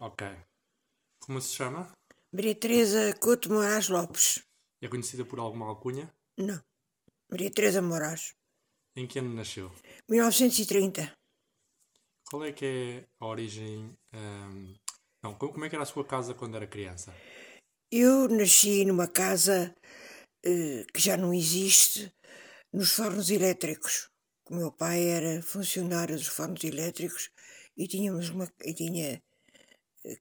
Ok. 0.00 0.22
Como 1.20 1.40
se 1.40 1.54
chama? 1.54 1.92
Maria 2.32 2.54
Teresa 2.54 3.12
Couto 3.18 3.50
Moraes 3.52 3.88
Lopes. 3.88 4.42
É 4.82 4.88
conhecida 4.88 5.24
por 5.24 5.38
alguma 5.38 5.66
alcunha? 5.66 6.12
Não. 6.38 6.60
Maria 7.30 7.50
Teresa 7.50 7.82
Moraes. 7.82 8.32
Em 8.96 9.06
que 9.06 9.18
ano 9.18 9.34
nasceu? 9.34 9.70
1930. 10.08 11.12
Qual 12.30 12.44
é 12.44 12.52
que 12.52 12.64
é 12.64 13.06
a 13.20 13.26
origem. 13.26 13.96
ahm, 14.12 14.74
Não, 15.22 15.34
co- 15.34 15.50
como 15.52 15.64
é 15.64 15.68
que 15.68 15.74
era 15.76 15.82
a 15.82 15.86
sua 15.86 16.04
casa 16.04 16.32
quando 16.34 16.56
era 16.56 16.66
criança? 16.66 17.14
Eu 17.92 18.28
nasci 18.28 18.84
numa 18.84 19.06
casa 19.08 19.74
eh, 20.44 20.84
que 20.94 21.00
já 21.00 21.16
não 21.16 21.34
existe, 21.34 22.10
nos 22.72 22.92
fornos 22.92 23.28
elétricos. 23.30 24.08
O 24.48 24.54
meu 24.54 24.72
pai 24.72 25.04
era 25.08 25.42
funcionário 25.42 26.16
dos 26.16 26.26
fornos 26.28 26.64
elétricos 26.64 27.30
e 27.76 27.86
tínhamos 27.86 28.30
uma 28.30 28.48
e 28.64 28.72
tinha 28.72 29.20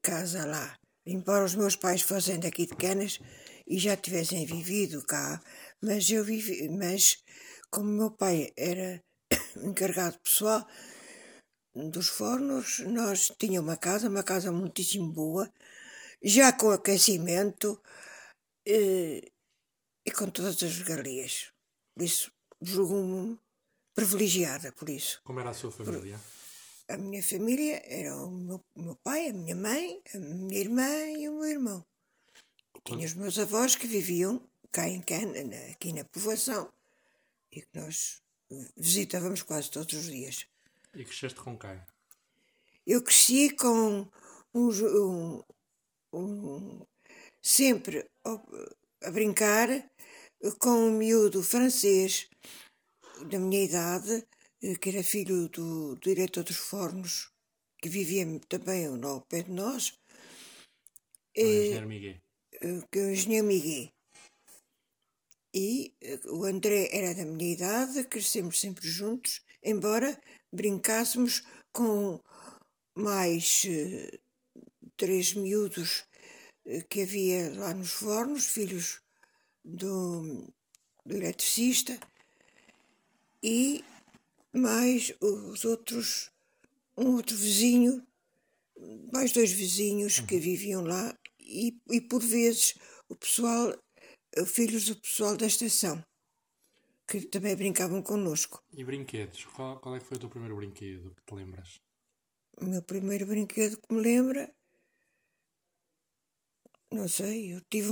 casa 0.01 0.45
lá. 0.45 0.77
Embora 1.05 1.45
os 1.45 1.55
meus 1.55 1.75
pais 1.75 2.01
fossem 2.01 2.39
daqui 2.39 2.65
de 2.65 2.75
Canas 2.75 3.19
e 3.65 3.77
já 3.77 3.95
tivessem 3.95 4.45
vivido 4.45 5.03
cá, 5.05 5.41
mas 5.81 6.09
eu 6.09 6.23
vivi, 6.23 6.69
mas 6.69 7.23
como 7.69 7.89
meu 7.89 8.11
pai 8.11 8.52
era 8.57 9.03
encarregado 9.63 10.19
pessoal 10.19 10.67
dos 11.73 12.09
fornos, 12.09 12.79
nós 12.79 13.31
tínhamos 13.38 13.69
uma 13.69 13.77
casa, 13.77 14.09
uma 14.09 14.23
casa 14.23 14.52
muitíssimo 14.52 15.11
boa, 15.11 15.52
já 16.21 16.52
com 16.52 16.71
aquecimento 16.71 17.81
eh, 18.67 19.31
e 20.05 20.11
com 20.11 20.30
todas 20.30 20.61
as 20.61 20.77
regalias. 20.80 21.52
Por 21.95 22.03
isso, 22.03 22.31
julgo-me 22.61 23.39
privilegiada 23.93 24.71
por 24.73 24.89
isso. 24.89 25.21
Como 25.23 25.39
era 25.39 25.52
a 25.52 25.53
sua 25.53 25.71
família? 25.71 26.19
A 26.89 26.98
minha 26.98 27.21
família 27.21 27.81
era 27.85 28.16
o 28.16 28.31
meu, 28.31 28.66
o 28.75 28.81
meu 28.81 28.95
pai, 29.03 29.27
a 29.30 29.34
minha 29.34 29.55
mãe, 29.55 30.02
a 30.13 30.17
minha 30.17 30.59
irmã 30.59 30.89
e 31.17 31.30
o 31.30 31.33
meu 31.39 31.45
irmão. 31.45 31.86
Tinha 32.83 33.05
os 33.05 33.13
meus 33.13 33.38
avós 33.38 33.75
que 33.75 33.86
viviam 33.86 34.41
cá 34.72 34.88
em 34.88 35.02
Cana, 35.02 35.44
na- 35.44 35.72
aqui 35.72 35.94
na 35.94 36.03
povoação, 36.05 36.72
e 37.52 37.61
que 37.61 37.67
nós 37.75 38.22
visitávamos 38.75 39.44
quase 39.44 39.69
todos 39.69 39.94
os 39.94 40.05
dias. 40.05 40.47
E 40.95 41.05
cresceste 41.05 41.39
com 41.39 41.58
quem? 41.58 41.80
Eu 42.88 43.03
cresci 43.03 43.52
com 43.56 44.09
um, 44.53 44.69
jo- 44.72 45.44
um- 46.11 46.19
um- 46.19 46.85
sempre 47.41 48.09
a 49.03 49.11
brincar 49.11 49.67
com 50.58 50.69
um 50.88 50.97
miúdo 50.97 51.44
francês 51.44 52.28
da 53.30 53.38
minha 53.38 53.63
idade, 53.63 54.25
que 54.81 54.89
era 54.89 55.03
filho 55.03 55.47
do, 55.49 55.95
do 55.95 55.99
diretor 56.02 56.43
dos 56.43 56.57
fornos, 56.57 57.31
que 57.81 57.89
vivia 57.89 58.25
também 58.47 58.85
ao 58.85 59.21
pé 59.21 59.43
de 59.43 59.51
nós, 59.51 59.93
O 61.38 61.41
engenheiro 61.41 61.88
Miguel. 61.88 62.21
eh, 62.61 62.81
que 62.91 62.99
é 62.99 63.03
o 63.03 63.11
engenheiro 63.11 63.47
Miguel. 63.47 63.91
E 65.53 65.93
eh, 66.01 66.19
o 66.25 66.43
André 66.45 66.89
era 66.91 67.13
da 67.16 67.25
minha 67.25 67.53
idade, 67.53 68.03
crescemos 68.03 68.59
sempre 68.59 68.88
juntos, 68.88 69.41
embora 69.63 70.19
brincássemos 70.51 71.44
com 71.71 72.19
mais 72.95 73.63
eh, 73.66 74.19
três 74.97 75.33
miúdos 75.33 76.03
eh, 76.66 76.81
que 76.89 77.01
havia 77.03 77.53
lá 77.57 77.73
nos 77.73 77.91
fornos, 77.91 78.45
filhos 78.45 79.01
do, 79.63 80.53
do 81.05 81.16
eletricista, 81.16 81.97
e 83.41 83.83
mais 84.53 85.14
os 85.22 85.66
outros, 85.66 86.31
um 86.97 87.16
outro 87.16 87.36
vizinho, 87.36 88.05
mais 89.11 89.31
dois 89.31 89.52
vizinhos 89.52 90.19
que 90.19 90.39
viviam 90.39 90.83
lá, 90.83 91.14
e, 91.39 91.78
e 91.89 92.02
por 92.02 92.22
vezes 92.22 92.75
o 93.08 93.16
pessoal, 93.16 93.73
eh, 94.36 94.45
filhos 94.45 94.86
do 94.86 94.95
pessoal 94.95 95.35
da 95.35 95.47
estação, 95.47 96.03
que 97.07 97.22
também 97.22 97.56
brincavam 97.56 98.01
connosco. 98.01 98.63
E 98.72 98.84
brinquedos? 98.84 99.46
Qual, 99.46 99.79
qual 99.79 99.96
é 99.96 100.00
que 100.00 100.06
foi 100.06 100.18
o 100.18 100.19
teu 100.19 100.29
primeiro 100.29 100.56
brinquedo 100.56 101.13
que 101.16 101.23
te 101.25 101.34
lembras? 101.34 101.81
O 102.62 102.66
meu 102.66 102.84
primeiro 102.84 103.25
brinquedo 103.25 103.78
que 103.78 103.94
me 103.94 104.02
lembra, 104.02 104.53
não 106.91 107.07
sei, 107.07 107.53
eu 107.53 107.62
tive 107.69 107.90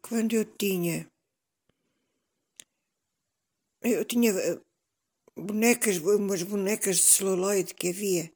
quando 0.00 0.32
eu 0.34 0.44
tinha, 0.44 1.10
eu 3.82 4.04
tinha 4.04 4.30
eh, 4.30 4.60
bonecas, 5.36 5.98
umas 5.98 6.42
bonecas 6.42 6.96
de 6.96 7.02
celuloide 7.02 7.74
que 7.74 7.88
havia, 7.90 8.30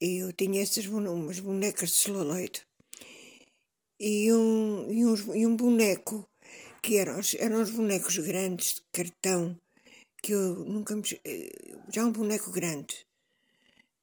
e 0.00 0.22
eu 0.24 0.32
tinha 0.32 0.60
essas 0.62 0.86
umas 0.86 1.38
bonecas 1.40 1.90
de 1.90 1.96
celuloide 1.96 2.62
e 4.00 4.32
um, 4.32 4.90
e, 4.90 5.04
uns- 5.06 5.26
e 5.40 5.46
um 5.46 5.56
boneco 5.56 6.16
que 6.82 6.96
eram, 6.96 7.20
eram 7.38 7.62
os 7.62 7.70
bonecos 7.70 8.16
grandes 8.18 8.74
de 8.76 8.82
cartão 8.92 9.56
que 10.22 10.32
eu 10.32 10.64
nunca 10.74 10.96
me, 10.96 11.02
eh, 11.24 11.50
já 11.94 12.04
um 12.06 12.12
boneco 12.12 12.50
grande 12.52 12.96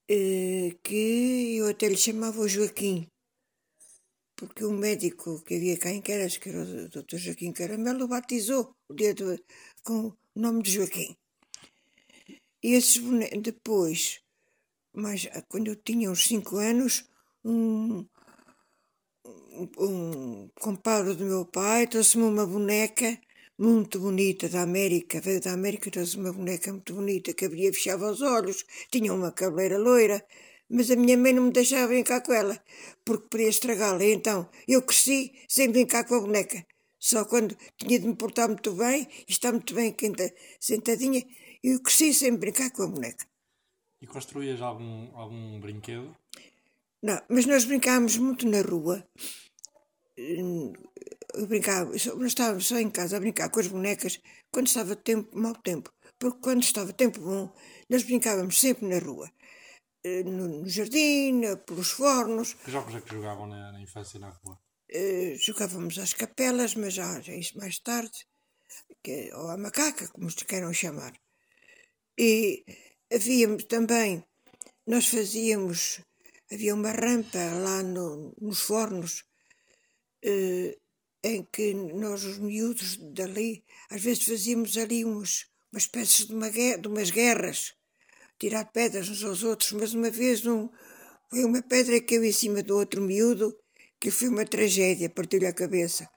eh, 0.10 0.70
que 0.84 1.58
eu 1.60 1.68
até 1.70 1.88
lhe 1.88 1.98
chamava 1.98 2.48
Joaquim, 2.48 3.08
porque 4.38 4.64
o 4.66 4.72
médico 4.86 5.30
que 5.46 5.56
havia 5.56 5.78
cá 5.84 5.90
em 5.92 6.02
Queras, 6.08 6.38
que 6.40 6.50
era 6.50 6.62
o 6.64 6.90
Dr. 6.94 7.20
Joaquim 7.24 7.52
Caramelo, 7.60 8.06
o 8.06 8.12
batizou 8.16 8.64
o 8.90 8.94
dedo 9.02 9.26
com 9.86 9.98
o 10.08 10.16
nome 10.44 10.60
de 10.64 10.72
Joaquim. 10.76 11.10
Esses 12.68 12.98
bonecos, 12.98 13.42
depois, 13.44 14.22
mas 14.92 15.28
quando 15.48 15.68
eu 15.68 15.76
tinha 15.76 16.10
uns 16.10 16.26
5 16.26 16.58
anos, 16.58 17.06
um, 17.44 18.04
um, 19.78 20.50
compadre 20.60 21.14
do 21.14 21.26
meu 21.26 21.46
pai 21.46 21.86
trouxe-me 21.86 22.24
uma 22.24 22.44
boneca 22.48 23.20
muito 23.56 24.00
bonita 24.00 24.50
da 24.50 24.64
América, 24.64 25.22
veio 25.22 25.40
da 25.40 25.54
América 25.54 25.90
e 25.90 25.92
trouxe 25.92 26.18
uma 26.18 26.34
boneca 26.34 26.72
muito 26.72 26.96
bonita 26.96 27.36
que 27.36 27.46
abria 27.46 27.70
e 27.70 27.74
fechava 27.74 28.10
os 28.10 28.24
olhos, 28.24 28.66
tinha 28.92 29.14
uma 29.14 29.32
cabeleira 29.32 29.78
loira, 29.78 30.26
mas 30.68 30.90
a 30.90 30.96
minha 30.96 31.16
mãe 31.16 31.34
não 31.34 31.44
me 31.44 31.52
deixava 31.52 31.90
brincar 31.90 32.22
com 32.22 32.34
ela, 32.34 32.60
porque 33.06 33.28
podia 33.30 33.50
estragá-la. 33.50 34.04
Então 34.04 34.50
eu 34.68 34.82
cresci 34.82 35.34
sem 35.48 35.70
brincar 35.70 36.04
com 36.06 36.16
a 36.16 36.22
boneca. 36.22 36.66
Só 37.00 37.24
quando 37.26 37.56
tinha 37.78 38.00
de 38.00 38.08
me 38.08 38.16
portar 38.16 38.48
muito 38.48 38.74
bem 38.74 39.08
e 39.28 39.32
estar 39.32 39.52
muito 39.52 39.76
bem 39.76 39.96
sentadinha, 40.60 41.24
eu 41.74 41.82
cresci 41.82 42.14
sem 42.14 42.36
brincar 42.36 42.72
com 42.72 42.84
a 42.84 42.88
boneca. 42.88 43.26
E 44.02 44.08
construías 44.08 44.62
algum, 44.62 45.16
algum 45.16 45.60
brinquedo? 45.60 46.16
Não, 47.02 47.22
mas 47.30 47.46
nós 47.46 47.66
brincávamos 47.66 48.18
muito 48.18 48.48
na 48.48 48.62
rua. 48.62 49.08
Eu 50.18 51.48
brincava, 51.48 51.92
nós 51.92 52.28
estávamos 52.28 52.68
só 52.68 52.78
em 52.80 52.90
casa 52.90 53.18
a 53.18 53.20
brincar 53.20 53.50
com 53.50 53.60
as 53.60 53.68
bonecas 53.68 54.20
quando 54.52 54.68
estava 54.68 54.96
tempo, 54.96 55.38
mau 55.38 55.54
tempo. 55.56 55.92
Porque 56.18 56.40
quando 56.40 56.64
estava 56.64 56.94
tempo 56.94 57.20
bom, 57.20 57.54
nós 57.90 58.04
brincávamos 58.04 58.60
sempre 58.60 58.88
na 58.88 59.00
rua. 59.00 59.30
Eh, 60.06 60.24
No, 60.24 60.48
no 60.48 60.70
jardim, 60.70 61.34
na- 61.42 61.58
pelos 61.58 61.92
fornos, 61.92 62.54
Que 62.54 62.72
jogos 62.72 62.96
é 62.96 63.02
que 63.02 63.10
jogavam 63.14 63.48
na, 63.48 63.72
na 63.74 63.82
infância 63.82 64.20
na 64.20 64.30
rua? 64.30 64.58
eh, 64.90 65.36
jogávamos 65.38 65.98
às 66.00 66.14
capelas, 66.14 66.76
mas 66.76 66.94
já, 66.94 67.20
já 67.20 67.34
isso 67.36 67.58
mais 67.58 67.80
tarde, 67.80 68.18
que, 69.04 69.32
ou 69.34 69.50
à 69.50 69.58
macaca, 69.58 70.08
como 70.10 70.30
se 70.30 70.46
queiram 70.46 70.72
chamar. 70.74 71.14
E 72.18 72.64
havíamos 73.14 73.64
também, 73.66 74.24
nós 74.88 75.06
fazíamos, 75.08 76.00
havia 76.52 76.74
uma 76.80 76.92
rampa 76.92 77.44
lá 77.66 77.84
no- 77.84 78.34
nos 78.42 78.60
fornos, 78.70 79.14
eh, 80.24 80.78
em 81.24 81.44
que 81.54 81.74
nós, 81.74 82.24
os 82.24 82.38
miúdos 82.38 82.98
dali, 83.18 83.64
às 83.90 84.02
vezes 84.02 84.24
fazíamos 84.26 84.78
ali 84.78 85.04
uns, 85.06 85.48
umas 85.72 85.84
espécies 85.84 86.28
de, 86.28 86.34
uma, 86.36 86.50
de 86.50 86.88
umas 86.88 87.10
guerras, 87.10 87.74
tirar 88.40 88.66
pedras 88.78 89.10
uns 89.10 89.24
aos 89.24 89.44
outros, 89.44 89.72
mas 89.74 89.94
uma 89.94 90.12
vez 90.12 90.46
um, 90.46 90.70
foi 91.30 91.44
uma 91.46 91.62
pedra 91.64 92.00
que 92.00 92.08
caiu 92.10 92.26
em 92.26 92.32
cima 92.32 92.64
do 92.64 92.78
outro 92.78 93.02
miúdo, 93.02 93.58
que 94.00 94.12
foi 94.12 94.30
uma 94.30 94.46
tragédia, 94.46 95.10
partiu-lhe 95.10 95.48
a 95.48 95.54
cabeça. 95.54 96.10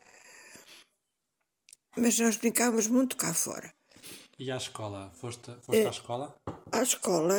Mas 2.03 2.19
nós 2.19 2.39
brincávamos 2.39 2.87
muito 2.87 3.15
cá 3.15 3.35
fora. 3.35 3.69
E 4.39 4.51
à 4.53 4.57
escola? 4.57 5.11
Foste, 5.21 5.51
foste 5.63 5.87
à 5.87 5.91
escola? 5.91 6.27
À 6.73 6.83
escola, 6.83 7.39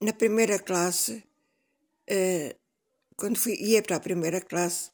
na 0.00 0.12
primeira 0.12 0.58
classe, 0.58 1.22
eh, 2.08 2.56
quando 3.16 3.38
fui, 3.38 3.54
ia 3.60 3.82
para 3.82 3.96
a 3.96 4.00
primeira 4.00 4.40
classe, 4.40 4.90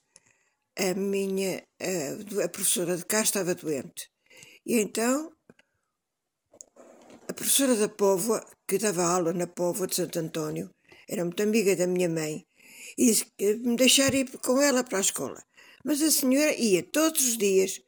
a 0.77 0.95
minha 0.95 1.63
eh, 1.79 2.17
do- 2.17 2.43
a 2.43 2.49
professora 2.49 2.97
de 2.97 3.05
cá 3.05 3.21
estava 3.23 3.55
doente. 3.55 4.11
E 4.67 4.81
então 4.81 5.33
a 7.29 7.33
professora 7.33 7.77
da 7.77 7.89
Póvoa, 7.89 8.45
que 8.67 8.79
dava 8.79 9.05
aula 9.05 9.33
na 9.33 9.47
Póvoa 9.47 9.87
de 9.87 9.95
Santo 9.95 10.19
António, 10.19 10.69
era 11.09 11.25
muito 11.25 11.43
amiga 11.43 11.77
da 11.77 11.87
minha 11.87 12.09
mãe, 12.09 12.45
e 12.99 13.07
disse 13.07 13.27
que 13.39 13.55
me 13.55 13.77
deixar 13.77 14.13
ir 14.15 14.29
com 14.39 14.61
ela 14.61 14.83
para 14.83 14.99
a 14.99 15.01
escola. 15.09 15.41
Mas 15.85 16.03
a 16.03 16.11
senhora 16.11 16.53
ia 16.55 16.83
todos 16.83 17.23
os 17.23 17.39
dias 17.39 17.81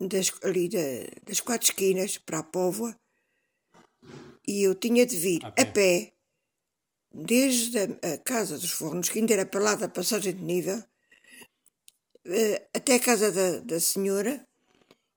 das, 0.00 0.32
ali 0.42 0.68
da- 0.68 1.20
das 1.26 1.40
quatro 1.40 1.66
esquinas 1.68 2.18
para 2.18 2.38
a 2.40 2.42
Póvoa 2.42 2.98
e 4.46 4.62
eu 4.62 4.74
tinha 4.74 5.06
de 5.06 5.16
vir 5.16 5.44
A 5.44 5.48
a 5.48 5.52
pé. 5.52 5.64
pé, 5.64 6.14
desde 7.12 7.78
a, 7.78 8.14
a 8.14 8.18
Casa 8.18 8.58
dos 8.58 8.70
Fornos, 8.70 9.08
que 9.08 9.18
ainda 9.18 9.32
era 9.34 9.46
para 9.46 9.60
lá 9.60 9.74
da 9.74 9.88
passagem 9.88 10.34
de 10.34 10.42
nível, 10.42 10.82
eh, 12.26 12.68
até 12.74 12.94
a 12.96 13.00
casa 13.00 13.30
da, 13.30 13.60
da 13.60 13.80
senhora, 13.80 14.46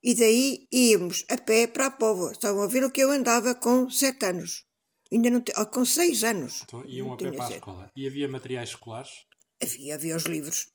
e 0.02 0.14
daí 0.14 0.68
íamos 0.72 1.24
a 1.28 1.36
pé 1.36 1.66
para 1.66 1.86
a 1.86 1.90
Póvoa. 1.90 2.32
Estavam 2.32 2.62
a 2.62 2.66
ver 2.68 2.84
o 2.84 2.90
que 2.90 3.00
eu 3.02 3.10
andava 3.10 3.54
com 3.54 3.90
sete 3.90 4.24
anos. 4.26 4.64
Ainda 5.10 5.28
não 5.30 5.40
te- 5.40 5.52
com 5.72 5.84
seis 5.84 6.22
anos. 6.22 6.62
Então 6.64 6.84
iam 6.86 7.12
a 7.12 7.16
pé 7.16 7.32
para 7.32 7.46
a 7.46 7.50
escola. 7.50 7.92
E 7.96 8.06
havia 8.06 8.28
materiais 8.28 8.68
escolares? 8.70 9.26
Havia, 9.60 9.94
havia 9.96 10.16
os 10.16 10.24
livros. 10.24 10.70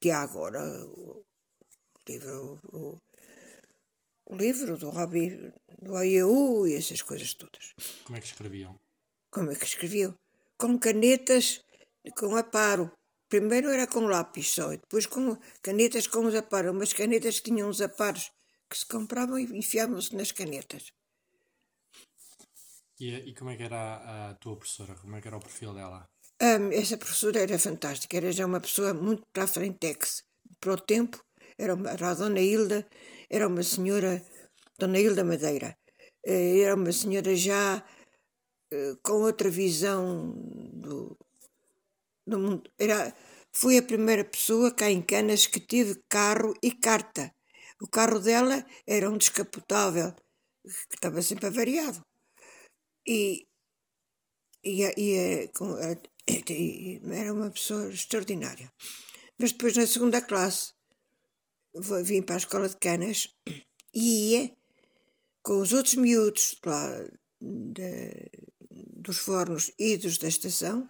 Que 0.00 0.10
há 0.10 0.22
agora. 0.22 0.60
Livro, 2.08 2.60
o, 2.72 2.98
o 4.26 4.36
livro 4.36 4.76
do 4.76 4.90
Robbie, 4.90 5.52
do 5.80 5.96
AIU 5.96 6.66
e 6.66 6.74
essas 6.74 7.02
coisas 7.02 7.34
todas. 7.34 7.74
Como 8.04 8.16
é 8.16 8.20
que 8.20 8.26
escreviam? 8.26 8.78
Como 9.30 9.50
é 9.50 9.54
que 9.54 9.64
escreviam? 9.64 10.14
Com 10.58 10.78
canetas 10.78 11.64
com 12.12 12.36
aparo. 12.36 12.92
Primeiro 13.28 13.70
era 13.70 13.86
com 13.86 14.06
lápis 14.06 14.50
só, 14.50 14.72
e 14.72 14.76
depois 14.76 15.06
com 15.06 15.36
canetas 15.62 16.06
com 16.06 16.26
os 16.26 16.34
aparos. 16.34 16.70
Umas 16.70 16.92
canetas 16.92 17.40
que 17.40 17.50
tinham 17.50 17.68
uns 17.68 17.80
aparos 17.80 18.30
que 18.68 18.78
se 18.78 18.86
compravam 18.86 19.38
e 19.38 19.44
enfiavam-se 19.44 20.14
nas 20.14 20.30
canetas. 20.30 20.92
E, 23.00 23.10
e 23.10 23.34
como 23.34 23.50
é 23.50 23.56
que 23.56 23.62
era 23.62 23.76
a, 23.76 24.30
a 24.30 24.34
tua 24.34 24.56
professora? 24.56 24.94
Como 24.94 25.16
é 25.16 25.20
que 25.20 25.28
era 25.28 25.36
o 25.36 25.40
perfil 25.40 25.74
dela? 25.74 26.08
Hum, 26.40 26.70
essa 26.72 26.96
professora 26.96 27.40
era 27.40 27.58
fantástica, 27.58 28.16
era 28.16 28.30
já 28.30 28.46
uma 28.46 28.60
pessoa 28.60 28.92
muito 28.94 29.22
para 29.32 29.44
a 29.44 29.48
frentex. 29.48 30.22
Para 30.60 30.74
o 30.74 30.80
tempo, 30.80 31.18
era, 31.58 31.74
uma, 31.74 31.90
era 31.90 32.10
a 32.10 32.14
Dona 32.14 32.40
Hilda, 32.40 32.86
era 33.30 33.48
uma 33.48 33.62
senhora, 33.62 34.22
Dona 34.78 34.98
Hilda 34.98 35.24
Madeira, 35.24 35.76
eh, 36.24 36.60
era 36.60 36.74
uma 36.74 36.92
senhora 36.92 37.34
já 37.34 37.84
eh, 38.72 38.94
com 39.02 39.22
outra 39.22 39.50
visão 39.50 40.32
do, 40.72 41.16
do 42.26 42.38
mundo. 42.38 42.70
Era, 42.78 43.14
foi 43.52 43.78
a 43.78 43.82
primeira 43.82 44.24
pessoa 44.24 44.74
cá 44.74 44.90
em 44.90 45.02
Canas 45.02 45.46
que 45.46 45.60
teve 45.60 46.02
carro 46.08 46.54
e 46.62 46.70
carta. 46.72 47.32
O 47.80 47.88
carro 47.88 48.18
dela 48.20 48.64
era 48.86 49.10
um 49.10 49.18
descapotável, 49.18 50.12
que 50.88 50.94
estava 50.96 51.22
sempre 51.22 51.46
avariado. 51.46 52.00
E, 53.06 53.46
e, 54.62 54.82
e 54.96 55.50
e 56.26 57.00
era 57.12 57.32
uma 57.32 57.50
pessoa 57.50 57.90
extraordinária. 57.90 58.72
Mas 59.38 59.52
depois, 59.52 59.76
na 59.76 59.86
segunda 59.86 60.22
classe, 60.22 60.73
vim 62.02 62.22
para 62.22 62.36
a 62.36 62.38
escola 62.38 62.68
de 62.68 62.76
Canas 62.76 63.28
e 63.92 64.32
ia 64.32 64.52
com 65.42 65.60
os 65.60 65.72
outros 65.72 65.94
miúdos 65.94 66.56
lá 66.64 66.88
da- 67.40 68.28
dos 69.04 69.18
fornos 69.18 69.70
e 69.78 69.96
dos 69.96 70.18
da 70.18 70.28
estação, 70.28 70.88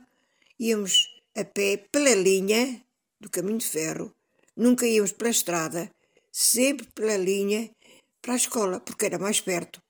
íamos 0.59 1.09
a 1.37 1.45
pé 1.45 1.77
pela 1.93 2.15
linha 2.15 2.85
do 3.21 3.29
caminho 3.31 3.59
de 3.59 3.67
ferro, 3.67 4.15
nunca 4.57 4.87
íamos 4.87 5.13
pela 5.13 5.31
estrada, 5.31 5.91
sempre 6.31 6.87
pela 6.95 7.17
linha 7.17 7.71
para 8.23 8.35
a 8.35 8.37
escola, 8.37 8.81
porque 8.81 9.07
era 9.07 9.19
mais 9.19 9.41
perto. 9.41 9.83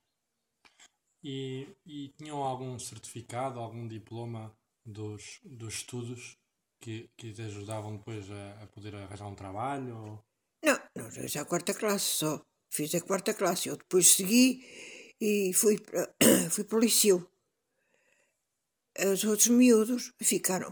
E, 1.23 1.67
e 1.85 2.09
tinham 2.17 2.43
algum 2.43 2.77
certificado, 2.77 3.59
algum 3.59 3.87
diploma 3.87 4.55
dos, 4.85 5.39
dos 5.43 5.75
estudos 5.75 6.37
que, 6.79 7.09
que 7.17 7.33
te 7.33 7.41
ajudavam 7.41 7.97
depois 7.97 8.29
a, 8.29 8.63
a 8.63 8.67
poder 8.67 8.95
arranjar 8.95 9.27
um 9.27 9.35
trabalho? 9.35 9.95
Ou... 9.97 10.24
Não, 10.65 10.77
não, 10.95 11.27
já 11.33 11.41
a 11.41 11.45
quarta 11.51 11.73
classe 11.73 12.05
só. 12.21 12.33
Fiz 12.75 12.93
a 12.95 13.01
quarta 13.09 13.33
classe. 13.33 13.69
Eu 13.69 13.77
depois 13.77 14.11
segui 14.11 14.47
e 15.21 15.53
fui 15.53 15.75
para, 15.79 16.03
fui 16.53 16.63
para 16.63 16.77
o 16.77 16.81
liceu. 16.81 17.17
Os 19.13 19.23
outros 19.31 19.47
miúdos 19.59 20.03
ficaram. 20.31 20.71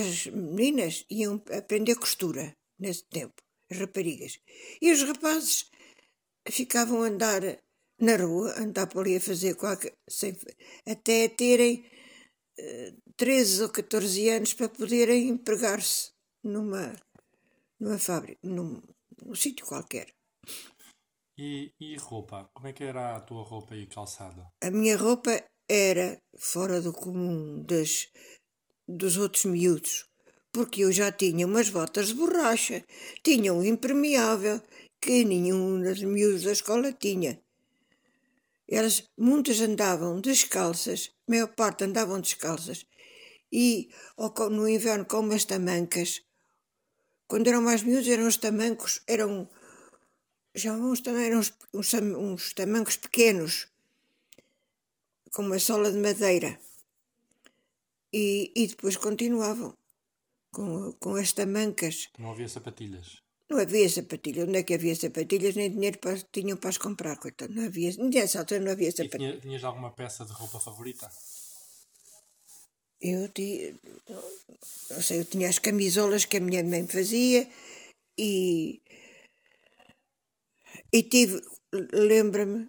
As 0.00 0.26
meninas 0.26 0.94
iam 1.20 1.34
aprender 1.60 1.96
costura 1.96 2.44
nesse 2.78 3.04
tempo, 3.16 3.38
as 3.70 3.78
raparigas. 3.78 4.32
E 4.84 4.92
os 4.92 5.02
rapazes 5.02 5.70
ficavam 6.58 7.02
a 7.02 7.08
andar 7.08 7.42
na 8.06 8.16
rua, 8.16 8.48
andar 8.64 8.86
por 8.88 9.00
ali 9.04 9.16
a 9.16 9.20
fazer 9.30 9.54
qualquer. 9.56 9.94
sem- 10.08 10.36
até 10.94 11.28
terem 11.28 11.72
eh, 12.58 12.92
13 13.16 13.62
ou 13.64 13.68
14 13.70 14.28
anos 14.36 14.52
para 14.54 14.68
poderem 14.68 15.28
empregar-se 15.28 16.12
numa, 16.42 16.94
numa 17.80 17.98
fábrica, 17.98 18.40
num, 18.44 18.82
num 19.24 19.34
sítio 19.34 19.66
qualquer. 19.66 20.14
E, 21.36 21.72
e 21.80 21.96
roupa? 21.96 22.48
Como 22.54 22.68
é 22.68 22.72
que 22.72 22.84
era 22.84 23.16
a 23.16 23.20
tua 23.20 23.42
roupa 23.42 23.74
e 23.74 23.86
calçado? 23.86 24.46
A 24.62 24.70
minha 24.70 24.96
roupa 24.96 25.42
era 25.68 26.18
fora 26.36 26.80
do 26.80 26.92
comum 26.92 27.62
das, 27.64 28.08
dos 28.86 29.16
outros 29.16 29.44
miúdos, 29.46 30.06
porque 30.52 30.84
eu 30.84 30.92
já 30.92 31.10
tinha 31.10 31.46
umas 31.46 31.70
botas 31.70 32.08
de 32.08 32.14
borracha, 32.14 32.84
tinha 33.22 33.52
um 33.52 33.64
impermeável 33.64 34.62
que 35.00 35.24
nenhum 35.24 35.82
dos 35.82 36.02
miúdos 36.02 36.44
da 36.44 36.52
escola 36.52 36.92
tinha. 36.92 37.40
Elas, 38.68 39.10
muitas 39.18 39.60
andavam 39.60 40.20
descalças, 40.20 41.10
a 41.28 41.32
maior 41.32 41.48
parte 41.48 41.84
andavam 41.84 42.20
descalças, 42.20 42.86
e 43.52 43.88
ou 44.16 44.32
no 44.50 44.68
inverno 44.68 45.04
com 45.04 45.20
umas 45.20 45.44
tamancas. 45.44 46.22
Quando 47.34 47.48
eram 47.48 47.62
mais 47.62 47.82
miúdos 47.82 48.06
eram 48.06 48.28
os 48.28 48.36
tamancos, 48.36 49.02
eram 49.08 49.48
já 50.54 50.72
uns 50.72 51.00
também 51.00 51.24
eram 51.26 51.40
uns, 51.40 51.52
uns, 51.74 51.92
uns 51.92 52.52
tamancos 52.52 52.96
pequenos, 52.96 53.66
com 55.32 55.42
uma 55.42 55.58
sola 55.58 55.90
de 55.90 55.98
madeira. 55.98 56.56
E, 58.12 58.52
e 58.54 58.68
depois 58.68 58.96
continuavam 58.96 59.76
com, 60.52 60.92
com 60.92 61.16
as 61.16 61.32
tamancas. 61.32 62.08
Não 62.20 62.30
havia 62.30 62.48
sapatilhas? 62.48 63.20
Não 63.50 63.58
havia 63.58 63.88
sapatilhas. 63.88 64.48
Onde 64.48 64.58
é 64.58 64.62
que 64.62 64.74
havia 64.74 64.94
sapatilhas? 64.94 65.56
Nem 65.56 65.72
dinheiro 65.72 65.98
para, 65.98 66.16
tinham 66.30 66.56
para 66.56 66.70
as 66.70 66.78
comprar, 66.78 67.16
coitado. 67.18 67.52
Não 67.52 67.64
havia, 67.64 67.96
nessa 67.96 68.38
altura 68.38 68.60
não 68.60 68.70
havia 68.70 68.90
E 68.90 68.92
sapatilhas. 68.92 69.18
tinha, 69.18 69.40
tinhas 69.40 69.64
alguma 69.64 69.90
peça 69.90 70.24
de 70.24 70.30
roupa 70.30 70.60
favorita? 70.60 71.10
Eu 73.00 73.28
tinha, 73.28 73.74
não 74.90 75.02
sei, 75.02 75.20
eu 75.20 75.24
tinha 75.24 75.48
as 75.48 75.58
camisolas 75.58 76.24
que 76.24 76.36
a 76.38 76.40
minha 76.40 76.62
mãe 76.64 76.86
fazia 76.86 77.48
e, 78.18 78.80
e 80.92 81.02
tive, 81.02 81.40
lembra-me 81.92 82.68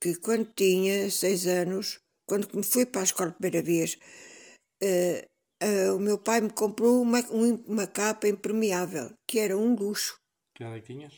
que 0.00 0.16
quando 0.16 0.52
tinha 0.54 1.10
seis 1.10 1.46
anos, 1.46 2.00
quando 2.28 2.46
me 2.56 2.62
fui 2.62 2.86
para 2.86 3.02
a 3.02 3.04
escola 3.04 3.30
a 3.30 3.34
primeira 3.34 3.62
vez, 3.62 3.98
eh, 4.82 5.26
eh, 5.60 5.90
o 5.92 5.98
meu 5.98 6.18
pai 6.18 6.40
me 6.40 6.50
comprou 6.52 7.00
uma, 7.02 7.20
um- 7.32 7.62
uma 7.66 7.86
capa 7.86 8.28
impermeável, 8.28 9.06
que 9.28 9.38
era 9.38 9.56
um 9.56 9.74
luxo. 9.74 10.16
Que 10.54 10.64
idade 10.64 10.82
tinhas? 10.86 11.14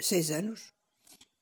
Seis 0.00 0.30
anos. 0.30 0.60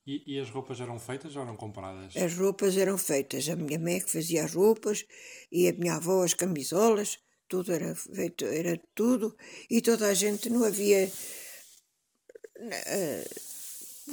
E, 0.06 0.34
e 0.34 0.40
as 0.40 0.48
roupas 0.50 0.80
eram 0.80 0.98
feitas 0.98 1.36
ou 1.36 1.42
eram 1.42 1.56
compradas? 1.56 2.16
As 2.16 2.34
roupas 2.34 2.76
eram 2.76 2.96
feitas, 2.98 3.48
a 3.48 3.56
minha 3.56 3.78
mãe 3.78 3.96
é 3.96 4.00
que 4.00 4.10
fazia 4.10 4.44
as 4.44 4.54
roupas 4.54 5.04
e 5.52 5.68
a 5.68 5.72
minha 5.72 5.94
avó 5.94 6.24
as 6.24 6.34
camisolas, 6.34 7.18
tudo 7.48 7.72
era 7.72 7.94
feito, 7.94 8.44
era 8.46 8.80
tudo, 8.94 9.36
e 9.68 9.80
toda 9.82 10.08
a 10.08 10.14
gente 10.14 10.48
não 10.48 10.64
havia 10.64 11.10
eh, 12.58 13.24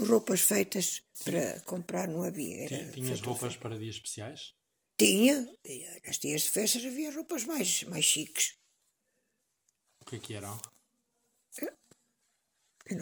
roupas 0.08 0.42
feitas 0.42 1.04
para 1.24 1.60
comprar, 1.62 2.08
não 2.08 2.24
havia. 2.24 2.64
Era 2.66 2.86
Ti- 2.86 2.92
Tinhas 2.94 3.10
feito- 3.20 3.26
roupas 3.26 3.56
para 3.56 3.78
dias 3.78 3.96
especiais? 3.96 4.54
Tinha, 4.98 5.48
e 5.64 5.86
nas 6.06 6.18
dias 6.18 6.42
de 6.44 6.50
festas 6.52 6.84
havia 6.86 7.12
roupas 7.14 7.44
mais, 7.46 7.84
mais 7.84 8.04
chiques. 8.06 8.56
O 10.02 10.06
que 10.06 10.16
é 10.16 10.20
que 10.20 10.34
eram? 10.34 10.60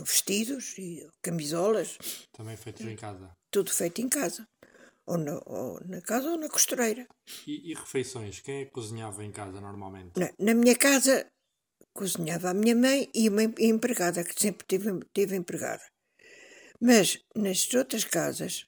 Vestidos 0.03 0.77
e 0.77 1.07
camisolas, 1.21 1.97
Também 2.31 2.57
feitos 2.57 2.85
em 2.85 2.95
casa. 2.95 3.31
tudo 3.51 3.71
feito 3.71 4.01
em 4.01 4.09
casa. 4.09 4.47
Ou 5.05 5.17
na, 5.17 5.39
ou 5.45 5.79
na 5.85 6.01
casa 6.01 6.31
ou 6.31 6.37
na 6.37 6.49
costureira. 6.49 7.07
E, 7.45 7.71
e 7.71 7.73
refeições? 7.75 8.39
Quem 8.39 8.61
é 8.61 8.65
que 8.65 8.71
cozinhava 8.71 9.23
em 9.23 9.31
casa 9.31 9.61
normalmente? 9.61 10.19
Na, 10.19 10.31
na 10.39 10.53
minha 10.55 10.75
casa 10.75 11.29
cozinhava 11.93 12.49
a 12.49 12.53
minha 12.53 12.75
mãe 12.75 13.09
e 13.13 13.29
uma 13.29 13.43
em- 13.43 13.53
empregada, 13.59 14.23
que 14.23 14.39
sempre 14.41 14.65
tive, 14.67 14.99
tive 15.13 15.35
empregada. 15.35 15.83
Mas 16.81 17.19
nas 17.35 17.71
outras 17.73 18.03
casas, 18.03 18.65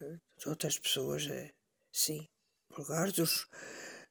das 0.00 0.46
outras 0.46 0.78
pessoas, 0.78 1.26
eh, 1.28 1.52
sim, 1.92 2.26
lugares 2.76 3.12
dos, 3.12 3.46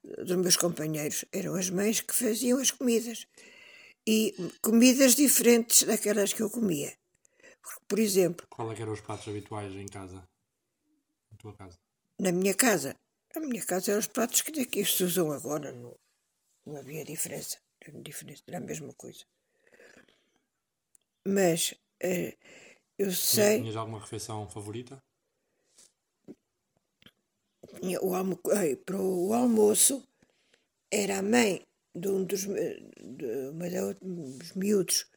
dos 0.03 0.37
meus 0.37 0.55
companheiros, 0.57 1.25
eram 1.33 1.55
as 1.55 1.69
mães 1.69 1.99
que 2.01 2.15
faziam 2.15 2.59
as 2.59 2.71
comidas. 2.71 3.27
E 4.07 4.33
comidas 4.61 5.15
diferentes 5.15 5.83
daquelas 5.83 6.31
que 6.31 6.41
eu 6.41 6.49
comia. 6.49 6.97
Porque, 7.61 7.81
por 7.87 7.99
exemplo, 7.99 8.47
Qual 8.49 8.71
é 8.71 8.75
que 8.75 8.81
eram 8.81 8.93
os 8.93 9.01
pratos 9.01 9.27
habituais 9.27 9.73
em 9.75 9.87
casa? 9.87 10.27
Na 11.31 11.37
tua 11.37 11.53
casa? 11.53 11.77
na 12.19 12.31
minha 12.31 12.55
casa, 12.55 12.95
na 13.35 13.41
minha 13.41 13.63
casa 13.63 13.91
eram 13.91 13.99
os 13.99 14.07
pratos 14.07 14.41
que 14.41 14.51
daqui 14.51 14.83
se 14.83 15.03
usam 15.03 15.31
agora, 15.31 15.71
não, 15.71 15.95
não 16.65 16.77
havia 16.77 17.05
diferença, 17.05 17.57
era, 17.79 18.01
diferença, 18.01 18.43
era 18.47 18.57
a 18.57 18.61
mesma 18.61 18.93
coisa. 18.93 19.23
Mas 21.27 21.75
eh, 22.01 22.35
eu 22.97 23.11
sei, 23.11 23.59
tinhas 23.59 23.75
alguma 23.75 23.99
refeição 23.99 24.49
favorita? 24.49 24.97
tinha 27.79 28.01
o 28.01 28.15
almo, 28.15 28.39
eh, 28.51 28.75
para 28.77 28.97
o 28.97 29.33
almoço 29.33 30.03
era 30.89 31.19
a 31.19 31.21
mãe 31.21 31.61
de 31.99 32.07
um 32.07 32.25
dos, 32.25 32.41
de 32.41 33.49
uma 33.51 33.93
dos 34.01 34.53
miúdos 34.53 35.07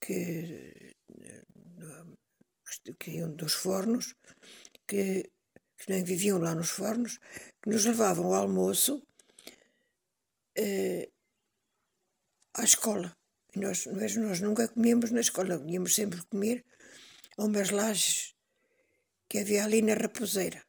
que, 0.00 0.94
que 2.98 3.10
iam 3.12 3.34
dos 3.34 3.54
fornos, 3.54 4.14
que, 4.86 5.30
que 5.76 5.90
nem 5.90 6.04
viviam 6.04 6.38
lá 6.38 6.54
nos 6.54 6.70
fornos, 6.70 7.18
que 7.62 7.70
nos 7.70 7.84
levavam 7.84 8.26
ao 8.26 8.42
almoço 8.42 9.02
eh, 10.56 11.10
à 12.54 12.64
escola. 12.64 13.16
E 13.54 13.58
nós, 13.58 13.86
mas 13.86 14.16
nós 14.16 14.40
nunca 14.40 14.68
comíamos 14.68 15.10
na 15.10 15.20
escola, 15.20 15.62
íamos 15.66 15.94
sempre 15.94 16.22
comer 16.26 16.64
a 17.36 17.44
umas 17.44 17.70
lajes 17.70 18.34
que 19.28 19.38
havia 19.38 19.64
ali 19.64 19.82
na 19.82 19.94
Raposeira. 19.94 20.62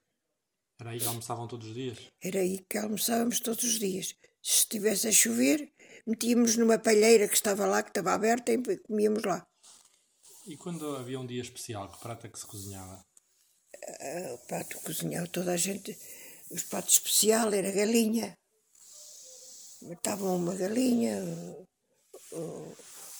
Era 0.79 0.91
aí 0.91 0.99
que 0.99 1.07
almoçavam 1.07 1.47
todos 1.47 1.67
os 1.67 1.73
dias? 1.75 1.97
Era 2.19 2.39
aí 2.39 2.65
que 2.67 2.77
almoçávamos 2.77 3.39
todos 3.39 3.63
os 3.63 3.77
dias. 3.77 4.15
Se 4.41 4.61
estivesse 4.61 5.07
a 5.07 5.11
chover, 5.11 5.71
metíamos 6.05 6.57
numa 6.57 6.79
palheira 6.79 7.27
que 7.27 7.35
estava 7.35 7.65
lá, 7.65 7.83
que 7.83 7.89
estava 7.89 8.13
aberta, 8.13 8.51
e 8.51 8.77
comíamos 8.79 9.23
lá. 9.23 9.45
E 10.47 10.57
quando 10.57 10.95
havia 10.95 11.19
um 11.19 11.27
dia 11.27 11.41
especial, 11.41 11.91
que 11.91 11.99
prato 11.99 12.25
é 12.25 12.29
que 12.29 12.39
se 12.39 12.45
cozinhava? 12.47 13.05
Uh, 13.75 14.33
o 14.33 14.37
prato 14.47 14.79
cozinhava 14.81 15.27
toda 15.27 15.53
a 15.53 15.57
gente. 15.57 15.97
O 16.49 16.55
prato 16.69 16.89
especial 16.89 17.53
era 17.53 17.71
galinha. 17.71 18.35
Matavam 19.83 20.35
uma 20.37 20.55
galinha, 20.55 21.23
o 22.31 22.75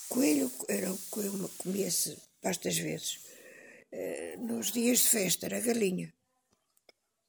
coelho, 0.09 0.51
era 0.67 0.91
o 0.91 0.97
coelho 1.09 1.49
comia-se 1.57 2.17
bastas 2.41 2.77
vezes. 2.77 3.19
Uh, 3.91 4.45
nos 4.45 4.71
dias 4.71 4.99
de 4.99 5.07
festa 5.09 5.45
era 5.45 5.59
galinha. 5.59 6.11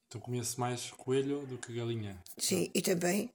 Então 0.07 0.21
comia-se 0.21 0.59
mais 0.59 0.91
coelho 0.91 1.45
do 1.45 1.57
que 1.57 1.73
galinha? 1.73 2.21
Sim, 2.37 2.69
e 2.73 2.81
também 2.81 3.29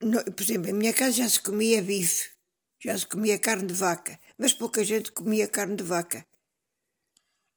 no, 0.00 0.24
por 0.24 0.42
exemplo, 0.42 0.70
em 0.70 0.72
minha 0.72 0.92
casa 0.92 1.12
já 1.12 1.28
se 1.28 1.40
comia 1.40 1.82
bife, 1.82 2.30
já 2.82 2.96
se 2.96 3.06
comia 3.06 3.38
carne 3.38 3.66
de 3.66 3.74
vaca, 3.74 4.18
mas 4.38 4.52
pouca 4.52 4.82
gente 4.82 5.12
comia 5.12 5.46
carne 5.46 5.76
de 5.76 5.84
vaca. 5.84 6.26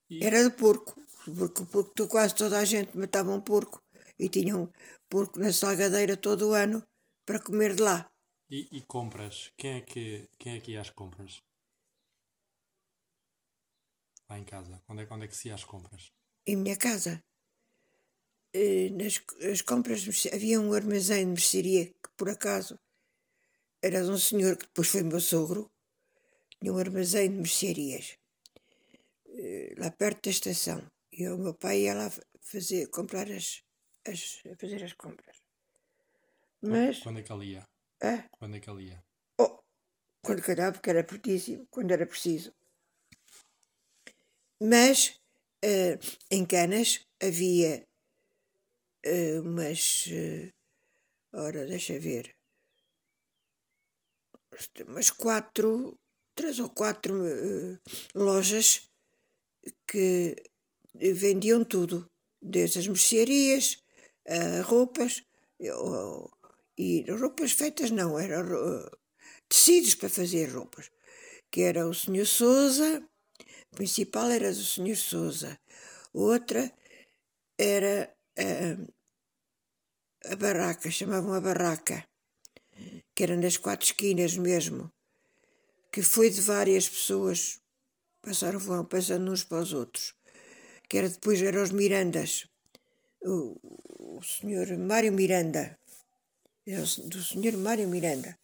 E... 0.09 0.23
Era 0.23 0.43
de 0.43 0.55
porco, 0.55 0.99
porque, 1.25 1.65
porque 1.65 2.07
quase 2.07 2.35
toda 2.35 2.59
a 2.59 2.65
gente 2.65 2.97
matava 2.97 3.31
um 3.31 3.41
porco 3.41 3.81
e 4.19 4.27
tinham 4.29 4.63
um 4.63 4.71
porco 5.09 5.39
na 5.39 5.53
salgadeira 5.53 6.17
todo 6.17 6.49
o 6.49 6.53
ano 6.53 6.85
para 7.25 7.39
comer 7.39 7.75
de 7.75 7.81
lá. 7.81 8.09
E, 8.49 8.67
e, 8.71 8.81
compras? 8.81 9.51
Quem 9.57 9.77
é, 9.77 9.81
que, 9.81 10.29
quem 10.37 10.57
é 10.57 10.59
que 10.59 10.71
ia 10.73 10.81
às 10.81 10.89
compras? 10.89 11.41
Lá 14.29 14.37
em 14.37 14.43
casa. 14.43 14.83
Onde 14.87 15.03
é, 15.03 15.07
onde 15.09 15.25
é 15.25 15.27
que 15.27 15.35
se 15.35 15.47
ia 15.47 15.55
às 15.55 15.63
compras? 15.63 16.11
Em 16.45 16.57
minha 16.57 16.77
casa. 16.77 17.23
Eh, 18.53 18.89
nas 18.91 19.19
as 19.51 19.61
compras, 19.61 20.05
havia 20.31 20.59
um 20.59 20.73
armazém 20.73 21.25
de 21.25 21.31
mercearia 21.31 21.85
que, 21.87 22.09
por 22.15 22.29
acaso, 22.29 22.79
era 23.81 24.03
de 24.03 24.09
um 24.09 24.17
senhor 24.17 24.55
que 24.55 24.67
depois 24.67 24.87
foi 24.87 25.01
meu 25.03 25.19
sogro, 25.19 25.71
tinha 26.59 26.71
um 26.71 26.77
armazém 26.77 27.29
de 27.31 27.37
mercearias 27.37 28.17
eh, 29.27 29.73
lá 29.77 29.89
perto 29.91 30.25
da 30.25 30.31
estação. 30.31 30.85
E 31.11 31.27
o 31.27 31.37
meu 31.37 31.53
pai 31.53 31.81
ia 31.81 31.93
lá 31.93 32.11
fazer, 32.41 32.87
comprar 32.89 33.29
as, 33.31 33.63
as, 34.07 34.41
fazer 34.59 34.83
as 34.83 34.93
compras. 34.93 35.37
Mas. 36.61 36.99
Quando 36.99 37.19
é 37.19 37.23
que 37.23 37.33
ele 37.33 37.45
ia? 37.45 37.67
Quando 38.37 38.55
é 38.55 38.59
que 38.59 38.69
ele 38.69 38.83
ia? 38.89 39.03
Oh, 39.39 39.59
quando 40.21 40.41
calhava, 40.41 40.73
porque 40.73 40.89
era 40.89 41.03
pertíssimo, 41.03 41.67
quando 41.71 41.91
era 41.91 42.05
preciso. 42.05 42.53
Mas 44.61 45.19
uh, 45.65 45.99
em 46.31 46.45
Canas 46.45 47.05
havia 47.21 47.85
uh, 49.05 49.41
umas. 49.41 50.07
Uh, 50.07 50.51
ora, 51.33 51.65
deixa 51.65 51.99
ver. 51.99 52.35
Umas 54.87 55.09
quatro, 55.09 55.97
três 56.35 56.59
ou 56.59 56.69
quatro 56.69 57.15
uh, 57.23 57.79
lojas 58.13 58.89
que 59.87 60.35
vendiam 60.93 61.63
tudo, 61.63 62.09
desde 62.41 62.79
as 62.79 62.87
mercearias, 62.87 63.81
roupas, 64.65 65.23
e 66.77 67.01
roupas 67.09 67.51
feitas 67.51 67.89
não, 67.89 68.19
eram 68.19 68.87
tecidos 69.49 69.95
para 69.95 70.09
fazer 70.09 70.49
roupas, 70.51 70.91
que 71.49 71.61
era 71.61 71.87
o 71.87 71.93
Sr. 71.93 72.25
Souza, 72.27 73.03
a 73.71 73.75
principal 73.75 74.29
era 74.29 74.51
do 74.51 74.63
Sr. 74.63 74.95
Souza, 74.95 75.59
outra 76.13 76.71
era 77.57 78.12
a, 78.37 80.31
a 80.31 80.35
barraca, 80.35 80.89
chamavam 80.89 81.33
a 81.33 81.41
barraca, 81.41 82.07
que 83.15 83.23
era 83.23 83.35
nas 83.35 83.57
quatro 83.57 83.85
esquinas 83.85 84.37
mesmo, 84.37 84.91
que 85.91 86.01
foi 86.01 86.29
de 86.29 86.41
várias 86.41 86.89
pessoas, 86.89 87.59
passaram, 88.21 88.59
foram 88.59 88.85
passando 88.85 89.31
uns 89.31 89.43
para 89.43 89.61
os 89.61 89.73
outros, 89.73 90.15
que 90.89 90.97
era 90.97 91.09
depois 91.09 91.41
eram 91.41 91.61
os 91.61 91.71
Mirandas, 91.71 92.47
o, 93.21 94.17
o 94.17 94.23
senhor 94.23 94.67
Mário 94.77 95.11
Miranda, 95.11 95.77
do 96.65 97.23
senhor 97.23 97.57
Mário 97.57 97.87
Miranda, 97.87 98.37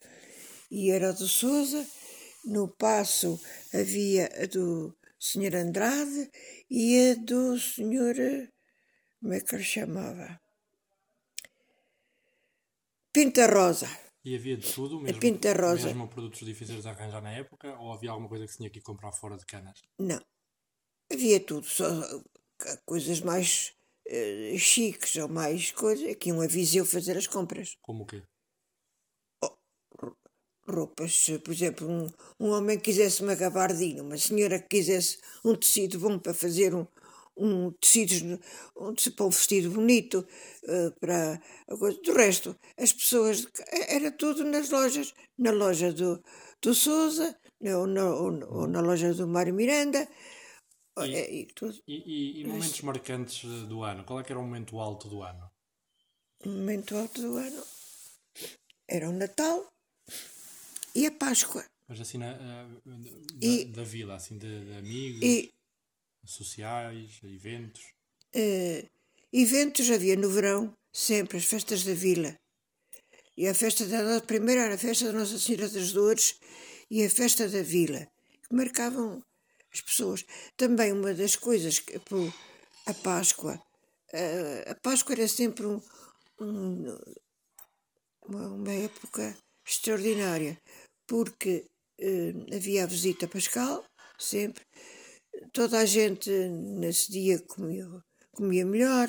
e 0.70 0.90
era 0.90 1.12
do 1.12 1.26
Souza, 1.26 1.86
no 2.44 2.68
passo 2.68 3.40
havia 3.74 4.30
a 4.42 4.46
do 4.46 4.96
senhor 5.18 5.54
Andrade 5.54 6.30
e 6.70 7.10
a 7.10 7.14
do 7.14 7.58
senhor 7.58 8.14
como 9.20 9.34
é 9.34 9.40
que 9.40 9.54
ele 9.54 9.64
chamava? 9.64 10.40
Pinta 13.12 13.46
Rosa. 13.46 13.88
E 14.24 14.34
havia 14.34 14.56
de 14.56 14.72
tudo, 14.72 15.00
mesmo, 15.00 15.16
a 15.16 15.20
Pinta 15.20 15.52
Rosa. 15.54 15.86
mesmo 15.86 16.08
produtos 16.08 16.40
difíceis 16.40 16.82
de 16.82 16.88
arranjar 16.88 17.22
na 17.22 17.32
época, 17.32 17.74
ou 17.78 17.92
havia 17.92 18.10
alguma 18.10 18.28
coisa 18.28 18.44
que 18.44 18.52
se 18.52 18.58
tinha 18.58 18.70
que 18.70 18.80
comprar 18.80 19.12
fora 19.12 19.36
de 19.36 19.46
canas? 19.46 19.80
Não, 19.98 20.20
havia 21.10 21.40
tudo, 21.40 21.66
só 21.66 21.86
coisas 22.84 23.20
mais 23.20 23.72
uh, 24.06 24.58
chiques 24.58 25.16
ou 25.16 25.28
mais 25.28 25.72
coisas, 25.72 26.14
que 26.16 26.28
iam 26.28 26.40
a 26.40 26.46
Viseu 26.46 26.84
fazer 26.84 27.16
as 27.16 27.26
compras. 27.26 27.76
Como 27.80 28.04
o 28.04 28.06
quê? 28.06 28.22
Oh, 29.42 29.56
roupas, 30.68 31.26
por 31.42 31.52
exemplo, 31.52 31.88
um, 31.88 32.06
um 32.38 32.50
homem 32.50 32.76
que 32.76 32.84
quisesse 32.84 33.22
uma 33.22 33.34
gabardina, 33.34 34.02
uma 34.02 34.18
senhora 34.18 34.58
que 34.58 34.68
quisesse 34.68 35.18
um 35.42 35.54
tecido 35.56 35.98
bom 35.98 36.18
para 36.18 36.34
fazer 36.34 36.74
um, 36.74 36.86
um 37.36 37.70
tecido, 37.72 38.40
um, 38.76 38.94
para 38.94 39.26
um 39.26 39.30
vestido 39.30 39.70
bonito, 39.70 40.26
uh, 40.64 41.00
para 41.00 41.40
a 41.68 41.76
coisa. 41.76 42.00
Do 42.02 42.12
resto, 42.12 42.56
as 42.76 42.92
pessoas, 42.92 43.46
era 43.88 44.10
tudo 44.10 44.44
nas 44.44 44.70
lojas, 44.70 45.14
na 45.38 45.50
loja 45.50 45.92
do, 45.92 46.22
do 46.62 46.74
Souza, 46.74 47.36
ou 47.62 47.86
na, 47.86 48.04
ou, 48.14 48.58
ou 48.60 48.66
na 48.66 48.80
loja 48.80 49.14
do 49.14 49.26
Mário 49.26 49.54
Miranda, 49.54 50.08
e, 51.06 51.14
é, 51.14 51.32
e, 51.32 51.48
e, 51.86 52.40
e 52.40 52.44
momentos 52.44 52.80
marcantes 52.82 53.42
do 53.66 53.82
ano? 53.82 54.04
Qual 54.04 54.20
é 54.20 54.24
que 54.24 54.32
era 54.32 54.38
o 54.38 54.42
momento 54.42 54.78
alto 54.78 55.08
do 55.08 55.22
ano? 55.22 55.50
O 56.44 56.48
momento 56.48 56.96
alto 56.96 57.20
do 57.22 57.36
ano 57.36 57.62
era 58.88 59.08
o 59.08 59.12
Natal 59.12 59.66
e 60.94 61.06
a 61.06 61.12
Páscoa. 61.12 61.64
Mas 61.88 62.00
assim, 62.00 62.18
na, 62.18 62.32
da, 62.34 62.66
e, 63.40 63.64
da 63.66 63.82
vila, 63.82 64.16
assim, 64.16 64.36
de, 64.36 64.64
de 64.64 64.72
amigos? 64.74 65.22
E, 65.22 65.50
sociais, 66.24 67.20
eventos? 67.22 67.82
Uh, 68.34 68.86
eventos 69.32 69.90
havia 69.90 70.16
no 70.16 70.30
verão, 70.30 70.72
sempre, 70.92 71.38
as 71.38 71.44
festas 71.44 71.84
da 71.84 71.94
vila. 71.94 72.34
E 73.36 73.48
a 73.48 73.54
festa 73.54 73.86
da 73.86 74.20
primeira 74.20 74.62
era 74.62 74.74
a 74.74 74.78
festa 74.78 75.06
da 75.06 75.18
Nossa 75.18 75.38
Senhora 75.38 75.68
das 75.68 75.92
Dores 75.92 76.38
e 76.90 77.04
a 77.04 77.10
festa 77.10 77.48
da 77.48 77.62
vila, 77.62 78.06
que 78.42 78.54
marcavam 78.54 79.22
as 79.72 79.80
pessoas. 79.80 80.24
Também 80.56 80.92
uma 80.92 81.14
das 81.14 81.36
coisas 81.36 81.78
que 81.78 81.98
a 82.86 82.94
Páscoa, 82.94 83.54
uh, 84.12 84.70
a 84.70 84.74
Páscoa 84.74 85.14
era 85.14 85.28
sempre 85.28 85.66
um, 85.66 85.80
um, 86.40 86.98
uma, 88.26 88.46
uma, 88.48 88.72
época 88.72 89.36
extraordinária, 89.66 90.58
porque 91.06 91.64
uh, 92.00 92.54
havia 92.54 92.84
a 92.84 92.86
visita 92.86 93.28
pascal, 93.28 93.84
sempre, 94.18 94.64
toda 95.52 95.78
a 95.78 95.86
gente 95.86 96.30
nesse 96.30 97.10
dia 97.10 97.38
comia, 97.40 97.86
comia 98.32 98.64
melhor, 98.64 99.08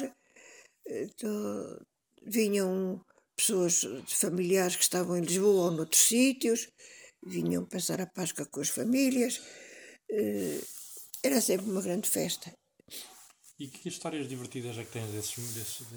então, 0.86 1.80
vinham 2.26 3.04
pessoas 3.36 3.86
familiares 4.08 4.76
que 4.76 4.84
estavam 4.84 5.18
em 5.18 5.22
Lisboa 5.22 5.66
ou 5.66 5.72
noutros 5.72 6.02
sítios, 6.02 6.70
vinham 7.26 7.66
passar 7.66 8.02
a 8.02 8.08
Páscoa 8.08 8.46
com 8.46 8.62
as 8.62 8.70
famílias. 8.70 9.42
Eh, 10.10 10.62
era 11.24 11.40
sempre 11.40 11.70
uma 11.70 11.82
grande 11.82 12.10
festa. 12.10 12.52
E 13.60 13.68
que 13.68 13.90
histórias 13.90 14.28
divertidas 14.28 14.78
é 14.78 14.84
que 14.84 14.92
tens 14.92 15.12
desses, 15.12 15.54
desses, 15.54 15.88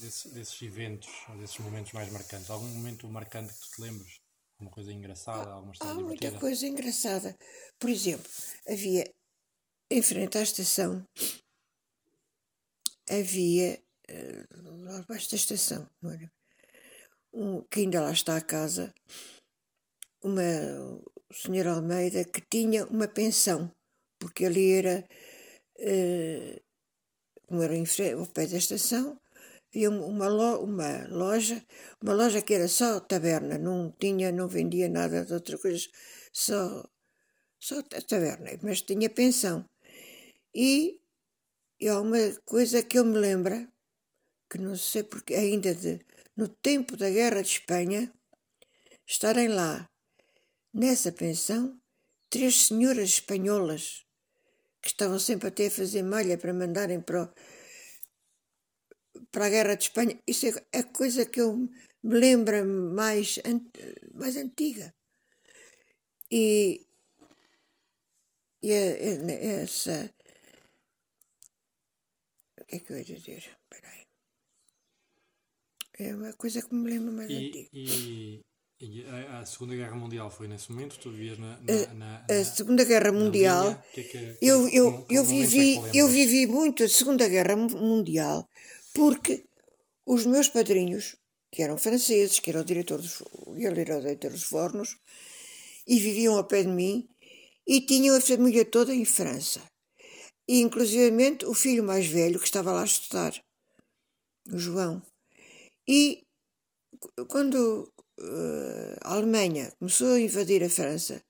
desses, 0.00 0.32
desses 0.32 0.62
eventos, 0.62 1.08
desses 1.38 1.58
momentos 1.58 1.92
mais 1.92 2.10
marcantes? 2.10 2.50
Algum 2.50 2.66
momento 2.66 3.08
marcante 3.08 3.54
que 3.54 3.60
tu 3.60 3.70
te 3.76 3.82
lembres? 3.82 4.18
Alguma 4.58 4.74
coisa 4.74 4.92
engraçada? 4.92 5.50
Alguma 5.52 5.72
história 5.72 5.94
Há 5.94 5.96
divertida? 5.96 6.30
muita 6.30 6.40
coisa 6.40 6.66
engraçada. 6.66 7.38
Por 7.78 7.88
exemplo, 7.88 8.28
havia 8.68 9.04
em 9.90 10.02
frente 10.02 10.38
à 10.38 10.42
estação 10.42 11.04
havia, 13.10 13.82
uh, 14.08 14.84
lá 14.84 14.98
abaixo 15.00 15.30
da 15.30 15.36
estação, 15.36 15.88
um, 17.32 17.62
que 17.62 17.80
ainda 17.80 18.00
lá 18.00 18.12
está 18.12 18.36
a 18.36 18.40
casa, 18.40 18.94
uma 20.22 20.42
senhora 21.32 21.72
Almeida 21.72 22.24
que 22.24 22.40
tinha 22.40 22.86
uma 22.86 23.08
pensão, 23.08 23.72
porque 24.18 24.44
ali 24.44 24.72
era, 24.72 25.04
uh, 25.78 26.60
como 27.46 27.62
era 27.62 27.74
ao 28.16 28.26
pé 28.26 28.46
da 28.46 28.58
estação, 28.58 29.20
havia 29.74 29.90
uma, 29.90 30.28
lo, 30.28 30.62
uma 30.62 31.08
loja, 31.08 31.64
uma 32.00 32.12
loja 32.14 32.42
que 32.42 32.54
era 32.54 32.68
só 32.68 33.00
taberna, 33.00 33.58
não 33.58 33.90
tinha, 33.98 34.30
não 34.30 34.46
vendia 34.46 34.88
nada 34.88 35.24
de 35.24 35.34
outras 35.34 35.60
coisas, 35.60 35.88
só, 36.32 36.88
só 37.58 37.82
taberna, 37.82 38.50
mas 38.62 38.82
tinha 38.82 39.10
pensão. 39.10 39.69
E, 40.54 41.00
há 41.88 42.00
uma 42.00 42.18
coisa 42.44 42.82
que 42.82 42.98
eu 42.98 43.04
me 43.04 43.16
lembro, 43.16 43.68
que 44.50 44.58
não 44.58 44.76
sei 44.76 45.04
porque 45.04 45.34
ainda 45.34 45.74
de, 45.74 46.00
no 46.36 46.48
tempo 46.48 46.96
da 46.96 47.08
Guerra 47.08 47.42
de 47.42 47.48
Espanha, 47.48 48.12
estarem 49.06 49.48
lá, 49.48 49.88
nessa 50.72 51.12
pensão, 51.12 51.80
três 52.28 52.66
senhoras 52.66 53.08
espanholas 53.10 54.04
que 54.82 54.88
estavam 54.88 55.18
sempre 55.18 55.48
até 55.48 55.66
a 55.66 55.70
fazer 55.70 56.02
malha 56.02 56.38
para 56.38 56.54
mandarem 56.54 57.00
para 57.00 57.24
o, 57.24 57.28
para 59.30 59.46
a 59.46 59.50
Guerra 59.50 59.74
de 59.74 59.84
Espanha. 59.84 60.18
Isso 60.26 60.46
é 60.72 60.78
a 60.78 60.84
coisa 60.84 61.26
que 61.26 61.40
eu 61.40 61.56
me 61.56 61.70
lembro 62.02 62.64
mais, 62.66 63.38
mais 64.14 64.36
antiga. 64.36 64.94
E, 66.30 66.86
e 68.62 68.72
essa. 68.72 70.12
O 72.70 72.72
que 72.72 72.76
é 72.76 72.78
que 72.78 72.92
eu 72.92 72.98
ia 72.98 73.04
dizer? 73.04 73.42
É 75.98 76.14
uma 76.14 76.32
coisa 76.34 76.62
que 76.62 76.72
me 76.72 76.88
lembro 76.88 77.12
mais 77.12 77.28
e, 77.28 77.34
antiga. 77.34 77.68
E, 77.72 78.40
e 78.80 79.04
a, 79.04 79.40
a, 79.40 79.44
Segunda 79.44 79.74
Guerra 79.74 79.96
Mundial 79.96 80.30
foi 80.30 80.46
nesse 80.46 80.70
momento? 80.70 80.96
Tu 81.00 81.10
vivias 81.10 81.36
na. 81.36 81.58
na, 81.60 81.94
na, 81.94 82.26
a, 82.30 82.32
a 82.32 82.44
Segunda 82.44 82.84
Guerra 82.84 83.10
Mundial. 83.10 83.82
Que 83.92 84.00
é 84.02 84.04
que, 84.04 84.38
eu 84.40 84.68
eu, 84.68 85.04
eu, 85.10 85.24
vivi, 85.24 85.80
eu 85.92 86.06
vivi 86.06 86.46
muito 86.46 86.84
a 86.84 86.88
Segunda 86.88 87.28
Guerra 87.28 87.56
Mundial 87.56 88.48
porque 88.94 89.44
os 90.06 90.24
meus 90.24 90.48
padrinhos, 90.48 91.16
que 91.50 91.60
eram 91.60 91.76
franceses, 91.76 92.38
que 92.38 92.50
era 92.50 92.60
o 92.60 92.64
diretor 92.64 93.00
dos, 93.00 93.20
ele 93.56 93.80
era 93.80 93.98
o 93.98 94.00
diretor 94.00 94.30
dos 94.30 94.44
fornos, 94.44 94.96
e 95.88 95.98
viviam 95.98 96.36
ao 96.36 96.44
pé 96.44 96.62
de 96.62 96.68
mim, 96.68 97.08
e 97.66 97.80
tinham 97.80 98.16
a 98.16 98.20
família 98.20 98.64
toda 98.64 98.94
em 98.94 99.04
França. 99.04 99.60
E, 100.52 100.62
inclusivamente, 100.62 101.46
o 101.46 101.54
filho 101.54 101.84
mais 101.84 102.06
velho, 102.06 102.40
que 102.40 102.44
estava 102.44 102.72
lá 102.72 102.82
a 102.82 102.84
estudar, 102.84 103.32
o 104.52 104.58
João. 104.58 105.00
E 105.86 106.24
quando 107.28 107.88
uh, 108.18 108.96
a 109.00 109.14
Alemanha 109.14 109.72
começou 109.78 110.14
a 110.14 110.20
invadir 110.20 110.64
a 110.64 110.68
França, 110.68 111.22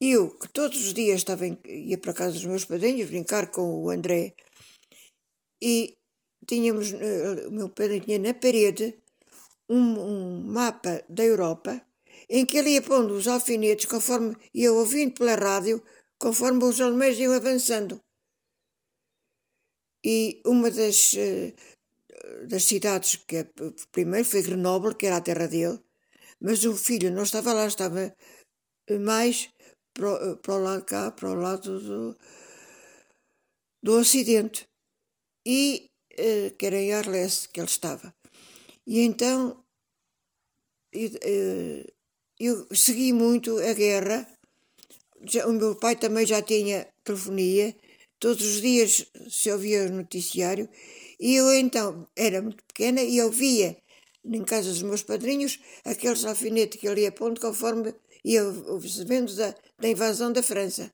eu, 0.00 0.30
que 0.30 0.48
todos 0.48 0.78
os 0.86 0.94
dias 0.94 1.18
estava 1.18 1.46
em, 1.46 1.58
ia 1.66 1.98
para 1.98 2.14
casa 2.14 2.32
dos 2.32 2.46
meus 2.46 2.64
padrinhos 2.64 3.10
brincar 3.10 3.50
com 3.50 3.82
o 3.82 3.90
André, 3.90 4.34
e 5.62 5.94
tínhamos, 6.46 6.94
eh, 6.94 7.46
o 7.46 7.50
meu 7.52 7.68
pai 7.68 8.00
tinha 8.00 8.18
na 8.18 8.32
parede 8.32 8.98
um, 9.68 10.00
um, 10.00 10.42
mapa 10.46 11.04
da 11.10 11.24
Europa 11.24 11.80
em 12.28 12.46
que 12.46 12.56
ele 12.56 12.70
ia 12.70 12.82
pondo 12.82 13.12
os 13.12 13.28
alfinetes 13.28 13.84
conforme 13.84 14.34
ia 14.54 14.72
ouvindo 14.72 15.12
pela 15.12 15.34
rádio, 15.34 15.82
conforme 16.24 16.62
os 16.64 16.80
alemães 16.80 17.18
iam 17.18 17.32
avançando. 17.34 17.94
E 20.04 20.40
uma 20.46 20.70
das, 20.70 21.14
eh, 21.14 21.54
das 22.50 22.64
cidades 22.64 23.16
que 23.26 23.36
é, 23.36 23.44
primeiro 23.90 24.28
foi 24.28 24.42
Grenoble, 24.42 24.94
que 24.94 25.06
era 25.06 25.16
a 25.18 25.26
terra 25.28 25.48
dele, 25.48 25.78
mas 26.40 26.64
o 26.64 26.74
filho 26.76 27.10
não 27.10 27.24
estava 27.24 27.52
lá, 27.52 27.66
estava 27.66 28.14
mais 29.00 29.48
para, 29.94 30.36
para 30.36 30.56
lado 30.56 30.84
cá, 30.84 31.10
para 31.10 31.30
o 31.30 31.34
lado 31.34 31.80
do, 31.80 32.18
do 33.82 33.92
Ocidente. 33.98 34.68
E 35.44 35.90
eh, 36.16 36.50
que 36.56 36.66
era 36.66 36.76
em 36.76 36.92
Arles 36.92 37.46
que 37.46 37.60
ele 37.60 37.68
estava. 37.68 38.14
E 38.86 39.00
então 39.00 39.64
eh, 40.94 41.86
eu 42.38 42.66
segui 42.74 43.12
muito 43.12 43.58
a 43.58 43.72
guerra. 43.72 44.31
O 45.46 45.52
meu 45.52 45.76
pai 45.76 45.96
também 45.96 46.26
já 46.26 46.42
tinha 46.42 46.88
telefonia, 47.04 47.74
todos 48.18 48.44
os 48.44 48.60
dias 48.60 49.06
se 49.28 49.50
ouvia 49.50 49.84
o 49.84 49.92
noticiário, 49.92 50.68
e 51.18 51.36
eu 51.36 51.52
então 51.54 52.08
era 52.16 52.42
muito 52.42 52.62
pequena 52.64 53.02
e 53.02 53.20
ouvia 53.20 53.76
em 54.24 54.44
casa 54.44 54.70
dos 54.70 54.82
meus 54.82 55.02
padrinhos 55.02 55.58
aqueles 55.84 56.24
alfinetes 56.24 56.80
que 56.80 56.86
ele 56.86 57.02
ia 57.02 57.12
pondo 57.12 57.40
conforme 57.40 57.94
ia 58.24 58.42
sabendo 58.88 59.34
da, 59.34 59.54
da 59.78 59.88
invasão 59.88 60.32
da 60.32 60.42
França. 60.42 60.92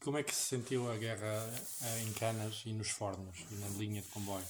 Como 0.00 0.18
é 0.18 0.22
que 0.22 0.34
se 0.34 0.42
sentiu 0.42 0.90
a 0.90 0.96
guerra 0.96 1.52
eh, 1.82 2.02
em 2.02 2.12
Canas 2.12 2.62
e 2.66 2.72
nos 2.72 2.90
fornos 2.90 3.38
e 3.50 3.54
na 3.56 3.68
linha 3.68 4.02
de 4.02 4.08
comboio? 4.08 4.44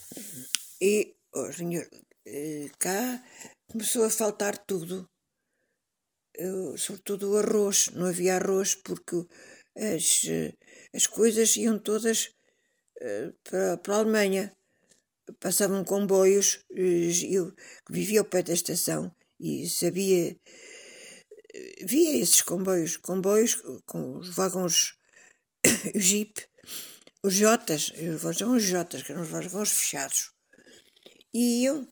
E, 0.80 1.14
oh, 1.34 1.52
senhor, 1.52 1.86
eh, 2.26 2.70
cá 2.78 3.22
começou 3.70 4.04
a 4.04 4.10
faltar 4.10 4.56
tudo. 4.58 5.08
Eu, 6.36 6.76
sobretudo 6.76 7.32
o 7.32 7.38
arroz. 7.38 7.90
Não 7.94 8.06
havia 8.06 8.36
arroz 8.36 8.74
porque 8.74 9.26
as, 9.76 10.22
as 10.94 11.06
coisas 11.06 11.56
iam 11.56 11.78
todas 11.78 12.30
uh, 13.00 13.32
para, 13.44 13.76
para 13.78 13.94
a 13.94 13.98
Alemanha. 13.98 14.52
Passavam 15.40 15.84
comboios. 15.84 16.64
Eu 16.70 17.52
vivia 17.90 18.20
ao 18.20 18.26
pé 18.26 18.42
da 18.42 18.52
estação 18.52 19.14
e 19.40 19.68
sabia. 19.68 20.36
Via 21.82 22.20
esses 22.20 22.42
comboios, 22.42 22.98
comboios 22.98 23.54
com 23.86 24.18
os 24.18 24.34
vagões 24.34 24.96
o 25.94 25.98
Jeep, 25.98 26.46
os 27.22 27.34
Jotas, 27.34 27.92
os 27.92 28.62
Jotas, 28.62 29.02
que 29.02 29.12
eram 29.12 29.22
os 29.22 29.28
vagões 29.28 29.70
fechados, 29.70 30.32
e 31.32 31.62
iam 31.64 31.86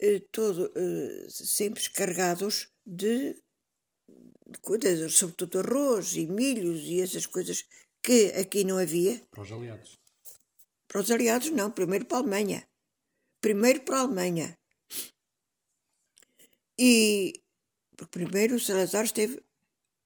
eh, 0.00 0.22
todo, 0.32 0.72
eh, 0.74 1.26
sempre 1.28 1.82
carregados 1.90 2.68
de 2.86 3.36
coisas, 4.62 5.14
sobretudo 5.14 5.60
arroz 5.60 6.14
e 6.14 6.26
milhos 6.26 6.80
e 6.84 7.00
essas 7.00 7.26
coisas 7.26 7.64
que 8.02 8.26
aqui 8.32 8.64
não 8.64 8.78
havia. 8.78 9.22
Para 9.30 9.42
os 9.42 9.52
aliados. 9.52 9.98
Para 10.86 11.00
os 11.00 11.10
aliados, 11.10 11.50
não, 11.50 11.70
primeiro 11.70 12.06
para 12.06 12.18
a 12.18 12.20
Alemanha. 12.20 12.68
Primeiro 13.40 13.80
para 13.82 13.98
a 13.98 14.00
Alemanha. 14.00 14.58
E 16.78 17.42
primeiro 18.10 18.56
o 18.56 18.60
Salazar 18.60 19.04
esteve 19.04 19.42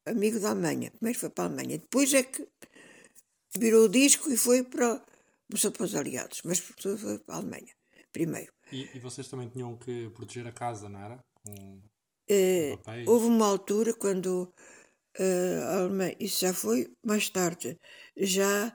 amigo 0.06 0.40
da 0.40 0.50
Alemanha. 0.50 0.90
Primeiro 0.90 1.18
foi 1.18 1.30
para 1.30 1.44
a 1.44 1.46
Alemanha. 1.48 1.78
Depois 1.78 2.12
é 2.14 2.22
que 2.22 2.46
virou 3.56 3.84
o 3.84 3.88
disco 3.88 4.30
e 4.30 4.36
foi 4.36 4.62
para, 4.62 5.04
começou 5.46 5.70
para 5.70 5.84
os 5.84 5.94
aliados, 5.94 6.42
mas 6.44 6.58
foi 6.58 7.18
para 7.18 7.34
a 7.34 7.38
Alemanha, 7.38 7.74
primeiro. 8.12 8.52
E, 8.70 8.88
e 8.94 8.98
vocês 8.98 9.28
também 9.28 9.48
tinham 9.48 9.76
que 9.76 10.08
proteger 10.10 10.46
a 10.46 10.52
casa, 10.52 10.88
não 10.88 11.00
era? 11.00 11.22
Com, 11.34 11.80
uh, 12.32 12.80
houve 13.06 13.26
uma 13.26 13.46
altura 13.46 13.94
quando 13.94 14.52
uh, 15.18 15.62
a 15.68 15.76
Alemanha, 15.78 16.16
isso 16.18 16.40
já 16.40 16.52
foi 16.54 16.92
mais 17.04 17.28
tarde, 17.28 17.78
já, 18.16 18.74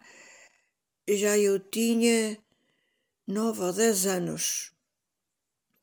já 1.09 1.35
eu 1.37 1.59
tinha 1.59 2.37
nove 3.27 3.61
ou 3.61 3.73
dez 3.73 4.05
anos, 4.05 4.71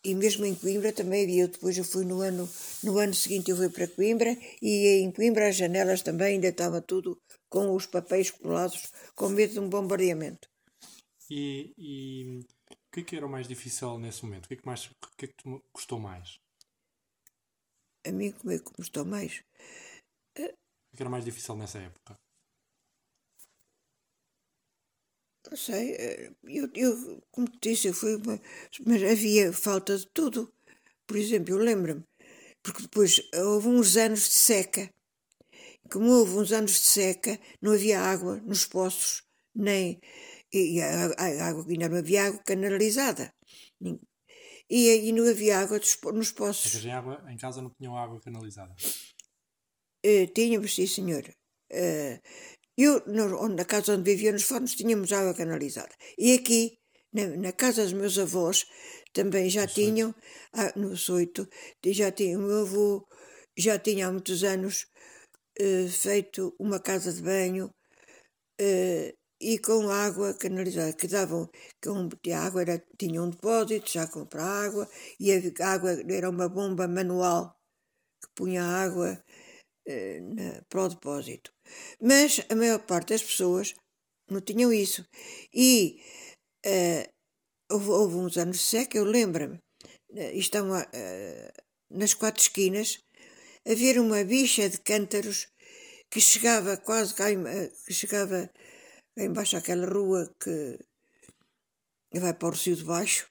e 0.04 0.14
mesmo 0.14 0.46
em 0.46 0.54
Coimbra 0.54 0.92
também 0.92 1.24
havia. 1.24 1.48
Depois 1.48 1.78
eu 1.78 1.84
fui 1.86 2.04
no 2.04 2.20
ano, 2.22 2.50
no 2.84 2.98
ano 2.98 3.14
seguinte 3.14 3.50
eu 3.52 3.58
fui 3.58 3.70
para 3.70 3.88
Coimbra 3.88 4.38
e 4.62 5.02
em 5.02 5.12
Coimbra 5.12 5.48
as 5.48 5.56
janelas 5.56 6.02
também 6.02 6.36
ainda 6.36 6.50
estava 6.50 6.82
tudo 6.82 7.18
com 7.50 7.74
os 7.74 7.86
papéis 7.86 8.30
colados, 8.32 8.92
com 9.16 9.30
medo 9.30 9.54
de 9.54 9.60
um 9.60 9.70
bombardeamento. 9.70 10.50
E, 11.30 11.74
e 11.78 12.46
que 12.94 13.00
é 13.00 13.04
que 13.04 13.16
era 13.16 13.26
o 13.26 13.30
mais 13.30 13.48
difícil 13.48 13.98
nesse 13.98 14.24
momento? 14.24 14.46
O 14.46 14.48
que 14.48 14.54
é 14.54 14.58
que, 14.58 14.66
mais, 14.68 14.86
o 14.86 15.18
que, 15.18 15.26
é 15.26 15.28
que 15.28 15.34
te 15.34 15.62
custou 15.74 16.00
mais? 16.00 16.40
A 18.06 18.12
mim 18.12 18.32
como 18.32 18.54
é 18.54 18.60
que 18.60 18.66
custou 18.66 19.04
mais? 19.04 19.42
O 20.38 20.96
que 20.96 21.02
era 21.02 21.10
mais 21.10 21.26
difícil 21.26 21.56
nessa 21.56 21.80
época? 21.80 22.16
Não 25.50 25.58
sei, 25.58 25.96
eh, 25.96 26.32
eu, 26.44 26.70
eu 26.76 27.22
como 27.32 27.48
te 27.48 27.70
disse, 27.70 27.88
eu 27.88 27.94
fui 27.94 28.16
uma, 28.16 28.40
mas 28.86 29.04
havia 29.04 29.52
falta 29.52 29.98
de 29.98 30.08
tudo. 30.08 30.54
Por 31.08 31.18
exemplo, 31.18 31.54
eu 31.54 31.58
lembro-me, 31.58 32.04
porque 32.62 32.84
depois 32.84 33.20
houve 33.34 33.70
uns 33.70 33.98
anos 33.98 34.20
de 34.20 34.34
seca. 34.34 34.90
Como 35.92 36.10
houve 36.12 36.36
uns 36.38 36.52
anos 36.52 36.72
de 36.72 36.78
seca, 36.78 37.40
não 37.62 37.74
havia 37.74 38.00
água 38.00 38.38
nos 38.38 38.66
poços, 38.66 39.24
nem. 39.54 40.00
E 40.54 40.80
a, 40.82 41.08
a, 41.18 41.48
água, 41.48 41.66
ainda 41.68 41.90
não 41.90 41.98
havia 41.98 42.26
água 42.26 42.42
canalizada. 42.46 43.34
E, 44.70 45.10
e 45.10 45.12
não 45.12 45.28
havia 45.28 45.60
água 45.60 45.80
nos 46.14 46.32
poços. 46.32 46.72
Seja, 46.72 46.90
em, 46.90 46.92
água, 46.92 47.24
em 47.28 47.38
casa 47.38 47.62
não 47.62 47.72
tinham 47.72 47.98
água 47.98 48.22
canalizada? 48.22 48.76
Uh, 50.06 50.28
tínhamos, 50.34 50.76
sim, 50.76 50.86
senhor. 50.86 51.24
Uh, 51.72 52.20
eu, 52.78 53.04
no, 53.08 53.48
na 53.50 53.66
casa 53.66 53.94
onde 53.94 54.12
vivia, 54.12 54.32
nos 54.32 54.44
fornos, 54.44 54.76
tínhamos 54.76 55.12
água 55.12 55.34
canalizada. 55.34 55.94
E 56.18 56.34
aqui, 56.34 56.78
na, 57.12 57.28
na 57.38 57.52
casa 57.52 57.84
dos 57.84 57.94
meus 57.94 58.18
avós, 58.18 58.66
também 59.12 59.50
já 59.50 59.62
no 59.62 59.68
tinham, 59.68 60.16
ah, 60.54 60.74
no 60.76 60.98
Soito, 60.98 61.48
já 61.86 62.12
tinha, 62.12 62.38
o 62.38 62.42
meu 62.42 62.62
avô 62.62 63.08
já 63.58 63.78
tinha 63.78 64.08
há 64.08 64.12
muitos 64.12 64.44
anos 64.44 64.88
uh, 65.60 65.88
feito 65.88 66.56
uma 66.60 66.80
casa 66.80 67.14
de 67.14 67.22
banho 67.22 67.68
uh, 68.60 69.23
e 69.44 69.60
com 69.60 69.90
água 69.90 70.34
canalizada, 70.34 70.94
que 70.94 71.08
davam, 71.08 71.50
com, 71.84 72.10
a 72.32 72.40
água 72.40 72.62
era, 72.62 72.84
tinha 72.98 73.22
um 73.22 73.30
depósito 73.30 73.92
já 73.92 74.08
para 74.08 74.44
água, 74.44 74.90
e 75.20 75.32
a 75.34 75.70
água 75.70 75.92
era 76.10 76.30
uma 76.30 76.48
bomba 76.48 76.88
manual 76.88 77.54
que 78.22 78.30
punha 78.36 78.64
água 78.64 79.22
uh, 79.88 80.36
na, 80.36 80.62
para 80.70 80.84
o 80.84 80.90
depósito. 80.90 81.52
Mas 82.02 82.42
a 82.50 82.56
maior 82.56 82.80
parte 82.80 83.10
das 83.10 83.22
pessoas 83.22 83.76
não 84.30 84.40
tinham 84.40 84.72
isso. 84.72 85.06
E 85.54 86.00
uh, 86.66 87.74
houve, 87.74 87.90
houve, 87.90 88.16
uns 88.16 88.38
anos 88.38 88.58
de 88.60 88.64
seca, 88.64 88.98
eu 88.98 89.04
lembro-me, 89.04 89.58
uh, 89.58 90.38
estão 90.38 90.72
uh, 90.72 91.52
nas 91.92 92.14
quatro 92.14 92.42
esquinas, 92.42 93.00
haver 93.68 94.00
uma 94.00 94.24
bicha 94.24 94.70
de 94.70 94.80
cântaros 94.80 95.48
que 96.10 96.22
chegava 96.22 96.78
quase 96.78 97.14
cá, 97.14 97.26
que 97.86 97.94
chegava 97.94 98.50
embaixo 99.18 99.56
daquela 99.56 99.88
rua 99.88 100.30
que 100.40 100.80
vai 102.20 102.34
para 102.34 102.50
o 102.50 102.52
Rio 102.52 102.76
de 102.76 102.84
Baixo, 102.84 103.28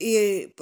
e, 0.00 0.52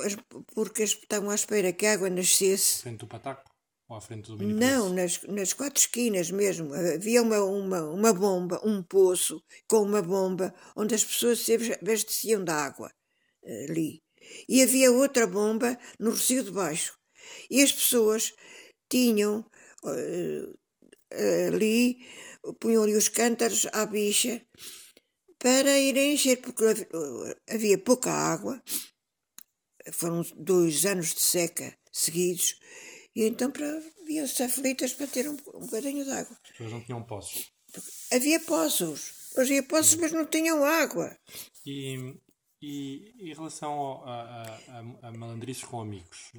porque 0.55 0.85
estavam 0.85 1.31
à 1.31 1.35
espera 1.35 1.73
que 1.73 1.87
a 1.87 1.95
água 1.95 2.09
nascesse. 2.09 2.83
Frente 2.83 2.99
do 3.01 3.07
Pataco? 3.09 3.51
Ou 3.89 3.97
à 3.97 4.01
frente 4.01 4.31
do 4.31 4.39
Não, 4.39 4.91
nas, 4.91 5.23
nas 5.25 5.53
quatro 5.53 5.81
esquinas 5.81 6.31
mesmo. 6.31 6.73
Havia 6.73 7.21
uma, 7.21 7.43
uma, 7.45 7.83
uma 7.83 8.13
bomba, 8.15 8.61
um 8.65 8.83
poço 8.83 9.43
com 9.69 9.83
uma 9.83 10.01
bomba, 10.01 10.55
onde 10.75 10.95
as 10.95 11.05
pessoas 11.05 11.41
se 11.41 11.53
abasteciam 11.55 12.43
de 12.43 12.51
água 12.51 12.91
ali. 13.65 14.03
E 14.49 14.63
havia 14.63 14.91
outra 14.91 15.27
bomba 15.27 15.79
no 15.99 16.13
Recio 16.13 16.43
de 16.45 16.51
Baixo. 16.51 16.99
E 17.51 17.63
as 17.63 17.73
pessoas 17.73 18.33
tinham 18.89 19.45
uh, 19.83 20.59
ali, 21.49 22.07
punham 22.61 22.83
ali 22.83 22.95
os 22.95 23.09
cântaros 23.09 23.67
à 23.73 23.87
bicha 23.87 24.45
para 25.39 25.79
irem 25.79 26.15
encher, 26.15 26.41
porque 26.41 26.65
havia 27.49 27.79
pouca 27.79 28.11
água. 28.11 28.63
Foram 29.93 30.25
dois 30.37 30.87
anos 30.87 31.15
de 31.15 31.21
seca 31.21 31.77
seguidos 31.93 32.59
e 33.15 33.23
então 33.25 33.53
viam-se 34.07 34.43
aflitas 34.43 34.93
para 34.93 35.07
ter 35.07 35.29
um, 35.29 35.37
um 35.55 35.61
bocadinho 35.61 36.05
de 36.05 36.11
água. 36.11 36.37
As 36.43 36.51
pessoas 36.51 36.73
não 36.73 36.81
tinham 36.81 37.03
poços. 37.03 37.53
Havia 38.13 38.41
poços. 38.41 39.33
Havia 39.37 39.63
poços, 39.63 39.95
mas 39.97 40.13
não 40.13 40.27
tinham 40.27 40.65
água. 40.65 41.17
E, 41.67 42.15
e 42.61 43.13
em 43.21 43.35
relação 43.35 43.73
ao, 43.73 44.09
a, 44.09 44.43
a, 44.69 45.09
a, 45.09 45.13
malandrices 45.13 45.65
com 45.65 45.81
amigos, 45.81 46.33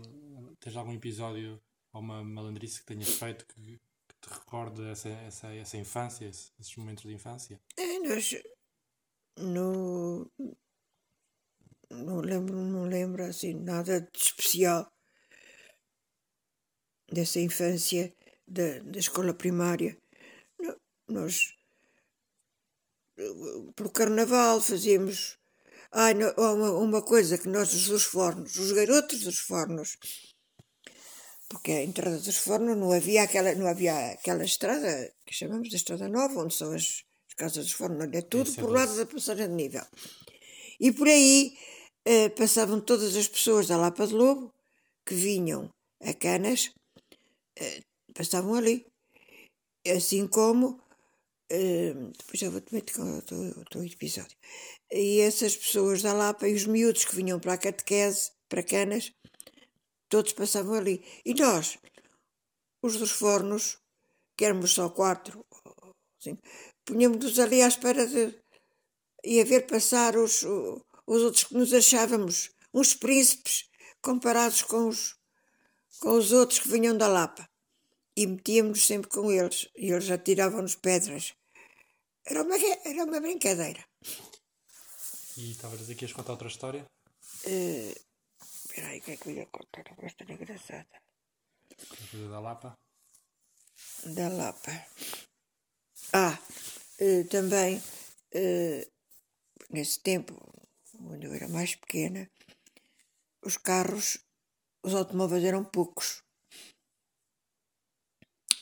tens 0.60 0.76
algum 0.76 0.94
episódio 0.94 1.62
ou 1.94 2.02
uma 2.02 2.24
malandrice 2.24 2.80
que 2.80 2.86
tenhas 2.86 3.10
feito 3.10 3.46
que 3.46 3.80
te 4.26 4.34
recorde 4.34 4.84
essa, 4.90 5.10
essa, 5.10 5.54
essa 5.54 5.78
infância, 5.78 6.26
esses 6.26 6.76
momentos 6.76 7.04
de 7.04 7.14
infância? 7.14 7.62
É, 7.78 8.00
nós. 8.00 8.36
No, 9.38 10.32
não 11.92 12.22
lembro, 12.22 12.56
não 12.56 12.86
lembro 12.86 13.24
assim 13.24 13.54
nada 13.54 14.02
de 14.02 14.18
especial 14.18 14.92
dessa 17.12 17.40
infância 17.40 18.16
da, 18.48 18.98
escola 18.98 19.34
primária. 19.34 19.98
Nós, 21.08 21.54
pelo 23.76 23.92
carnaval, 23.92 24.60
fazíamos. 24.60 25.38
Ai, 25.92 26.14
uma, 26.38 26.72
uma 26.72 27.02
coisa 27.02 27.38
que 27.38 27.48
nós, 27.48 27.88
dos 27.88 28.04
fornos, 28.04 28.56
os 28.56 28.72
garotos 28.72 29.22
dos 29.22 29.38
fornos, 29.38 29.98
porque 31.50 31.72
a 31.72 31.84
entrada 31.84 32.18
dos 32.18 32.38
fornos 32.38 32.78
não 32.78 32.92
havia 32.92 33.24
aquela, 33.24 33.54
não 33.56 33.68
havia 33.68 34.12
aquela 34.12 34.44
estrada 34.44 35.14
que 35.26 35.34
chamamos 35.34 35.70
de 35.70 35.76
Estrada 35.76 36.08
Nova, 36.08 36.42
onde 36.42 36.54
são 36.54 36.74
as, 36.74 37.04
as 37.28 37.34
casas 37.36 37.66
dos 37.66 37.74
fornos, 37.74 38.08
é 38.14 38.22
tudo 38.22 38.52
por 38.56 38.70
lado 38.72 38.96
da 38.96 39.06
passagem 39.06 39.48
de 39.48 39.54
nível. 39.54 39.86
E 40.80 40.92
por 40.92 41.08
aí 41.08 41.58
eh, 42.06 42.30
passavam 42.30 42.80
todas 42.82 43.16
as 43.16 43.28
pessoas 43.28 43.68
da 43.68 43.78
Lapa 43.78 44.06
de 44.08 44.14
Lobo 44.14 44.54
que 45.06 45.14
vinham 45.14 45.70
a 46.02 46.14
Canas 46.14 46.72
eh, 47.58 47.82
passavam 48.14 48.56
ali. 48.56 48.86
Assim 49.88 50.28
como. 50.28 50.84
Uh, 51.52 52.12
depois 52.18 52.40
já 52.40 52.50
vou-te 52.50 52.74
meter 52.74 52.96
com 52.96 53.20
o 53.20 53.66
teu 53.66 53.84
episódio. 53.86 54.36
E 54.92 55.20
essas 55.20 55.56
pessoas 55.56 56.02
da 56.02 56.12
Lapa 56.12 56.48
e 56.48 56.56
os 56.56 56.66
miúdos 56.66 57.06
que 57.06 57.16
vinham 57.16 57.40
para 57.40 57.54
a 57.54 57.58
catequese, 57.58 58.32
para 58.50 58.64
Canas, 58.64 59.12
todos 60.16 60.32
passavam 60.32 60.76
ali. 60.76 61.04
E 61.26 61.34
nós, 61.34 61.78
os 62.82 62.96
dos 62.96 63.12
fornos, 63.12 63.78
que 64.38 64.46
éramos 64.46 64.72
só 64.72 64.90
quatro, 64.90 65.46
assim, 66.18 66.38
punhamos-nos 66.86 67.38
ali 67.38 67.62
à 67.62 67.68
espera 67.68 68.08
de. 68.08 68.34
e 69.26 69.42
a 69.42 69.44
ver 69.44 69.68
passar 69.68 70.16
os, 70.16 70.42
os 71.06 71.22
outros 71.22 71.44
que 71.44 71.54
nos 71.54 71.74
achávamos 71.74 72.50
uns 72.74 72.94
príncipes 72.94 73.70
comparados 74.02 74.62
com 74.62 74.88
os, 74.88 75.18
com 76.00 76.12
os 76.12 76.32
outros 76.32 76.60
que 76.60 76.70
vinham 76.70 76.98
da 76.98 77.10
Lapa. 77.10 77.50
E 78.16 78.26
metíamos-nos 78.26 78.88
sempre 78.88 79.10
com 79.10 79.30
eles. 79.30 79.68
E 79.76 79.92
eles 79.92 80.10
atiravam-nos 80.10 80.76
pedras. 80.76 81.34
Era 82.26 82.42
uma, 82.42 82.56
era 82.56 83.04
uma 83.04 83.20
brincadeira. 83.20 83.84
E 85.36 85.52
estavas 85.52 85.80
a 85.80 85.82
dizer 85.82 85.96
que 85.96 86.06
ias 86.06 86.14
contar 86.14 86.32
outra 86.32 86.48
história? 86.48 86.86
Uh, 87.46 88.05
espera 88.76 88.90
aí, 88.90 89.00
o 89.00 89.02
que 89.02 89.12
é 89.12 89.18
que 89.18 89.30
eu 89.30 89.34
ia 89.36 89.46
contar? 89.46 89.86
Uma 89.98 90.08
história 90.08 90.34
engraçada. 90.34 91.02
Coisa 92.12 92.30
da 92.30 92.40
Lapa? 92.40 92.78
Da 94.06 94.28
Lapa. 94.28 94.86
Ah, 96.12 96.38
uh, 97.00 97.28
também, 97.30 97.78
uh, 97.78 98.92
nesse 99.70 100.00
tempo, 100.02 100.34
quando 100.92 101.24
eu 101.24 101.34
era 101.34 101.48
mais 101.48 101.76
pequena, 101.76 102.30
os 103.42 103.56
carros 103.58 104.20
os 104.84 104.94
automóveis 104.94 105.44
eram 105.44 105.64
poucos. 105.64 106.22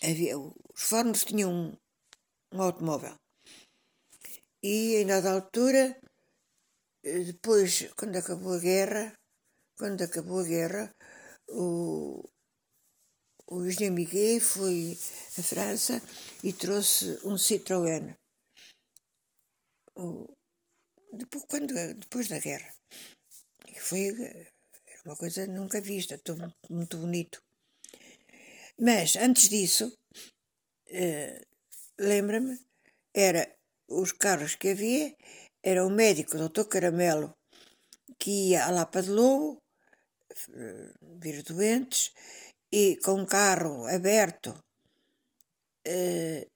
Havia, 0.02 0.38
os 0.38 0.84
fornos 0.84 1.26
tinham 1.26 1.52
um, 1.52 1.78
um 2.54 2.62
automóvel. 2.62 3.17
E 4.62 4.95
em 4.95 5.06
dada 5.06 5.34
altura, 5.34 5.99
depois, 7.04 7.91
quando 7.97 8.15
acabou 8.15 8.54
a 8.54 8.60
guerra, 8.60 9.13
quando 9.84 10.02
acabou 10.02 10.39
a 10.39 10.43
guerra, 10.46 10.96
o, 11.50 12.24
o 13.52 13.65
Eugène 13.65 13.89
Miguel 13.89 14.39
foi 14.39 14.98
à 15.38 15.43
França 15.43 16.02
e 16.41 16.54
trouxe 16.54 17.19
um 17.26 17.36
Citroën. 17.36 18.15
O, 19.98 20.34
depois, 21.12 21.43
quando, 21.50 21.74
depois 21.96 22.30
da 22.30 22.39
guerra. 22.39 22.74
E 23.67 23.78
foi 23.78 24.08
uma 25.04 25.17
coisa 25.17 25.46
nunca 25.48 25.82
vista, 25.82 26.17
tudo 26.17 26.56
muito 26.69 26.98
bonito. 26.98 27.43
Mas 28.80 29.17
antes 29.17 29.50
disso, 29.50 29.93
uh, 30.91 31.46
lembra-me, 32.00 32.58
era 33.13 33.54
os 33.89 34.13
carros 34.13 34.56
que 34.56 34.69
havia, 34.69 35.13
era 35.62 35.86
o 35.86 35.89
médico, 35.89 36.38
o 36.38 36.48
Dr. 36.48 36.69
Caramelo, 36.69 37.36
que 38.17 38.52
ia 38.52 38.65
à 38.65 38.72
Lapa 38.72 39.02
de 39.02 39.10
Lobo, 39.10 39.62
uh, 40.50 41.19
vir 41.19 41.43
doentes, 41.43 42.12
e 42.72 42.98
com 43.04 43.13
um 43.22 43.26
carro 43.26 43.86
aberto, 43.88 44.50
uh, 45.88 46.54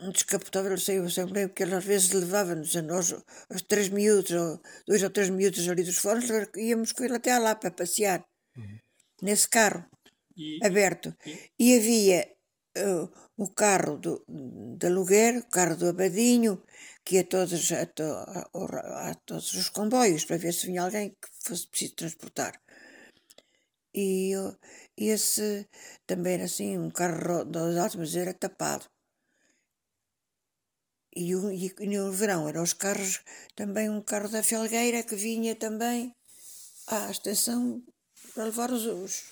um 0.00 0.10
descapotável, 0.10 0.76
sei, 0.78 0.98
eu 0.98 1.08
sempre 1.08 1.34
lembro 1.34 1.54
que 1.54 1.62
ele 1.62 1.74
às 1.74 1.84
vezes 1.84 2.10
levava-nos 2.10 2.76
a 2.76 2.82
nós, 2.82 3.14
os 3.48 3.62
três 3.62 3.88
miúdos, 3.88 4.32
ou 4.32 4.60
dois 4.86 5.02
ou 5.02 5.10
três 5.10 5.30
miúdos 5.30 5.68
ali 5.68 5.84
dos 5.84 5.98
fornos, 5.98 6.28
íamos 6.56 6.92
com 6.92 7.04
ele 7.04 7.16
até 7.16 7.38
lá 7.38 7.54
para 7.54 7.70
passear, 7.70 8.24
uhum. 8.56 8.78
nesse 9.22 9.48
carro 9.48 9.86
e, 10.36 10.58
aberto. 10.64 11.14
E? 11.24 11.50
e? 11.58 11.76
havia 11.76 12.28
uh, 12.78 13.10
o 13.36 13.48
carro 13.54 13.96
do, 13.98 14.24
de 14.76 14.86
aluguer, 14.86 15.38
o 15.38 15.48
carro 15.48 15.76
do 15.76 15.88
Abadinho, 15.88 16.62
que 17.04 17.16
ia 17.16 17.24
todos, 17.24 17.72
a, 17.72 17.86
to, 17.86 18.02
a, 18.02 19.10
a, 19.10 19.14
todos 19.14 19.52
os 19.54 19.68
comboios 19.68 20.24
para 20.24 20.38
ver 20.38 20.52
se 20.52 20.66
vinha 20.66 20.82
alguém 20.82 21.10
que 21.10 21.28
fosse 21.44 21.66
preciso 21.66 21.94
transportar. 21.94 22.60
E 23.94 24.32
esse 24.96 25.68
também 26.06 26.34
era 26.34 26.44
assim, 26.44 26.78
um 26.78 26.90
carro 26.90 27.44
dos 27.44 27.76
altos, 27.76 27.96
mas 27.96 28.16
era 28.16 28.32
tapado. 28.32 28.86
E, 31.14 31.34
o, 31.34 31.50
e, 31.52 31.74
no 31.86 32.10
verão 32.10 32.48
eram 32.48 32.62
os 32.62 32.72
carros, 32.72 33.20
também 33.54 33.90
um 33.90 34.00
carro 34.00 34.30
da 34.30 34.42
Felgueira 34.42 35.02
que 35.02 35.14
vinha 35.14 35.54
também 35.54 36.14
à 36.86 37.10
estação 37.10 37.82
para 38.32 38.44
levar 38.44 38.70
os, 38.70 38.86
os, 38.86 39.24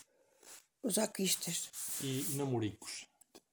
os 0.83 0.99
aquistas. 0.99 1.71
E, 2.03 2.33
e 2.33 2.35
namoricos? 2.35 3.07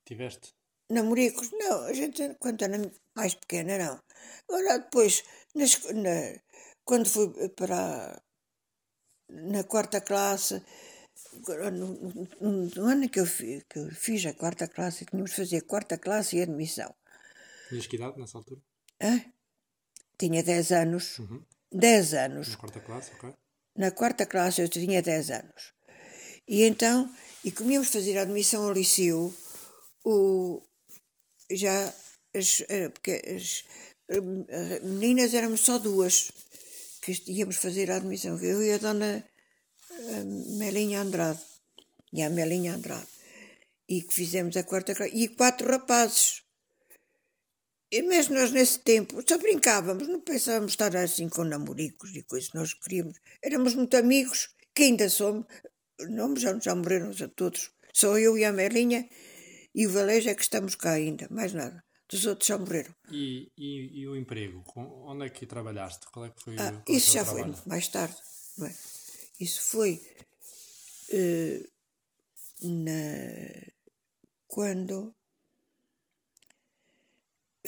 Tiveste? 0.04 0.54
Namoricos? 0.90 1.52
Não, 1.52 1.84
a 1.84 1.94
gente 1.94 2.36
quando 2.38 2.62
era 2.64 2.92
mais 3.16 3.34
pequena 3.34 3.78
não. 3.78 4.07
Agora 4.50 4.80
depois, 4.80 5.24
nas, 5.56 5.80
na, 5.94 6.40
quando 6.84 7.10
fui 7.10 7.50
para 7.50 8.22
na 9.30 9.64
quarta 9.64 10.00
classe, 10.02 10.64
no, 11.72 11.88
no, 12.42 12.66
no 12.76 12.86
ano 12.86 13.10
que 13.10 13.20
eu, 13.20 13.26
fi, 13.26 13.64
que 13.70 13.80
eu 13.80 13.90
fiz 13.92 14.26
a 14.26 14.34
quarta 14.34 14.68
classe, 14.68 15.06
tínhamos 15.06 15.32
de 15.32 15.38
fazer 15.38 15.62
quarta 15.62 15.98
classe 15.98 16.38
e 16.38 16.42
admissão. 16.42 16.94
Tinhas 17.70 17.88
que 17.88 17.96
idade 17.96 18.20
nessa 18.20 18.38
altura? 18.38 18.62
Hã? 19.02 19.22
Tinha 20.18 20.42
10 20.42 20.72
anos. 20.72 21.20
Uhum. 21.20 21.44
10 21.72 22.14
anos. 22.14 22.50
Na 22.50 22.58
quarta 22.58 22.80
classe, 22.80 23.12
ok. 23.14 23.34
Na 23.76 23.92
quarta 23.92 24.26
classe 24.26 24.62
eu 24.62 24.70
tinha 24.70 25.02
10 25.02 25.32
anos. 25.32 25.74
E 26.48 26.64
então, 26.64 27.14
e 27.44 27.52
comíamos 27.52 27.90
fazer 27.90 28.18
a 28.18 28.22
admissão 28.22 28.64
ao 28.64 28.74
liceu, 28.74 29.34
o, 30.06 30.64
já 31.52 31.94
as, 32.34 32.64
eh, 32.70 32.90
porque 32.90 33.22
as, 33.36 33.66
meninas 34.84 35.34
éramos 35.34 35.62
só 35.62 35.78
duas 35.78 36.32
que 37.02 37.32
íamos 37.32 37.58
fazer 37.58 37.92
a 37.92 37.98
admissão, 37.98 38.38
eu 38.42 38.62
e 38.62 38.72
a 38.72 38.78
dona 38.78 39.24
eh, 39.92 40.24
Melinha 40.58 41.02
Andrade, 41.02 41.40
e 42.12 42.22
a 42.22 42.30
Melinha 42.30 42.76
Andrade, 42.76 43.08
e 43.88 44.02
que 44.02 44.14
fizemos 44.14 44.58
a 44.58 44.64
quarta 44.64 44.94
classe, 44.94 45.16
e 45.16 45.30
quatro 45.30 45.70
rapazes. 45.70 46.44
E 47.90 48.02
mesmo 48.02 48.36
nós 48.36 48.52
nesse 48.52 48.80
tempo 48.80 49.24
só 49.26 49.38
brincávamos, 49.38 50.08
não 50.08 50.20
pensávamos 50.20 50.74
estar 50.74 50.94
assim 50.98 51.30
com 51.30 51.46
namoricos 51.46 52.14
e 52.14 52.24
coisas, 52.24 52.52
nós 52.54 52.74
queríamos, 52.74 53.18
éramos 53.42 53.74
muito 53.76 53.96
amigos, 53.96 54.50
que 54.76 54.84
ainda 54.84 55.10
somos, 55.10 55.46
não, 56.10 56.36
já, 56.36 56.60
já 56.60 56.76
morreram 56.76 57.14
já 57.14 57.30
todos, 57.30 57.72
só 57.94 58.18
eu 58.18 58.38
e 58.38 58.44
a 58.44 58.52
Melinha 58.52 59.08
e 59.74 59.88
o 59.88 59.92
Valejo 59.92 60.30
é 60.30 60.36
que 60.36 60.42
estamos 60.42 60.76
cá 60.76 60.92
ainda, 60.92 61.28
mais 61.30 61.54
nada. 61.54 61.87
Dos 62.10 62.26
outros 62.26 62.48
já 62.48 62.58
morreram. 62.58 62.94
E, 63.12 63.52
e, 63.58 64.00
e 64.00 64.08
o 64.08 64.16
emprego? 64.16 64.64
Onde 64.76 65.26
é 65.26 65.30
que 65.30 65.46
trabalhaste? 65.46 66.08
Qual 66.12 66.26
é 66.26 66.30
que 66.30 66.42
foi 66.42 66.56
ah, 66.58 66.84
o 66.88 66.92
Isso 66.92 67.12
já 67.12 67.26
trabalho? 67.26 67.54
foi 67.54 67.70
mais 67.70 67.88
tarde. 67.90 68.16
É? 68.62 68.74
Isso 69.40 69.62
foi 69.62 70.02
uh, 71.12 71.68
na, 72.64 73.72
quando 74.48 75.14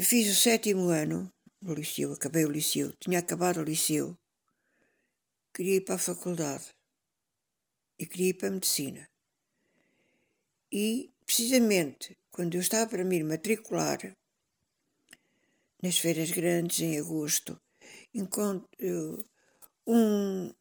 Fiz 0.01 0.31
o 0.31 0.35
sétimo 0.35 0.87
ano 0.87 1.29
no 1.61 1.73
liceu, 1.73 2.13
acabei 2.13 2.45
o 2.45 2.49
liceu, 2.49 2.93
tinha 3.01 3.19
acabado 3.19 3.59
o 3.59 3.63
liceu, 3.63 4.17
queria 5.53 5.75
ir 5.75 5.81
para 5.81 5.95
a 5.95 5.99
faculdade 5.99 6.73
e 7.99 8.05
queria 8.05 8.29
ir 8.29 8.35
para 8.35 8.47
a 8.47 8.51
medicina. 8.51 9.09
E, 10.71 11.11
precisamente, 11.25 12.17
quando 12.31 12.55
eu 12.55 12.61
estava 12.61 12.89
para 12.89 13.03
me 13.03 13.21
matricular, 13.21 14.15
nas 15.81 15.97
feiras 15.97 16.31
grandes, 16.31 16.79
em 16.79 16.99
agosto, 16.99 17.59
encontro 18.13 18.67
um 19.87 20.53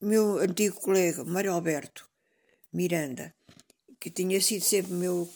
meu 0.00 0.38
antigo 0.38 0.80
colega, 0.80 1.24
Mário 1.24 1.52
Alberto 1.52 2.08
Miranda, 2.72 3.34
que 3.98 4.10
tinha 4.10 4.40
sido 4.40 4.62
sempre 4.62 4.92
meu, 4.92 5.28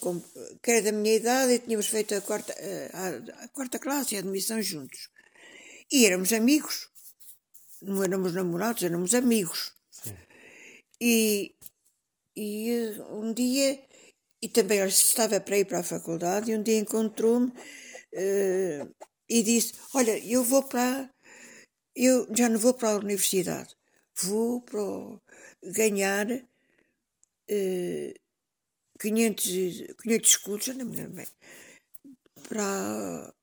que 0.61 0.71
era 0.71 0.83
da 0.83 0.91
minha 0.91 1.15
idade 1.15 1.53
e 1.53 1.59
tínhamos 1.59 1.87
feito 1.87 2.13
a 2.15 2.21
quarta, 2.21 2.55
a, 2.93 3.43
a 3.43 3.47
quarta 3.49 3.79
classe, 3.79 4.15
a 4.15 4.19
admissão 4.19 4.61
juntos. 4.61 5.09
E 5.91 6.05
éramos 6.05 6.31
amigos. 6.31 6.89
Não 7.81 8.03
éramos 8.03 8.33
namorados, 8.33 8.83
éramos 8.83 9.13
amigos. 9.15 9.73
Sim. 9.89 10.15
E, 11.01 11.55
e 12.35 12.71
um 13.09 13.33
dia, 13.33 13.83
e 14.41 14.47
também 14.47 14.85
estava 14.85 15.39
para 15.41 15.57
ir 15.57 15.65
para 15.65 15.79
a 15.79 15.83
faculdade, 15.83 16.51
e 16.51 16.55
um 16.55 16.61
dia 16.61 16.77
encontrou-me 16.77 17.47
uh, 17.47 18.95
e 19.31 19.41
disse: 19.41 19.73
Olha, 19.93 20.19
eu 20.19 20.43
vou 20.43 20.63
para. 20.63 21.09
Eu 21.95 22.27
já 22.35 22.49
não 22.49 22.59
vou 22.59 22.73
para 22.73 22.89
a 22.91 22.97
universidade, 22.97 23.75
vou 24.23 24.61
para 24.61 24.81
ganhar. 25.63 26.27
Uh, 27.49 28.13
500, 28.99 29.95
500 30.03 30.29
escudos, 30.29 30.67
não 30.67 30.85
me 30.85 30.95
lembro 30.95 31.13
bem, 31.13 31.27
para, 32.47 33.33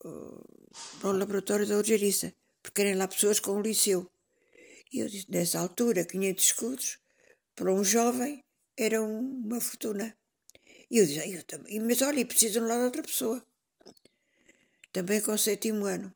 para 0.00 1.08
o 1.08 1.12
laboratório 1.12 1.64
da 1.64 1.76
Algeriça, 1.76 2.34
porque 2.60 2.82
eram 2.82 2.98
lá 2.98 3.06
pessoas 3.06 3.38
com 3.38 3.52
o 3.52 3.62
liceu. 3.62 4.10
E 4.92 4.98
eu 4.98 5.06
disse, 5.06 5.30
nessa 5.30 5.60
altura, 5.60 6.04
500 6.04 6.44
escudos, 6.44 6.98
para 7.54 7.72
um 7.72 7.84
jovem, 7.84 8.44
era 8.76 9.00
uma 9.00 9.60
fortuna. 9.60 10.16
E 10.90 10.98
eu 10.98 11.04
ah, 11.22 11.28
eu 11.28 11.44
também, 11.44 11.78
mas 11.78 12.02
olha, 12.02 12.26
precisam 12.26 12.66
lá 12.66 12.76
de 12.76 12.84
outra 12.86 13.02
pessoa. 13.02 13.46
Também 14.92 15.20
com 15.20 15.32
o 15.32 15.38
sétimo 15.38 15.86
ano. 15.86 16.12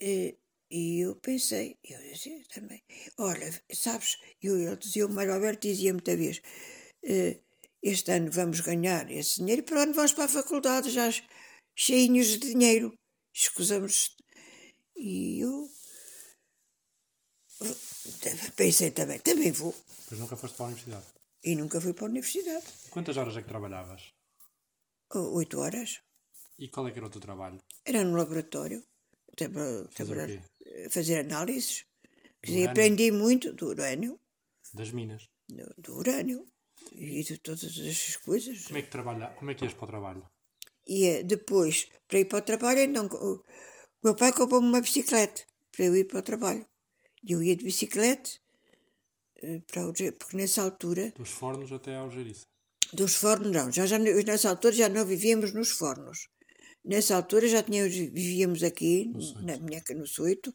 E, 0.00 0.36
e 0.70 1.00
eu 1.00 1.16
pensei, 1.16 1.78
eu 1.84 2.00
disse 2.02 2.44
também, 2.52 2.82
olha, 3.18 3.48
sabes, 3.72 4.18
eu, 4.42 4.58
eu 4.58 4.76
dizia, 4.76 5.06
o 5.06 5.12
Mário 5.12 5.34
Alberto 5.34 5.68
dizia 5.68 5.92
muita 5.92 6.16
vez, 6.16 6.38
uh, 7.04 7.42
este 7.82 8.10
ano 8.10 8.30
vamos 8.30 8.60
ganhar 8.60 9.10
esse 9.10 9.38
dinheiro 9.38 9.62
e 9.62 9.64
para 9.64 9.78
o 9.78 9.80
ano 9.80 9.94
vamos 9.94 10.12
para 10.12 10.24
a 10.24 10.28
faculdade 10.28 10.90
já 10.90 11.08
cheinhos 11.74 12.28
de 12.28 12.38
dinheiro. 12.38 12.92
Escusamos. 13.34 14.16
E 14.96 15.40
eu 15.40 15.68
pensei 18.56 18.90
também, 18.90 19.18
também 19.18 19.52
vou. 19.52 19.74
Mas 20.10 20.18
nunca 20.18 20.36
foste 20.36 20.56
para 20.56 20.66
a 20.66 20.68
universidade? 20.68 21.06
E 21.42 21.56
nunca 21.56 21.80
fui 21.80 21.92
para 21.92 22.06
a 22.06 22.10
universidade. 22.10 22.66
Quantas 22.90 23.16
horas 23.16 23.36
é 23.36 23.42
que 23.42 23.48
trabalhavas? 23.48 24.12
Oito 25.14 25.58
horas. 25.58 26.00
E 26.58 26.68
qual 26.68 26.86
é 26.88 26.90
que 26.90 26.98
era 26.98 27.06
o 27.06 27.10
teu 27.10 27.20
trabalho? 27.20 27.58
Era 27.84 28.04
no 28.04 28.16
laboratório. 28.16 28.82
Fazer, 29.90 30.42
fazer 30.90 31.18
análises. 31.20 31.86
Dizer, 32.44 32.68
aprendi 32.68 33.10
muito 33.10 33.52
do 33.52 33.68
urânio. 33.68 34.20
Das 34.74 34.90
minas. 34.90 35.28
Do, 35.48 35.74
do, 35.78 35.96
urânio. 35.96 36.46
E 36.92 37.22
de 37.22 37.38
todas 37.38 37.64
essas 37.64 38.16
coisas. 38.16 38.66
Como 38.66 38.78
é 38.78 38.82
que, 38.82 38.90
trabalha, 38.90 39.28
como 39.38 39.50
é 39.50 39.54
que 39.54 39.64
ias 39.64 39.74
para 39.74 39.84
o 39.84 39.88
trabalho? 39.88 40.28
E 40.86 41.22
depois, 41.22 41.88
para 42.08 42.18
ir 42.18 42.24
para 42.24 42.38
o 42.38 42.42
trabalho, 42.42 42.80
então, 42.80 43.06
o 43.06 43.42
meu 44.02 44.16
pai 44.16 44.32
comprou-me 44.32 44.66
uma 44.66 44.80
bicicleta 44.80 45.42
para 45.70 45.84
eu 45.84 45.96
ir 45.96 46.04
para 46.04 46.18
o 46.18 46.22
trabalho. 46.22 46.66
E 47.22 47.32
eu 47.32 47.42
ia 47.42 47.56
de 47.56 47.64
bicicleta, 47.64 48.30
eh, 49.36 49.60
para 49.66 49.88
o, 49.88 49.92
porque 49.92 50.36
nessa 50.36 50.62
altura. 50.62 51.12
Dos 51.16 51.30
fornos 51.30 51.70
até 51.72 51.96
ao 51.96 52.04
Algeriça? 52.04 52.44
Dos 52.92 53.14
fornos, 53.14 53.52
não. 53.52 53.70
Já, 53.70 53.86
já, 53.86 53.98
nessa 53.98 54.50
altura 54.50 54.74
já 54.74 54.88
não 54.88 55.06
vivíamos 55.06 55.52
nos 55.52 55.70
fornos. 55.70 56.28
Nessa 56.84 57.14
altura 57.14 57.46
já 57.46 57.62
tínhamos, 57.62 57.94
vivíamos 57.94 58.62
aqui, 58.62 59.12
na 59.42 59.56
minha, 59.58 59.82
no 59.94 60.06
Soito, 60.06 60.54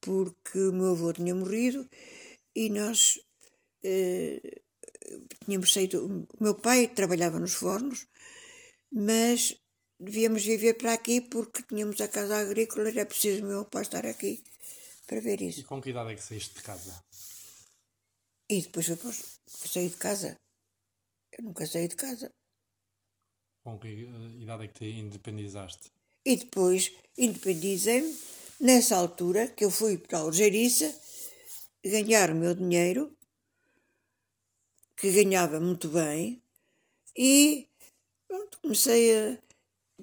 porque 0.00 0.58
o 0.58 0.72
meu 0.72 0.90
avô 0.92 1.12
tinha 1.12 1.34
morrido 1.34 1.88
e 2.54 2.68
nós 2.68 3.18
eh, 3.82 4.60
tínhamos 5.44 5.72
saído. 5.72 6.26
O 6.38 6.42
meu 6.42 6.54
pai 6.54 6.88
trabalhava 6.88 7.38
nos 7.38 7.54
fornos, 7.54 8.06
mas 8.92 9.56
devíamos 9.98 10.44
viver 10.44 10.74
para 10.74 10.92
aqui 10.92 11.20
porque 11.20 11.62
tínhamos 11.62 12.00
a 12.00 12.08
casa 12.08 12.38
agrícola, 12.38 12.88
era 12.88 13.06
preciso 13.06 13.44
o 13.44 13.48
meu 13.48 13.64
pai 13.64 13.82
estar 13.82 14.06
aqui 14.06 14.42
para 15.06 15.20
ver 15.20 15.40
isso. 15.40 15.60
E 15.60 15.64
com 15.64 15.80
que 15.80 15.90
idade 15.90 16.12
é 16.12 16.14
que 16.14 16.22
saíste 16.22 16.54
de 16.54 16.62
casa? 16.62 17.02
E 18.48 18.62
depois 18.62 18.88
para 18.88 19.68
sair 19.68 19.88
de 19.88 19.96
casa. 19.96 20.36
Eu 21.32 21.44
nunca 21.44 21.66
saí 21.66 21.88
de 21.88 21.96
casa. 21.96 22.30
Com 23.62 23.78
que 23.78 23.88
eh, 23.88 24.42
idade 24.42 24.64
é 24.64 24.68
que 24.68 24.74
te 24.74 24.86
independizaste? 24.86 25.90
E 26.24 26.36
depois 26.36 26.92
independizei-me 27.16 28.16
nessa 28.58 28.96
altura 28.96 29.48
que 29.48 29.64
eu 29.64 29.70
fui 29.70 29.98
para 29.98 30.18
a 30.18 30.22
Algeriça 30.22 30.94
ganhar 31.84 32.30
o 32.30 32.34
meu 32.34 32.54
dinheiro, 32.54 33.10
que 34.96 35.10
ganhava 35.10 35.58
muito 35.58 35.88
bem, 35.88 36.42
e 37.16 37.68
pronto, 38.28 38.58
comecei 38.60 39.16
a 39.16 39.38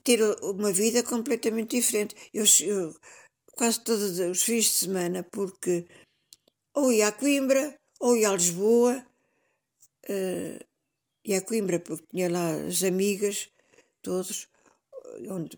ter 0.03 0.21
uma 0.41 0.71
vida 0.71 1.03
completamente 1.03 1.77
diferente. 1.77 2.15
Eu, 2.33 2.45
eu 2.61 2.95
quase 3.53 3.79
todos 3.83 4.19
os 4.19 4.43
fins 4.43 4.65
de 4.65 4.71
semana, 4.71 5.23
porque 5.23 5.87
ou 6.73 6.91
ia 6.91 7.07
a 7.07 7.11
Coimbra, 7.11 7.79
ou 7.99 8.15
ia 8.15 8.29
a 8.29 8.33
Lisboa, 8.33 9.05
uh, 10.09 10.66
ia 11.27 11.39
a 11.39 11.41
Coimbra 11.41 11.79
porque 11.79 12.07
tinha 12.09 12.29
lá 12.29 12.51
as 12.51 12.81
amigas, 12.83 13.49
todos, 14.01 14.47
onde, 15.29 15.57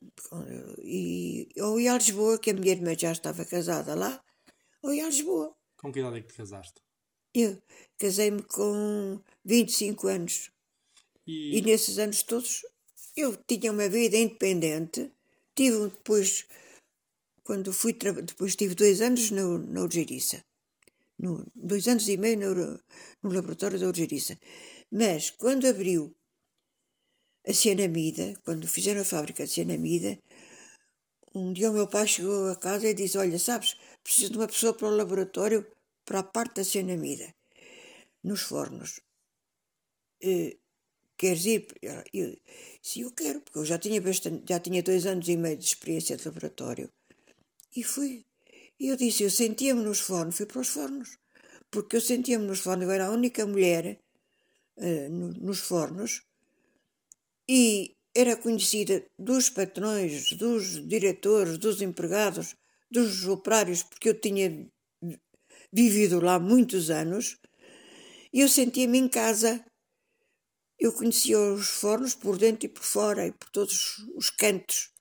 e, 0.84 1.47
ou 1.58 1.79
ia 1.79 1.93
a 1.93 1.97
Lisboa, 1.97 2.39
que 2.39 2.49
a 2.49 2.53
minha 2.53 2.73
irmã 2.73 2.97
já 2.97 3.12
estava 3.12 3.45
casada 3.45 3.93
lá, 3.95 4.21
ou 4.82 4.93
ia 4.93 5.05
a 5.05 5.10
Lisboa. 5.10 5.55
Com 5.77 5.93
que 5.93 5.99
idade 5.99 6.17
é 6.17 6.21
que 6.21 6.27
te 6.27 6.34
casaste? 6.34 6.82
Eu 7.34 7.62
casei-me 7.97 8.41
com 8.41 9.21
25 9.45 10.08
anos. 10.08 10.51
E... 11.27 11.58
e 11.58 11.62
nesses 11.62 11.99
anos 11.99 12.23
todos 12.23 12.65
eu 13.15 13.38
tinha 13.47 13.71
uma 13.71 13.88
vida 13.88 14.17
independente. 14.17 15.12
Tive 15.55 15.89
depois, 15.89 16.45
quando 17.43 17.71
fui, 17.71 17.93
depois 17.93 18.55
tive 18.55 18.73
dois 18.73 19.01
anos 19.01 19.29
no, 19.29 19.60
na 19.60 19.82
Urgeriça. 19.82 20.43
No, 21.19 21.45
dois 21.53 21.88
anos 21.88 22.08
e 22.08 22.17
meio 22.17 22.39
no, 22.39 22.79
no 23.21 23.34
laboratório 23.34 23.77
da 23.77 23.88
Urgeriça. 23.88 24.39
Mas 24.91 25.30
quando 25.30 25.67
abriu 25.67 26.15
a 27.47 27.54
cianamida, 27.54 28.34
quando 28.43 28.67
fizeram 28.67 29.02
a 29.02 29.06
fábrica 29.06 29.45
de 29.45 29.52
cianamida, 29.52 30.19
um 31.34 31.54
dia 31.54 31.69
o 31.69 31.73
meu 31.73 31.88
pai 31.88 32.08
chegou 32.08 32.49
a 32.49 32.56
casa 32.56 32.88
e 32.88 32.93
disse: 32.93 33.17
Olha, 33.17 33.38
sabes, 33.38 33.78
preciso 34.04 34.32
de 34.32 34.38
uma 34.38 34.47
pessoa 34.47 34.73
para 34.73 34.88
o 34.88 34.95
laboratório 34.95 35.65
para 36.04 36.19
a 36.19 36.23
parte 36.23 36.56
da 36.56 36.63
cianamida, 36.63 37.36
nos 38.23 38.41
fornos. 38.41 38.99
Uh, 40.23 40.58
queres 41.15 41.45
ir? 41.45 41.67
Eu, 42.12 42.36
sim, 42.82 43.04
eu 43.04 43.12
quero, 43.12 43.41
porque 43.41 43.60
eu 43.60 43.65
já 43.65 43.78
tinha, 43.78 44.02
bastante, 44.02 44.43
já 44.49 44.60
tinha 44.60 44.82
dois 44.82 45.06
anos 45.06 45.28
e 45.30 45.38
meio 45.38 45.56
de 45.56 45.65
experiência 45.65 46.17
de 46.17 46.25
laboratório. 46.25 46.91
E 47.75 47.84
fui. 47.84 48.25
E 48.80 48.88
eu 48.88 48.95
disse, 48.95 49.23
eu 49.23 49.30
sentia-me 49.30 49.84
nos 49.84 49.99
fornos, 49.99 50.38
fui 50.38 50.45
para 50.47 50.62
os 50.62 50.69
fornos. 50.69 51.19
Porque 51.69 51.97
eu 51.97 52.02
sentia-me 52.02 52.45
nos 52.45 52.60
fornos, 52.60 52.86
eu 52.86 52.91
era 52.91 53.08
a 53.08 53.12
única 53.12 53.45
mulher 53.45 53.99
no, 55.09 55.33
nos 55.33 55.59
fornos 55.59 56.21
e 57.47 57.95
era 58.15 58.35
conhecida 58.35 59.05
dos 59.17 59.49
patrões, 59.49 60.33
dos 60.33 60.87
diretores, 60.87 61.57
dos 61.57 61.81
empregados, 61.81 62.55
dos 62.91 63.25
operários, 63.25 63.83
porque 63.83 64.09
eu 64.09 64.19
tinha 64.19 64.67
vivido 65.71 66.19
lá 66.19 66.39
muitos 66.39 66.89
anos, 66.89 67.37
e 68.33 68.41
eu 68.41 68.49
sentia-me 68.49 68.97
em 68.97 69.07
casa. 69.07 69.63
Eu 70.77 70.93
conhecia 70.93 71.39
os 71.39 71.67
fornos 71.67 72.15
por 72.15 72.37
dentro 72.37 72.65
e 72.65 72.69
por 72.69 72.83
fora, 72.83 73.27
e 73.27 73.31
por 73.31 73.49
todos 73.49 73.97
os 74.15 74.29
cantos, 74.29 74.91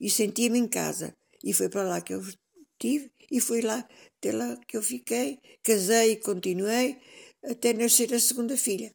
e 0.00 0.08
sentia-me 0.08 0.58
em 0.58 0.68
casa. 0.68 1.14
E 1.44 1.52
foi 1.52 1.68
para 1.68 1.82
lá 1.82 2.00
que 2.00 2.14
eu 2.14 2.20
estive, 2.20 3.12
e 3.30 3.40
foi 3.40 3.60
lá, 3.60 3.88
até 4.16 4.32
lá 4.32 4.56
que 4.66 4.76
eu 4.76 4.82
fiquei, 4.82 5.38
casei 5.62 6.12
e 6.12 6.16
continuei, 6.16 6.98
até 7.44 7.72
nascer 7.72 8.12
a 8.14 8.20
segunda 8.20 8.56
filha. 8.56 8.90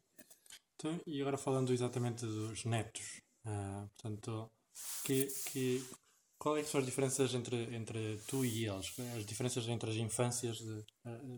Então, 0.84 1.00
e 1.08 1.22
agora 1.22 1.38
falando 1.38 1.72
exatamente 1.72 2.26
dos 2.26 2.66
netos, 2.66 3.22
uh, 3.46 3.88
portanto, 3.96 4.52
que, 5.06 5.28
que, 5.50 5.82
quais 6.38 6.68
é 6.68 6.70
são 6.70 6.82
as 6.82 6.86
diferenças 6.86 7.34
entre, 7.34 7.74
entre 7.74 8.20
tu 8.28 8.44
e 8.44 8.68
eles? 8.68 8.94
As 9.16 9.26
diferenças 9.26 9.66
entre 9.70 9.90
as 9.92 9.96
infâncias 9.96 10.58
de, 10.58 10.86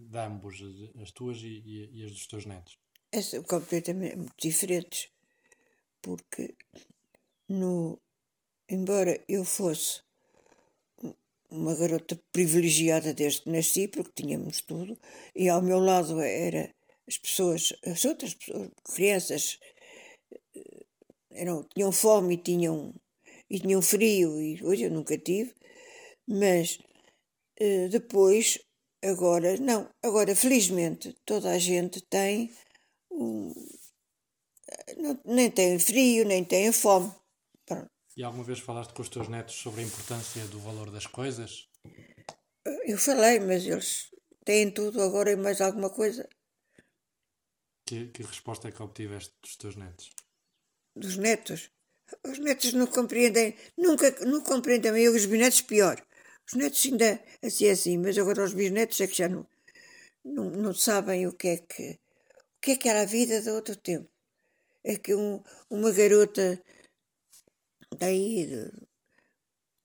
de 0.09 0.17
ambos, 0.17 0.55
as 0.99 1.11
tuas 1.11 1.37
e, 1.43 1.61
e, 1.63 1.89
e 1.93 2.05
as 2.05 2.11
dos 2.11 2.25
teus 2.25 2.47
netos? 2.47 2.75
É, 3.11 3.21
são 3.21 3.43
completamente 3.43 4.33
diferentes, 4.35 5.09
porque 6.01 6.55
no, 7.47 8.01
embora 8.67 9.23
eu 9.29 9.45
fosse 9.45 10.01
uma 11.51 11.75
garota 11.75 12.19
privilegiada 12.31 13.13
desde 13.13 13.41
que 13.41 13.51
nasci, 13.51 13.87
porque 13.87 14.23
tínhamos 14.23 14.61
tudo, 14.61 14.97
e 15.35 15.47
ao 15.49 15.61
meu 15.61 15.77
lado 15.77 16.19
era 16.19 16.73
as 17.07 17.17
pessoas, 17.17 17.73
as 17.85 18.03
outras 18.05 18.33
pessoas, 18.33 18.69
crianças, 18.93 19.59
eh, 20.55 20.85
eram, 21.31 21.63
tinham 21.75 21.91
fome 21.91 22.35
e 22.35 22.37
tinham, 22.37 22.93
e 23.49 23.59
tinham 23.59 23.81
frio, 23.81 24.41
e 24.41 24.63
hoje 24.63 24.83
eu 24.83 24.91
nunca 24.91 25.17
tive, 25.17 25.53
mas 26.27 26.79
uh, 27.61 27.89
depois, 27.89 28.59
agora, 29.03 29.57
não, 29.57 29.89
agora 30.03 30.35
felizmente 30.35 31.15
toda 31.25 31.51
a 31.51 31.59
gente 31.59 32.01
tem, 32.01 32.51
um, 33.11 33.53
não, 34.97 35.19
nem 35.25 35.51
tem 35.51 35.77
frio, 35.79 36.25
nem 36.25 36.43
tem 36.43 36.71
fome. 36.71 37.11
Pronto. 37.65 37.89
E 38.17 38.23
alguma 38.23 38.43
vez 38.43 38.59
falaste 38.59 38.93
com 38.93 39.01
os 39.01 39.09
teus 39.09 39.27
netos 39.27 39.55
sobre 39.55 39.81
a 39.81 39.85
importância 39.85 40.45
do 40.47 40.59
valor 40.59 40.89
das 40.89 41.05
coisas? 41.05 41.67
Eu 42.85 42.97
falei, 42.97 43.39
mas 43.39 43.65
eles 43.65 44.09
têm 44.43 44.71
tudo 44.71 45.01
agora 45.01 45.31
e 45.31 45.35
mais 45.35 45.61
alguma 45.61 45.89
coisa. 45.89 46.27
Que, 47.85 48.07
que 48.07 48.23
resposta 48.23 48.67
é 48.67 48.71
que 48.71 48.81
obtiveste 48.81 49.33
dos 49.41 49.55
teus 49.57 49.75
netos? 49.75 50.09
Dos 50.95 51.17
netos? 51.17 51.69
Os 52.23 52.39
netos 52.39 52.73
não 52.73 52.87
compreendem, 52.87 53.55
nunca 53.77 54.11
não 54.25 54.41
compreendem 54.41 54.97
eu, 55.03 55.13
os 55.13 55.25
bisnetos 55.25 55.61
pior. 55.61 56.03
Os 56.47 56.53
netos 56.53 56.85
ainda 56.85 57.23
assim 57.43 57.69
assim, 57.69 57.97
mas 57.97 58.17
agora 58.17 58.43
os 58.43 58.53
bisnetos 58.53 58.99
é 59.01 59.07
que 59.07 59.17
já 59.17 59.29
não, 59.29 59.47
não, 60.23 60.49
não 60.49 60.73
sabem 60.73 61.27
o 61.27 61.33
que 61.33 61.47
é 61.47 61.57
que 61.57 61.99
o 62.57 62.61
que 62.61 62.71
é 62.71 62.75
que 62.75 62.89
era 62.89 63.01
a 63.03 63.05
vida 63.05 63.41
de 63.41 63.49
outro 63.49 63.75
tempo. 63.75 64.09
É 64.83 64.97
que 64.97 65.13
um, 65.13 65.43
uma 65.69 65.91
garota 65.91 66.61
daí 67.97 68.47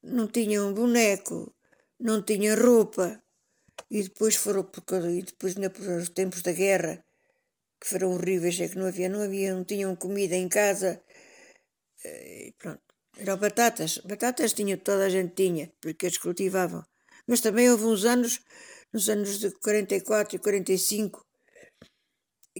não 0.03 0.27
tinha 0.27 0.63
um 0.63 0.73
boneco, 0.73 1.55
não 1.99 2.23
tinha 2.23 2.55
roupa, 2.55 3.23
e 3.91 4.03
depois 4.03 4.37
foram 4.37 4.65
por, 4.65 4.83
e 5.11 5.23
depois 5.23 5.55
nos 5.57 6.09
tempos 6.11 6.43
da 6.43 6.53
guerra 6.53 7.05
que 7.81 7.89
foram 7.89 8.13
horríveis, 8.13 8.61
é 8.61 8.69
que 8.69 8.77
não 8.77 8.87
havia, 8.87 9.09
não 9.09 9.23
havia, 9.23 9.55
não 9.55 9.65
tinham 9.65 9.97
comida 9.97 10.37
em 10.37 10.49
casa. 10.49 11.03
Eh, 12.05 12.49
e 12.49 12.53
pronto. 12.53 12.83
Eram 13.17 13.37
batatas. 13.39 13.99
Batatas 13.99 14.53
tinha, 14.53 14.77
toda 14.77 15.07
a 15.07 15.09
gente 15.11 15.35
tinha, 15.35 15.73
porque 15.81 16.07
eles 16.07 16.19
cultivavam. 16.19 16.85
Mas 17.27 17.41
também 17.41 17.71
houve 17.71 17.85
uns 17.85 18.05
anos, 18.05 18.41
nos 18.93 19.09
anos 19.09 19.39
de 19.39 19.51
44 19.51 20.37
e 20.37 20.39
45, 20.39 21.27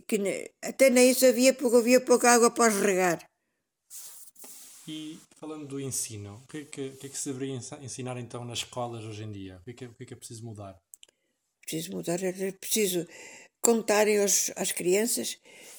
que 0.07 0.53
até 0.63 0.91
nem 0.91 1.11
isso 1.11 1.27
havia, 1.27 1.53
porque 1.55 1.77
havia 1.77 2.01
pouca 2.01 2.31
água 2.31 2.51
para 2.51 2.73
regar. 2.73 3.31
E 4.89 5.19
falando 5.37 5.67
do 5.67 5.81
ensino, 5.81 6.43
o 6.45 6.47
que 6.47 6.59
é 6.59 6.65
que, 6.65 6.91
que, 6.91 7.07
é 7.07 7.11
que 7.11 7.19
se 7.19 7.33
deveria 7.33 7.61
ensinar 7.81 8.19
então 8.19 8.45
nas 8.45 8.61
escolas 8.61 9.05
hoje 9.05 9.25
em 9.25 9.33
dia? 9.33 9.59
O 9.59 9.65
que 9.65 9.71
é 9.71 9.75
que, 9.75 9.85
o 9.87 9.95
que, 9.95 10.03
é, 10.03 10.07
que 10.07 10.15
é 10.15 10.17
preciso 10.17 10.45
mudar? 10.45 10.79
Preciso 11.63 11.93
mudar, 11.93 12.23
é 12.23 12.53
preciso 12.53 13.07
contarem 13.61 14.21
aos, 14.21 14.51
às 14.57 14.73
crianças 14.73 15.39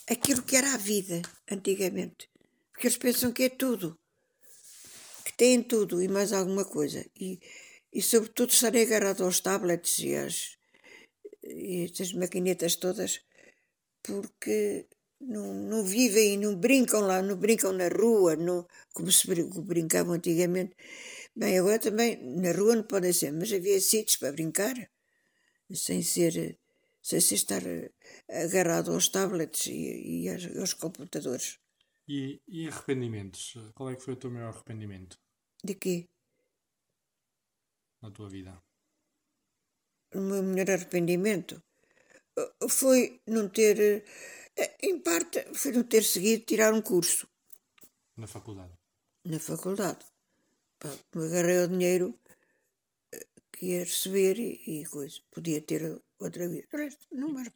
aquilo 0.10 0.42
que 0.44 0.56
era 0.56 0.74
a 0.74 0.78
vida 0.78 1.22
antigamente. 1.50 2.30
Porque 2.72 2.88
eles 2.88 2.98
pensam 2.98 3.32
que 3.32 3.44
é 3.44 3.50
tudo, 3.50 3.98
que 5.26 5.34
têm 5.34 5.62
tudo 5.62 6.02
e 6.02 6.08
mais 6.08 6.34
alguma 6.34 6.66
coisa. 6.66 7.06
E, 7.20 7.40
e 7.94 8.02
sobretudo, 8.02 8.52
estarem 8.52 8.84
agarrados 8.84 9.22
aos 9.22 9.40
tablets 9.40 10.00
e 10.00 10.16
às 10.16 10.62
e 11.44 11.84
estas 11.86 12.14
maquinetas 12.14 12.76
todas, 12.76 13.22
porque 14.04 14.86
não, 15.20 15.54
não 15.54 15.84
vivem, 15.84 16.38
não 16.38 16.56
brincam 16.56 17.02
lá, 17.02 17.22
não 17.22 17.36
brincam 17.36 17.72
na 17.72 17.88
rua, 17.88 18.36
não, 18.36 18.66
como 18.94 19.12
se 19.12 19.28
brincavam 19.62 20.14
antigamente. 20.14 20.76
Bem, 21.36 21.58
agora 21.58 21.80
também 21.80 22.18
na 22.22 22.52
rua 22.52 22.76
não 22.76 22.84
podem 22.84 23.14
ser, 23.14 23.32
mas 23.32 23.52
havia 23.52 23.80
sítios 23.80 24.18
para 24.18 24.32
brincar, 24.32 24.76
sem 25.74 26.02
ser 26.04 26.58
sem 27.02 27.20
se 27.20 27.36
estar 27.36 27.66
eh, 27.66 27.92
agarrado 28.30 28.92
aos 28.92 29.10
tablets 29.10 29.68
e, 29.68 30.24
e 30.24 30.30
aos, 30.30 30.74
computadores. 30.74 31.60
E, 32.08 32.42
e 32.48 32.68
arrependimentos? 32.68 33.56
Qual 33.74 33.90
é 33.90 33.96
que 33.96 34.04
foi 34.04 34.14
o 34.14 34.18
teu 34.18 34.30
maior 34.30 34.54
arrependimento? 34.54 35.18
De 35.64 35.76
quê? 35.76 36.08
Na 38.02 38.12
tua 38.12 38.30
vida. 38.30 38.62
O 40.14 40.20
meu 40.20 40.44
melhor 40.44 40.70
arrependimento 40.72 41.64
eh, 42.38 42.68
foi 42.70 43.22
não 43.28 43.50
ter, 43.50 44.06
eh, 44.56 44.78
em 44.84 45.00
parte, 45.00 45.54
foi 45.54 45.72
não 45.72 45.84
ter 45.84 46.04
seguido 46.04 46.46
tirar 46.46 46.74
um 46.74 46.82
curso. 46.82 47.28
Na 48.18 48.28
faculdade? 48.28 48.74
Na 49.26 49.40
faculdade. 49.40 50.06
me 51.16 51.26
agarrei 51.26 51.62
ao 51.62 51.68
dinheiro 51.68 52.20
que 53.52 53.68
ia 53.68 53.80
receber 53.80 54.40
e, 54.40 54.82
e 54.82 54.86
coisa. 54.86 55.20
Podia 55.32 55.62
ter 55.62 56.02
outra 56.26 56.48
vez. 56.48 56.66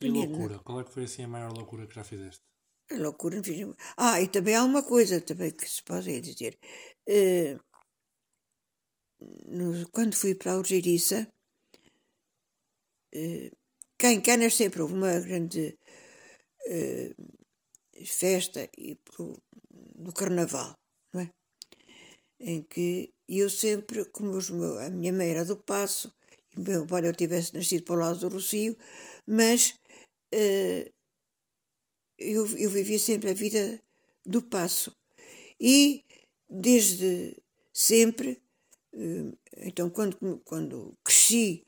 E 0.01 0.27
loucura? 0.27 0.59
Qual 0.59 0.79
é 0.79 0.83
que 0.83 0.91
foi 0.91 1.03
assim 1.03 1.23
a 1.23 1.27
maior 1.27 1.51
loucura 1.51 1.87
que 1.87 1.95
já 1.95 2.03
fizeste? 2.03 2.43
A 2.91 2.95
loucura 2.95 3.37
não 3.37 3.43
fiz. 3.43 3.67
Ah, 3.97 4.21
e 4.21 4.27
também 4.27 4.55
há 4.55 4.63
uma 4.63 4.83
coisa 4.83 5.19
também 5.21 5.51
que 5.51 5.67
se 5.67 5.81
pode 5.83 6.21
dizer. 6.21 6.57
Uh, 7.07 7.59
no, 9.47 9.89
quando 9.89 10.15
fui 10.15 10.35
para 10.35 10.53
a 10.53 10.57
Urgeriça, 10.57 11.27
uh, 13.15 13.57
cá 13.97 14.11
em 14.11 14.21
Canas 14.21 14.55
sempre 14.55 14.81
houve 14.81 14.93
uma 14.93 15.19
grande 15.19 15.77
uh, 16.67 18.05
festa 18.05 18.69
e 18.77 18.95
pro, 18.95 19.41
no 19.95 20.13
Carnaval, 20.13 20.77
não 21.13 21.21
é? 21.21 21.29
Em 22.39 22.61
que 22.61 23.13
eu 23.27 23.49
sempre, 23.49 24.05
como 24.05 24.31
os 24.31 24.51
a 24.51 24.89
minha 24.89 25.11
mãe 25.11 25.29
era 25.29 25.43
do 25.43 25.57
Passo, 25.57 26.13
embora 26.57 27.07
eu 27.07 27.13
tivesse 27.15 27.53
nascido 27.53 27.83
para 27.83 27.95
o 27.95 27.99
lado 27.99 28.19
do 28.19 28.29
Rocio, 28.29 28.77
mas 29.25 29.75
uh, 30.33 30.93
eu, 32.17 32.45
eu 32.57 32.69
vivi 32.69 32.97
sempre 32.99 33.31
a 33.31 33.33
vida 33.33 33.81
do 34.25 34.41
Passo. 34.41 34.95
E 35.59 36.03
desde 36.49 37.35
sempre, 37.73 38.41
eh, 38.93 39.31
então 39.57 39.89
quando, 39.89 40.41
quando 40.43 40.97
cresci 41.03 41.65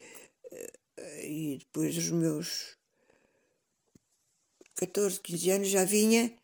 eh, 0.51 1.27
e 1.27 1.57
depois 1.57 1.95
dos 1.95 2.09
meus 2.09 2.77
14, 4.75 5.19
15 5.21 5.49
anos 5.51 5.67
já 5.69 5.83
vinha 5.83 6.35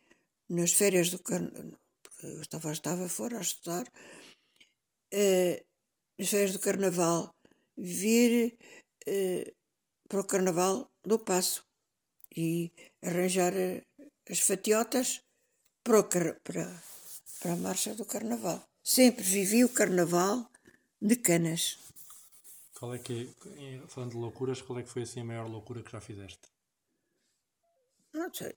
nas 0.48 0.72
férias 0.72 1.10
do 1.10 1.18
carnaval, 1.18 1.78
eu 2.22 2.40
estava, 2.40 2.72
estava 2.72 3.08
fora 3.08 3.38
a 3.38 3.42
estudar, 3.42 3.86
uh, 5.12 5.64
nas 6.18 6.28
férias 6.28 6.52
do 6.52 6.58
carnaval, 6.58 7.34
vir 7.76 8.56
uh, 9.08 9.54
para 10.08 10.20
o 10.20 10.24
carnaval 10.24 10.90
do 11.02 11.18
Passo 11.18 11.64
e 12.36 12.72
arranjar 13.02 13.52
as 14.28 14.40
fatiotas 14.40 15.22
para, 15.82 16.00
o, 16.00 16.04
para, 16.04 16.34
para 17.40 17.52
a 17.52 17.56
marcha 17.56 17.94
do 17.94 18.04
carnaval. 18.04 18.66
Sempre 18.82 19.22
vivi 19.22 19.64
o 19.64 19.68
carnaval 19.68 20.50
de 21.00 21.16
canas. 21.16 21.78
Qual 22.78 22.94
é 22.94 22.98
que, 22.98 23.30
falando 23.88 24.12
de 24.12 24.16
loucuras, 24.16 24.60
qual 24.60 24.78
é 24.78 24.82
que 24.82 24.90
foi 24.90 25.02
assim 25.02 25.20
a 25.20 25.24
maior 25.24 25.48
loucura 25.48 25.82
que 25.82 25.92
já 25.92 26.00
fizeste? 26.00 26.48
Não 28.12 28.32
sei. 28.32 28.54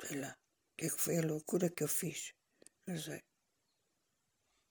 Sei 0.00 0.20
lá. 0.20 0.30
O 0.30 0.76
que 0.76 0.86
é 0.86 0.90
que 0.90 1.00
foi 1.00 1.18
a 1.18 1.26
loucura 1.26 1.70
que 1.70 1.82
eu 1.82 1.88
fiz? 1.88 2.32
Não 2.86 2.96
sei. 2.96 3.22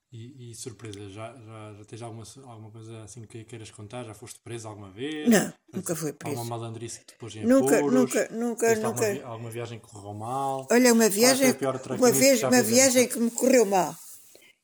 E, 0.09 0.51
e 0.51 0.55
surpresa, 0.55 1.09
já, 1.09 1.35
já, 1.35 1.73
já 1.73 1.85
tens 1.85 2.01
alguma, 2.01 2.23
alguma 2.45 2.71
coisa 2.71 3.03
assim 3.03 3.25
que 3.25 3.43
queiras 3.43 3.69
contar? 3.71 4.05
Já 4.05 4.13
foste 4.13 4.39
presa 4.39 4.69
alguma 4.69 4.89
vez? 4.89 5.29
Não, 5.29 5.53
nunca 5.73 5.93
fui 5.97 6.13
presa. 6.13 6.37
Alguma 6.37 6.57
malandrice 6.57 6.99
que 7.01 7.07
te 7.07 7.15
pôs 7.15 7.35
em 7.35 7.45
nunca, 7.45 7.77
apuros? 7.77 7.93
Nunca, 7.93 8.29
nunca, 8.29 8.75
nunca. 8.75 9.05
Alguma, 9.05 9.25
alguma 9.25 9.49
viagem 9.51 9.79
que 9.79 9.87
correu 9.87 10.13
mal? 10.13 10.65
Olha, 10.71 10.93
uma 10.93 11.05
é 11.05 11.09
viagem, 11.09 11.53
pior 11.53 11.81
uma, 11.89 12.11
vez, 12.11 12.41
uma 12.41 12.61
viagem 12.63 13.05
que 13.05 13.19
me 13.19 13.29
correu 13.29 13.65
mal. 13.65 13.93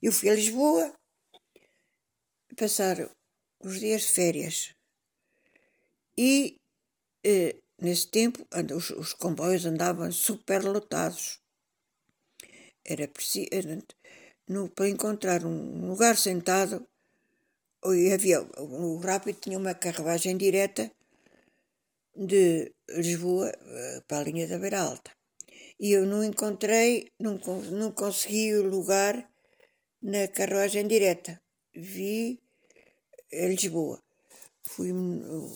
Eu 0.02 0.14
fui 0.14 0.30
a 0.30 0.36
Lisboa 0.36 0.94
passar 2.56 2.98
os 3.62 3.80
dias 3.82 4.04
de 4.04 4.08
férias. 4.08 4.74
E 6.18 6.56
eh, 7.26 7.58
nesse 7.82 8.08
tempo 8.08 8.48
os, 8.74 8.91
os 8.91 9.14
comboios 9.14 9.66
andavam 9.66 10.10
super 10.10 10.64
lotados. 10.64 11.39
Era 12.86 13.10
preciso. 13.10 13.50
No, 14.48 14.70
para 14.70 14.89
encontrar 14.89 15.46
um 15.46 15.88
lugar 15.88 16.18
sentado, 16.18 16.86
e 17.86 18.12
havia, 18.12 18.41
o 18.60 18.98
Rápido 18.98 19.39
tinha 19.39 19.58
uma 19.58 19.74
carruagem 19.74 20.36
direta 20.38 20.91
de 22.16 22.74
Lisboa 22.89 23.50
eh, 23.50 24.02
para 24.08 24.20
a 24.20 24.24
linha 24.24 24.48
da 24.48 24.60
Beira 24.60 24.82
Alta. 24.82 25.12
E 25.80 25.91
eu 25.91 26.06
não 26.06 26.24
encontrei, 26.24 27.12
não, 27.20 27.38
não 27.72 27.91
consegui 27.91 28.54
o 28.56 28.64
lugar 28.70 29.30
na 30.02 30.28
carruagem 30.28 30.88
direta. 30.88 31.41
Vi 31.74 32.39
a 33.32 33.48
Lisboa. 33.48 34.02
Fui 34.64 34.91
no- 34.94 35.56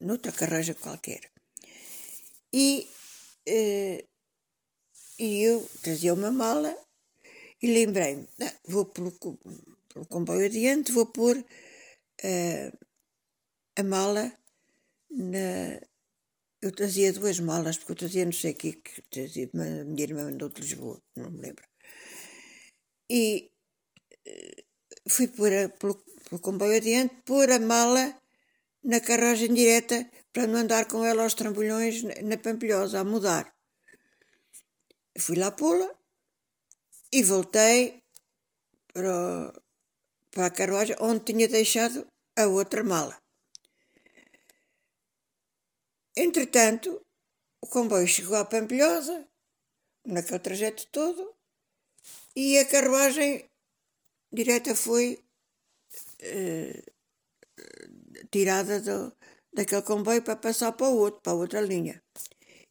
noutra 0.00 0.32
carruagem 0.32 0.74
qualquer. 0.74 1.20
E, 2.52 2.88
eh, 3.46 4.04
e 5.18 5.42
eu 5.42 5.68
trazia 5.82 6.14
uma 6.14 6.30
mala 6.30 6.74
e 7.62 7.66
lembrei-me, 7.78 8.26
"Ah, 8.40 8.54
vou 8.72 8.86
pelo, 8.86 9.12
pelo 9.92 10.06
comboio 10.06 10.46
adiante, 10.46 10.92
vou 10.92 11.06
pôr 11.06 11.36
eh, 12.22 12.72
a 13.76 13.82
mala 13.82 14.24
na. 15.10 15.80
Eu 16.62 16.72
trazia 16.72 17.12
duas 17.12 17.38
malas, 17.40 17.78
porque 17.78 17.92
eu 17.92 17.96
trazia 17.96 18.24
não 18.24 18.32
sei 18.32 18.52
o 18.52 18.56
que, 18.56 18.72
que 18.72 19.02
trazia, 19.10 19.48
a 19.54 19.84
minha 19.84 20.04
irmã 20.08 20.24
mandou 20.24 20.48
de 20.50 20.60
Lisboa, 20.60 21.02
não 21.16 21.30
me 21.30 21.40
lembro. 21.40 21.64
E 23.08 23.50
eh, 24.26 24.64
fui 25.08 25.28
pôr 25.28 25.52
a, 25.52 25.68
pelo, 25.68 25.94
pelo 26.24 26.40
comboio 26.40 26.76
adiante, 26.76 27.14
pôr 27.24 27.50
a 27.50 27.58
mala 27.58 28.04
na 28.84 29.00
carruagem 29.00 29.52
direta 29.54 29.98
para 30.32 30.46
não 30.46 30.58
andar 30.60 30.84
com 30.86 31.04
ela 31.04 31.22
aos 31.24 31.34
trambolhões 31.34 32.02
na, 32.02 32.14
na 32.22 32.36
Pampilhosa, 32.38 33.00
a 33.00 33.04
mudar. 33.04 33.54
Fui 35.18 35.36
lá 35.36 35.50
pô-la 35.50 35.99
e 37.12 37.22
voltei 37.22 38.02
para, 38.92 39.10
o- 39.10 39.52
para 40.32 40.46
a 40.46 40.50
carruagem 40.58 40.96
onde 41.00 41.24
tinha 41.28 41.48
deixado 41.48 42.06
a 42.36 42.46
outra 42.46 42.82
mala. 42.84 43.16
Entretanto, 46.16 46.88
o 47.64 47.66
comboio 47.74 48.06
chegou 48.06 48.36
à 48.36 48.44
Pampilhosa, 48.44 49.16
naquele 50.06 50.38
trajeto 50.40 50.86
todo, 50.92 51.22
e 52.36 52.58
a 52.58 52.64
carruagem 52.66 53.44
direta 54.32 54.74
foi 54.74 55.06
eh, 56.20 56.82
tirada 58.30 58.80
do, 58.80 59.12
daquele 59.52 59.82
comboio 59.82 60.22
para 60.22 60.36
passar 60.36 60.72
para 60.72 60.88
o 60.88 60.96
outro, 60.96 61.20
para 61.22 61.34
outra 61.34 61.60
linha. 61.60 62.02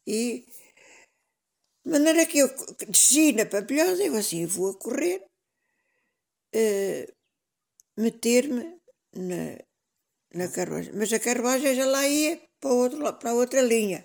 E 0.06 0.46
de 1.84 1.90
maneira 1.90 2.26
que 2.26 2.38
eu 2.38 2.48
desci 2.88 3.32
na 3.32 3.46
Pampilhosa, 3.46 4.02
eu 4.02 4.16
assim 4.16 4.46
vou 4.46 4.70
a 4.70 4.78
correr, 4.78 5.24
eh, 6.52 7.12
meter-me 7.96 8.78
na, 9.14 9.58
na 10.34 10.48
carruagem. 10.48 10.92
Mas 10.94 11.12
a 11.12 11.18
carruagem 11.18 11.74
já 11.74 11.86
lá 11.86 12.06
ia 12.06 12.40
para, 12.60 12.72
outro, 12.72 13.12
para 13.14 13.34
outra 13.34 13.62
linha. 13.62 14.04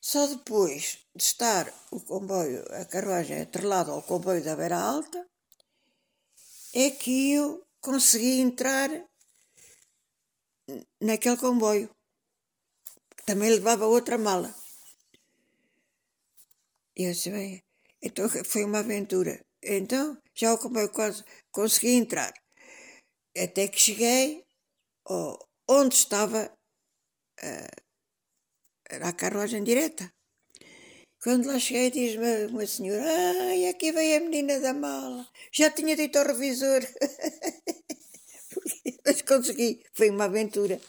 Só 0.00 0.26
depois 0.26 0.98
de 1.14 1.22
estar 1.22 1.72
o 1.90 2.00
comboio, 2.00 2.64
a 2.72 2.84
carruagem 2.84 3.42
atrelada 3.42 3.92
ao 3.92 4.02
comboio 4.02 4.42
da 4.42 4.56
Beira 4.56 4.78
Alta, 4.78 5.26
é 6.74 6.90
que 6.90 7.32
eu 7.32 7.62
consegui 7.80 8.40
entrar 8.40 8.90
naquele 11.00 11.36
comboio, 11.36 11.90
também 13.24 13.50
levava 13.50 13.86
outra 13.86 14.16
mala. 14.16 14.54
E 16.98 17.04
eu 17.04 17.12
disse, 17.12 17.30
bem, 17.30 17.62
então 18.02 18.28
foi 18.28 18.64
uma 18.64 18.80
aventura. 18.80 19.40
Então, 19.62 20.20
já 20.34 20.52
o 20.52 20.58
comboio 20.58 20.90
quase 20.90 21.24
consegui 21.52 21.94
entrar. 21.94 22.32
Até 23.36 23.68
que 23.68 23.78
cheguei 23.78 24.44
ao- 25.06 25.38
onde 25.68 25.94
estava 25.94 26.52
era 28.90 29.08
a 29.08 29.12
carruagem 29.12 29.62
direta. 29.62 30.10
Quando 31.22 31.46
lá 31.46 31.58
cheguei, 31.58 31.90
diz-me 31.90 32.46
uma 32.46 32.66
senhora: 32.66 33.02
Ai, 33.04 33.66
aqui 33.66 33.92
veio 33.92 34.18
a 34.18 34.20
menina 34.20 34.60
da 34.60 34.72
mala. 34.72 35.28
Já 35.52 35.70
tinha 35.70 35.96
dito 35.96 36.18
ao 36.18 36.26
revisor. 36.26 36.80
Mas 39.04 39.22
consegui, 39.22 39.82
foi 39.92 40.10
uma 40.10 40.24
aventura. 40.24 40.80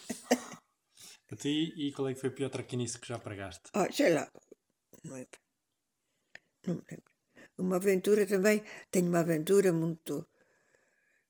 A 1.31 1.35
ti, 1.35 1.73
e 1.77 1.91
qual 1.93 2.09
é 2.09 2.13
que 2.13 2.19
foi 2.19 2.29
a 2.29 2.33
pior 2.33 2.49
traquinice 2.49 2.99
que 2.99 3.07
já 3.07 3.17
pregaste? 3.17 3.69
Oh, 3.75 3.91
sei 3.91 4.13
lá, 4.13 4.29
não 6.69 6.75
me 6.75 6.83
lembro. 6.89 7.11
Uma 7.57 7.75
aventura 7.75 8.25
também, 8.25 8.63
tenho 8.91 9.07
uma 9.07 9.19
aventura 9.19 9.73
muito. 9.73 10.27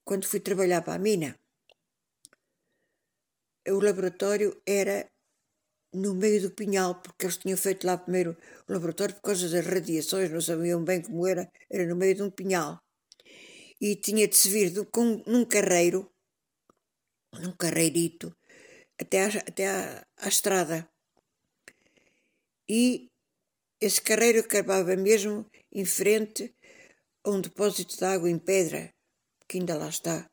Quando 0.03 0.27
fui 0.27 0.39
trabalhar 0.39 0.81
para 0.81 0.95
a 0.95 0.99
mina, 0.99 1.39
o 3.67 3.79
laboratório 3.79 4.61
era 4.65 5.09
no 5.93 6.13
meio 6.13 6.41
do 6.41 6.51
pinhal, 6.51 7.01
porque 7.01 7.25
eles 7.25 7.37
tinham 7.37 7.57
feito 7.57 7.85
lá 7.85 7.97
primeiro 7.97 8.37
o 8.67 8.73
laboratório 8.73 9.15
por 9.15 9.21
causa 9.21 9.49
das 9.49 9.65
radiações, 9.65 10.29
não 10.29 10.41
sabiam 10.41 10.83
bem 10.83 11.01
como 11.01 11.27
era, 11.27 11.51
era 11.69 11.85
no 11.85 11.95
meio 11.95 12.15
de 12.15 12.23
um 12.23 12.29
pinhal. 12.29 12.79
E 13.81 13.95
tinha 13.95 14.27
de 14.27 14.35
se 14.35 14.49
vir 14.49 14.85
com, 14.91 15.23
num 15.25 15.45
carreiro, 15.45 16.11
num 17.33 17.53
carreirito, 17.53 18.35
até, 18.99 19.25
à, 19.25 19.27
até 19.27 19.67
à, 19.67 20.05
à 20.17 20.27
estrada. 20.27 20.87
E 22.67 23.08
esse 23.79 24.01
carreiro 24.01 24.39
acabava 24.39 24.95
mesmo 24.95 25.45
em 25.71 25.85
frente 25.85 26.53
a 27.23 27.29
um 27.29 27.41
depósito 27.41 27.97
de 27.97 28.05
água 28.05 28.29
em 28.29 28.37
pedra, 28.37 28.93
que 29.47 29.57
ainda 29.57 29.77
lá 29.77 29.89
está. 29.89 30.29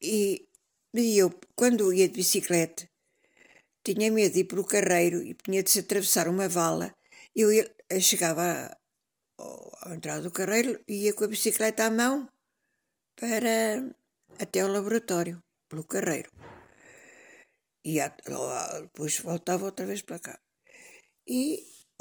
E, 0.00 0.48
e 0.94 1.18
eu, 1.18 1.30
quando 1.54 1.92
ia 1.92 2.08
de 2.08 2.14
bicicleta, 2.14 2.88
tinha 3.82 4.10
medo 4.10 4.32
de 4.32 4.40
ir 4.40 4.58
o 4.58 4.64
carreiro 4.64 5.22
e 5.22 5.34
tinha 5.34 5.62
de 5.62 5.70
se 5.70 5.80
atravessar 5.80 6.28
uma 6.28 6.48
vala. 6.48 6.94
Eu, 7.34 7.52
ia, 7.52 7.70
eu 7.90 8.00
chegava 8.00 8.76
à 9.82 9.94
entrada 9.94 10.22
do 10.22 10.30
carreiro 10.30 10.80
e 10.86 11.04
ia 11.04 11.14
com 11.14 11.24
a 11.24 11.28
bicicleta 11.28 11.86
à 11.86 11.90
mão 11.90 12.28
para 13.16 13.82
até 14.38 14.60
ao 14.60 14.70
laboratório, 14.70 15.42
pelo 15.68 15.84
carreiro. 15.84 16.30
E 17.90 17.92
depois 18.84 19.14
voltava 19.28 19.64
outra 19.70 19.86
vez 19.90 20.02
para 20.08 20.24
cá. 20.26 20.36
E 21.38 21.40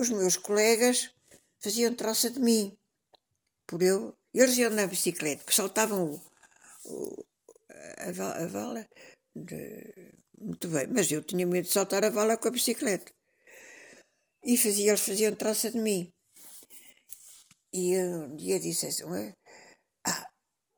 os 0.02 0.10
meus 0.20 0.38
colegas 0.48 0.98
faziam 1.64 1.94
troça 2.02 2.28
de 2.36 2.40
mim, 2.48 2.64
por 3.68 3.82
eu. 3.92 4.02
Eles 4.40 4.58
iam 4.62 4.72
na 4.72 4.88
bicicleta, 4.94 5.46
que 5.48 5.56
saltavam 5.60 6.02
o, 6.14 6.16
o- 6.94 7.26
a, 8.08 8.12
va- 8.20 8.38
a 8.44 8.48
vala. 8.58 8.84
de- 9.48 10.14
muito 10.48 10.68
bem, 10.74 10.88
mas 10.96 11.12
eu 11.12 11.22
tinha 11.30 11.46
medo 11.48 11.68
de 11.68 11.74
saltar 11.78 12.04
a 12.06 12.10
vala 12.18 12.38
com 12.38 12.48
a 12.50 12.52
bicicleta. 12.58 13.12
E 14.52 14.58
fazia, 14.64 14.90
eles 14.90 15.02
faziam 15.08 15.36
traça 15.36 15.70
de 15.70 15.78
mim. 15.80 16.12
E 17.74 17.98
um 17.98 18.36
dia 18.36 18.60
disse 18.60 18.88
assim, 18.88 19.06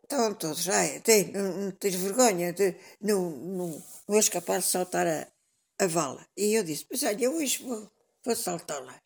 estão 0.09 0.33
todos, 0.33 0.67
ai, 0.69 0.99
tem, 1.01 1.31
não, 1.31 1.57
não 1.57 1.71
tens 1.71 1.93
vergonha, 1.93 2.51
de, 2.51 2.75
não, 2.99 3.29
não, 3.29 3.83
não 4.07 4.15
és 4.15 4.27
capaz 4.27 4.65
de 4.65 4.71
saltar 4.71 5.05
a, 5.05 5.27
a 5.77 5.87
vala. 5.87 6.25
E 6.35 6.55
eu 6.55 6.63
disse, 6.63 6.85
mas 6.89 7.03
olha, 7.03 7.29
hoje 7.29 7.63
vou, 7.63 7.91
vou 8.25 8.35
saltá-la. 8.35 8.99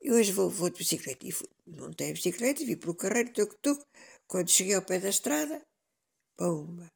E 0.00 0.10
hoje 0.10 0.32
vou, 0.32 0.48
vou 0.48 0.70
de 0.70 0.78
bicicleta. 0.78 1.26
E 1.26 1.32
fui, 1.32 1.48
montei 1.66 2.10
a 2.10 2.12
bicicleta, 2.14 2.64
vi 2.64 2.76
pelo 2.76 2.94
carreiro, 2.94 3.32
tuc-tuc. 3.32 3.82
Quando 4.26 4.50
cheguei 4.50 4.74
ao 4.74 4.82
pé 4.82 4.98
da 4.98 5.10
estrada, 5.10 5.62
pumba, 6.36 6.90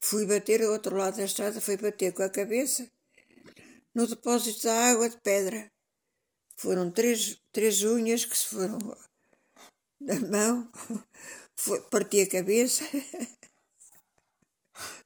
fui 0.00 0.26
bater 0.26 0.62
ao 0.62 0.72
outro 0.72 0.96
lado 0.96 1.16
da 1.16 1.24
estrada, 1.24 1.60
fui 1.60 1.76
bater 1.76 2.12
com 2.12 2.24
a 2.24 2.28
cabeça 2.28 2.88
no 3.94 4.06
depósito 4.06 4.64
da 4.64 4.90
água 4.90 5.08
de 5.08 5.20
pedra. 5.20 5.70
Foram 6.56 6.90
três, 6.90 7.40
três 7.52 7.82
unhas 7.82 8.24
que 8.24 8.36
se 8.36 8.46
foram 8.46 8.78
da 10.00 10.18
mão, 10.20 10.70
foi, 11.56 11.80
parti 11.90 12.20
a 12.22 12.28
cabeça. 12.28 12.84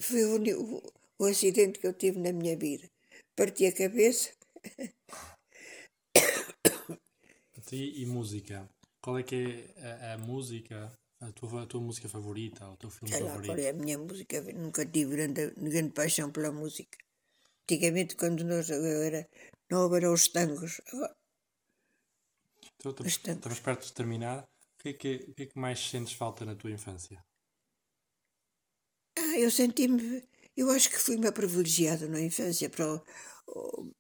Foi 0.01 0.23
o, 0.25 0.37
o, 0.63 0.93
o 1.19 1.25
acidente 1.25 1.79
que 1.81 1.87
eu 1.87 1.95
tive 1.95 2.19
na 2.21 2.33
minha 2.33 2.57
vida. 2.57 2.89
Parti 3.37 3.67
a 3.67 3.73
cabeça. 3.73 4.31
E, 7.73 8.03
e 8.03 8.07
música? 8.07 8.69
Qual 9.03 9.19
é 9.19 9.23
que 9.23 9.69
é 9.77 10.11
a, 10.11 10.15
a 10.15 10.19
música, 10.19 10.93
a 11.21 11.33
tua, 11.33 11.63
a 11.63 11.67
tua 11.67 11.81
música 11.81 12.09
favorita, 12.09 12.69
o 12.69 12.77
teu 12.77 12.91
filme 12.91 13.13
Sei 13.13 13.21
favorito? 13.27 13.59
é 13.59 13.71
a 13.71 13.73
minha 13.73 13.99
música? 13.99 14.41
Nunca 14.53 14.87
tive 14.87 15.11
grande, 15.17 15.51
grande 15.51 15.93
paixão 15.93 16.31
pela 16.31 16.53
música. 16.53 16.97
Antigamente, 17.65 18.15
quando 18.17 18.45
nós 18.45 18.71
eu 18.71 18.83
era 19.03 19.29
nova, 19.71 19.97
eram 19.97 20.13
os 20.15 20.29
tangos. 20.29 20.81
Agora, 20.93 21.15
Então, 22.77 22.93
estamos, 22.93 23.13
Os 23.13 23.19
tangos. 23.19 23.37
estamos 23.39 23.61
perto 23.61 23.87
de 23.87 23.93
terminar. 23.93 24.47
Que, 24.87 24.91
é 24.91 24.93
que, 24.93 25.19
que 25.35 25.43
é 25.43 25.47
que 25.47 25.59
mais 25.59 25.81
sentes 25.81 26.13
falta 26.13 26.45
na 26.45 26.55
tua 26.55 26.71
infância? 26.71 27.21
Ah, 29.19 29.37
eu 29.37 29.51
senti-me. 29.51 30.23
Eu 30.57 30.71
acho 30.71 30.89
que 30.91 30.99
fui 30.99 31.17
uma 31.17 31.33
privilegiada 31.33 32.07
na 32.09 32.21
infância 32.21 32.71
para 32.71 32.95
o, 32.95 33.03
o, 33.49 33.93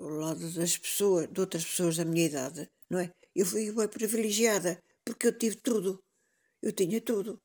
o 0.00 0.08
lado 0.20 0.50
das 0.52 0.78
pessoas, 0.78 1.28
de 1.30 1.38
outras 1.38 1.66
pessoas 1.66 1.98
da 1.98 2.06
minha 2.06 2.24
idade, 2.24 2.66
não 2.88 2.98
é? 2.98 3.12
Eu 3.34 3.44
fui 3.44 3.68
uma 3.70 3.86
privilegiada 3.86 4.82
porque 5.04 5.26
eu 5.26 5.36
tive 5.36 5.56
tudo. 5.56 6.02
Eu 6.62 6.72
tinha 6.72 6.98
tudo. 7.02 7.38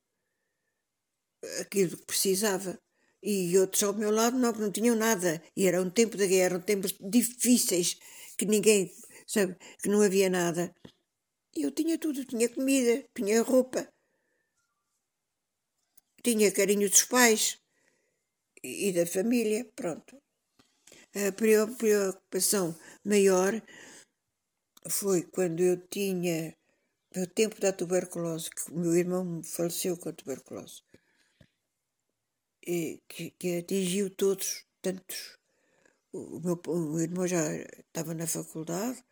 Aquilo 1.60 1.98
que 1.98 2.06
precisava. 2.06 2.78
E 3.22 3.58
outros 3.58 3.82
ao 3.82 3.92
meu 3.92 4.10
lado 4.10 4.38
não, 4.38 4.52
não 4.52 4.72
tinham 4.72 4.96
nada. 4.96 5.42
E 5.54 5.66
era 5.66 5.82
um 5.82 5.90
tempo 5.90 6.16
de 6.16 6.26
guerra, 6.26 6.56
um 6.56 6.62
tempos 6.62 6.94
difíceis, 6.98 7.98
que 8.38 8.46
ninguém, 8.46 8.90
sabe, 9.26 9.56
que 9.82 9.90
não 9.90 10.00
havia 10.00 10.30
nada. 10.30 10.74
Eu 11.56 11.70
tinha 11.70 11.96
tudo, 11.96 12.24
tinha 12.24 12.48
comida, 12.48 13.08
tinha 13.14 13.40
roupa, 13.42 13.88
tinha 16.22 16.50
carinho 16.50 16.90
dos 16.90 17.04
pais 17.04 17.60
e 18.62 18.92
da 18.92 19.06
família, 19.06 19.64
pronto. 19.76 20.20
A 21.14 21.30
preocupação 21.30 22.76
maior 23.04 23.52
foi 24.90 25.22
quando 25.22 25.60
eu 25.60 25.76
tinha, 25.86 26.56
no 27.14 27.26
tempo 27.26 27.60
da 27.60 27.72
tuberculose, 27.72 28.50
que 28.50 28.72
o 28.72 28.78
meu 28.78 28.96
irmão 28.96 29.40
faleceu 29.44 29.96
com 29.96 30.08
a 30.08 30.12
tuberculose, 30.12 30.82
e 32.66 33.00
que, 33.08 33.30
que 33.30 33.58
atingiu 33.58 34.10
todos, 34.10 34.64
tantos. 34.82 35.38
O 36.12 36.40
meu, 36.40 36.60
o 36.66 36.92
meu 36.92 37.00
irmão 37.00 37.26
já 37.28 37.54
estava 37.54 38.12
na 38.12 38.26
faculdade 38.26 39.04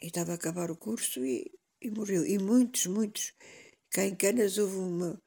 e 0.00 0.06
estava 0.06 0.32
a 0.32 0.34
acabar 0.34 0.70
o 0.70 0.76
curso 0.76 1.24
e, 1.24 1.50
e 1.80 1.90
morreu. 1.90 2.24
E 2.24 2.38
muitos, 2.38 2.86
muitos. 2.86 3.34
Cá 3.90 4.04
em 4.04 4.14
Canas 4.14 4.56
houve 4.58 4.76
uma, 4.76 5.22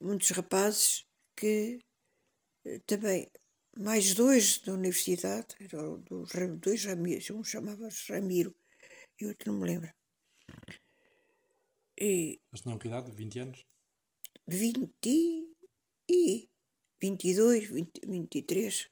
muitos 0.00 0.30
rapazes 0.30 1.06
que 1.36 1.80
eh, 2.64 2.80
também, 2.86 3.30
mais 3.76 4.14
dois 4.14 4.58
da 4.58 4.72
universidade, 4.74 5.54
eram 5.60 6.02
dois 6.56 6.84
Ramiros, 6.84 7.30
um 7.30 7.44
chamava-se 7.44 8.12
Ramiro 8.12 8.54
e 9.20 9.26
outro 9.26 9.52
não 9.52 9.60
me 9.60 9.66
lembro. 9.66 9.92
E 11.98 12.40
Mas 12.50 12.62
tinham 12.62 12.78
que 12.78 12.88
idade? 12.88 13.10
20 13.12 13.38
anos? 13.38 13.66
20 14.48 14.90
e 16.08 16.48
22, 17.00 17.68
20, 17.68 18.00
23. 18.06 18.90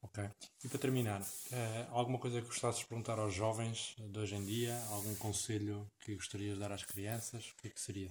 Ok. 0.00 0.24
E 0.64 0.68
para 0.68 0.78
terminar, 0.78 1.20
eh, 1.52 1.86
alguma 1.90 2.18
coisa 2.18 2.40
que 2.40 2.46
gostasses 2.46 2.80
de 2.82 2.86
perguntar 2.86 3.18
aos 3.18 3.34
jovens 3.34 3.94
de 3.98 4.18
hoje 4.18 4.34
em 4.36 4.44
dia? 4.44 4.74
Algum 4.90 5.14
conselho 5.16 5.90
que 6.00 6.14
gostarias 6.14 6.54
de 6.54 6.60
dar 6.60 6.72
às 6.72 6.84
crianças? 6.84 7.50
O 7.50 7.56
que 7.56 7.68
é 7.68 7.70
que 7.70 7.80
seria? 7.80 8.10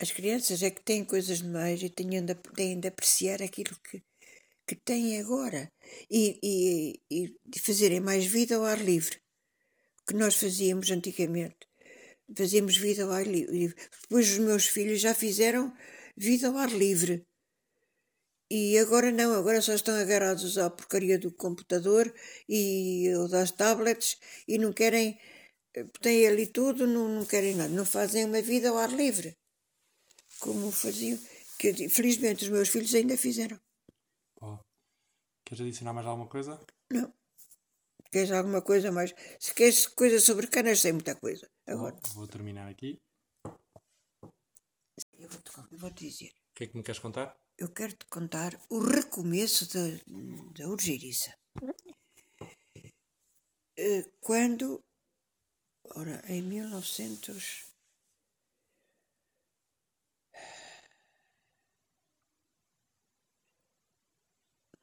As 0.00 0.10
crianças 0.10 0.62
é 0.62 0.70
que 0.70 0.82
têm 0.82 1.04
coisas 1.04 1.38
demais 1.38 1.82
e 1.82 1.90
têm 1.90 2.24
de, 2.24 2.34
têm 2.34 2.80
de 2.80 2.88
apreciar 2.88 3.42
aquilo 3.42 3.76
que, 3.80 4.02
que 4.66 4.74
têm 4.74 5.20
agora 5.20 5.70
e, 6.10 6.38
e, 6.42 7.00
e 7.10 7.58
fazerem 7.60 8.00
mais 8.00 8.24
vida 8.24 8.56
ao 8.56 8.64
ar 8.64 8.80
livre. 8.82 9.20
Que 10.06 10.14
nós 10.14 10.34
fazíamos 10.34 10.90
antigamente. 10.90 11.68
Fazíamos 12.36 12.76
vida 12.78 13.04
ao 13.04 13.10
ar 13.12 13.26
li- 13.26 13.44
livre. 13.46 13.76
Depois 14.02 14.30
os 14.32 14.38
meus 14.38 14.66
filhos 14.66 15.00
já 15.00 15.14
fizeram 15.14 15.72
vida 16.16 16.48
ao 16.48 16.56
ar 16.56 16.70
livre. 16.70 17.26
E 18.50 18.76
agora 18.78 19.10
não, 19.12 19.32
agora 19.34 19.62
só 19.62 19.74
estão 19.74 19.94
agarrados 19.94 20.58
à 20.58 20.68
porcaria 20.68 21.18
do 21.18 21.30
computador 21.32 22.12
e 22.48 23.08
ou 23.16 23.28
das 23.28 23.52
tablets 23.52 24.18
e 24.48 24.58
não 24.58 24.72
querem, 24.72 25.18
têm 26.00 26.26
ali 26.26 26.46
tudo, 26.46 26.86
não, 26.86 27.08
não 27.08 27.24
querem 27.24 27.54
nada, 27.54 27.68
não 27.68 27.84
fazem 27.84 28.24
uma 28.24 28.42
vida 28.42 28.70
ao 28.70 28.78
ar 28.78 28.90
livre 28.90 29.36
como 30.40 30.72
faziam, 30.72 31.18
que 31.58 31.88
felizmente 31.88 32.44
os 32.44 32.50
meus 32.50 32.68
filhos 32.68 32.94
ainda 32.94 33.16
fizeram. 33.16 33.60
Oh. 34.40 34.58
Queres 35.44 35.60
adicionar 35.60 35.92
mais 35.92 36.06
alguma 36.06 36.28
coisa? 36.28 36.58
Não. 36.90 37.12
Queres 38.10 38.32
alguma 38.32 38.62
coisa 38.62 38.90
mais? 38.90 39.14
Se 39.38 39.54
queres 39.54 39.86
coisa 39.86 40.18
sobre 40.18 40.46
canas, 40.48 40.80
sei 40.80 40.92
muita 40.92 41.14
coisa. 41.14 41.48
Agora, 41.66 41.94
Vou, 42.06 42.14
vou 42.14 42.26
terminar 42.26 42.68
aqui. 42.68 42.98
eu 45.18 45.28
vou-te 45.28 45.72
eu 45.72 45.78
vou-te 45.78 46.08
dizer. 46.08 46.30
O 46.30 46.54
que 46.54 46.64
é 46.64 46.66
que 46.66 46.76
me 46.76 46.82
queres 46.82 46.98
contar? 46.98 47.36
Eu 47.62 47.68
quero-te 47.68 48.06
contar 48.06 48.52
o 48.70 48.78
recomeço 48.80 49.68
da, 49.74 49.84
da 50.56 50.66
urgiriça. 50.66 51.30
Eh, 53.76 54.04
Quando, 54.18 54.82
ora, 55.94 56.22
em 56.26 56.40
1900... 56.42 57.68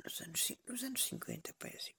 Nos 0.04 0.22
anos, 0.22 0.42
nos 0.68 0.84
anos 0.84 1.04
50, 1.04 1.54
parece. 1.60 1.92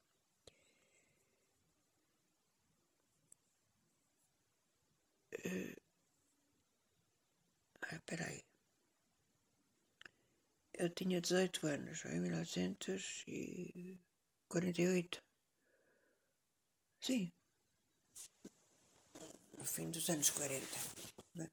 Ah, 7.83 7.97
espera 7.97 8.24
aí. 8.26 8.47
Eu 10.79 10.89
tinha 10.91 11.20
18 11.20 11.66
anos, 11.66 12.05
em 12.05 12.20
1948. 12.20 15.20
Sim. 17.01 17.33
No 19.59 19.64
fim 19.64 19.91
dos 19.91 20.09
anos 20.09 20.31
40. 20.31 20.79
né? 21.35 21.51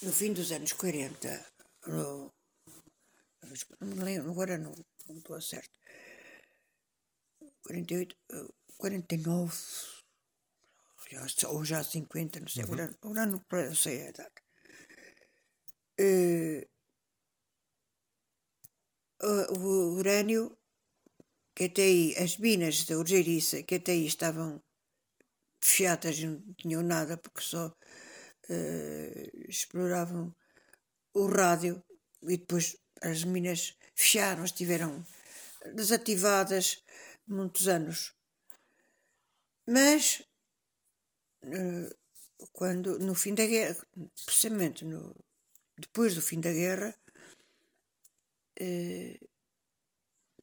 No 0.00 0.10
fim 0.10 0.32
dos 0.32 0.50
anos 0.52 0.72
40, 0.72 1.52
no, 1.86 2.32
não 3.80 3.96
me 3.96 4.02
lembro, 4.02 4.30
agora 4.30 4.56
não, 4.56 4.74
não 5.06 5.18
estou 5.18 5.36
a 5.36 5.40
certo. 5.42 5.78
48, 7.62 8.16
eh, 8.32 8.48
49, 8.78 9.54
já, 11.10 11.26
ou 11.50 11.62
já 11.62 11.84
50, 11.84 12.40
não 12.40 12.48
sei, 12.48 12.62
agora, 12.62 12.96
agora 13.02 13.26
não 13.26 13.44
sei 13.74 14.08
a 14.08 14.12
data. 14.12 14.42
Eh, 15.98 16.69
o 19.22 19.58
o 19.58 19.94
urânio, 19.98 20.56
que 21.54 21.64
até 21.64 21.82
aí, 21.82 22.14
as 22.16 22.36
minas 22.38 22.84
da 22.84 22.96
urgeiriça, 22.98 23.62
que 23.62 23.76
até 23.76 23.92
aí 23.92 24.06
estavam 24.06 24.62
fechadas, 25.62 26.18
não 26.20 26.42
tinham 26.58 26.82
nada, 26.82 27.16
porque 27.16 27.40
só 27.42 27.74
eh, 28.48 29.30
exploravam 29.48 30.34
o 31.14 31.26
rádio 31.26 31.82
e 32.22 32.36
depois 32.38 32.76
as 33.02 33.24
minas 33.24 33.76
fecharam, 33.94 34.44
estiveram 34.44 35.04
desativadas 35.74 36.82
muitos 37.26 37.68
anos. 37.68 38.14
Mas 39.66 40.22
eh, 41.42 41.90
quando 42.52 42.98
no 42.98 43.14
fim 43.14 43.34
da 43.34 43.46
guerra, 43.46 43.76
precisamente 44.26 44.84
no, 44.84 45.14
depois 45.78 46.14
do 46.14 46.22
fim 46.22 46.40
da 46.40 46.52
guerra, 46.52 46.94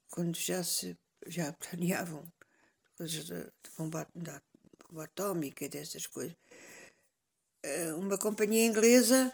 quando 0.10 0.36
já 0.38 0.64
se 0.64 0.98
já 1.28 1.54
planeavam 1.54 2.24
coisas 2.98 3.26
de, 3.26 3.44
de 3.44 3.70
combate, 3.76 4.12
da 4.16 4.42
bomba 4.88 5.04
atómica 5.04 5.66
e 5.66 5.70
dessas 5.70 6.08
coisas. 6.08 6.36
Uh, 7.66 7.96
uma 7.98 8.18
companhia 8.18 8.66
inglesa 8.66 9.32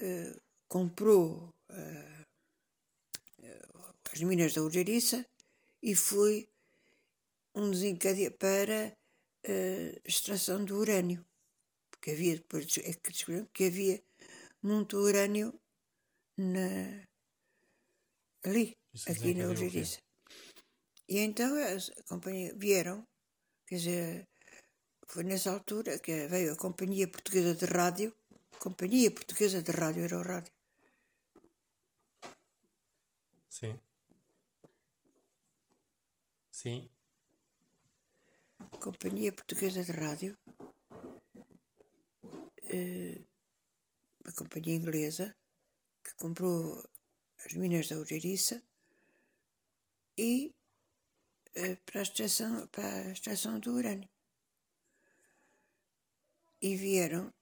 uh, 0.00 0.40
comprou 0.68 1.54
uh, 1.70 2.26
as 4.12 4.20
minas 4.20 4.54
da 4.54 4.62
Urgeriça 4.62 5.24
e 5.82 5.94
foi 5.94 6.48
um 7.54 7.70
desencadeio 7.70 8.32
para 8.32 8.96
extração 10.04 10.64
do 10.64 10.76
urânio. 10.76 11.24
Porque 11.90 12.10
havia, 12.10 12.36
depois 12.36 12.66
é 12.78 12.92
que 12.92 13.10
descobriram 13.10 13.48
que 13.52 13.64
havia 13.64 14.02
muito 14.62 14.98
urânio 14.98 15.58
na, 16.36 17.06
ali, 18.44 18.76
Isso 18.92 19.10
aqui 19.10 19.34
na 19.34 19.46
Urgeriça. 19.48 20.00
E 21.08 21.18
então 21.18 21.50
a 21.56 22.02
companhia 22.08 22.54
vieram, 22.54 23.06
quer 23.66 23.76
dizer, 23.76 24.28
foi 25.06 25.24
nessa 25.24 25.50
altura 25.50 25.98
que 25.98 26.28
veio 26.28 26.52
a 26.52 26.56
Companhia 26.56 27.08
Portuguesa 27.08 27.54
de 27.54 27.64
Rádio. 27.64 28.14
Companhia 28.58 29.10
Portuguesa 29.10 29.62
de 29.62 29.72
Rádio 29.72 30.04
era 30.04 30.18
o 30.18 30.22
rádio. 30.22 30.52
Sim. 33.48 33.80
Sim. 36.50 36.90
Companhia 38.80 39.32
Portuguesa 39.32 39.82
de 39.82 39.92
Rádio. 39.92 40.36
Uh, 42.64 43.24
uma 44.22 44.32
companhia 44.36 44.74
inglesa 44.74 45.34
que 46.04 46.14
comprou 46.16 46.84
as 47.44 47.52
minas 47.54 47.88
da 47.88 47.96
Ureriça 47.98 48.62
e 50.16 50.52
uh, 51.56 51.76
para, 51.86 52.00
a 52.00 52.02
extração, 52.02 52.66
para 52.68 52.88
a 52.88 53.12
extração 53.12 53.58
do 53.60 53.72
urânio 53.72 54.08
e 56.60 56.76
vieram 56.76 57.32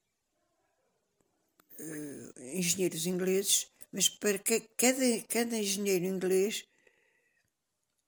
uh, 1.79 2.41
engenheiros 2.41 3.07
ingleses, 3.07 3.71
mas 3.91 4.09
para 4.09 4.39
que, 4.39 4.61
cada, 4.77 5.23
cada 5.29 5.57
engenheiro 5.57 6.05
inglês 6.05 6.67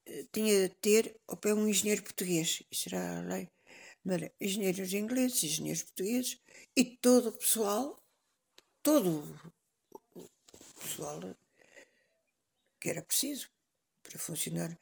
uh, 0.07 0.29
tinha 0.33 0.69
de 0.69 0.75
ter 0.77 1.19
ao 1.27 1.37
pé 1.37 1.55
um 1.55 1.67
engenheiro 1.69 2.03
português. 2.03 2.63
Isso 2.71 2.89
era 2.89 3.19
a 3.19 3.23
lei. 3.23 3.49
Era 4.07 4.33
engenheiros 4.41 4.93
ingleses, 4.95 5.43
engenheiros 5.45 5.83
portugueses 5.83 6.41
e 6.75 6.85
todo 6.85 7.29
o 7.29 7.33
pessoal, 7.33 8.03
todo 8.83 9.23
o 10.15 10.29
pessoal 10.81 11.21
que 12.81 12.91
era 12.91 13.03
preciso 13.03 13.51
para 14.03 14.19
funcionar. 14.19 14.77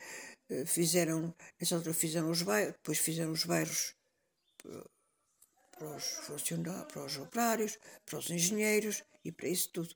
Uh, 0.51 0.67
fizeram, 0.67 1.35
nessa 1.59 1.75
altura 1.77 1.95
fizeram 1.95 2.31
os 2.31 2.43
bairros, 2.43 2.75
depois 2.75 2.99
fizeram 2.99 3.33
os 3.33 3.45
bairros 3.45 3.95
para 5.73 5.97
os 5.97 6.05
funcionários, 6.05 6.93
para 6.93 7.05
os 7.05 7.17
operários, 7.17 7.79
para 8.05 8.19
os 8.19 8.31
engenheiros 8.31 9.03
e 9.25 9.31
para 9.33 9.49
isso 9.49 9.71
tudo. 9.73 9.95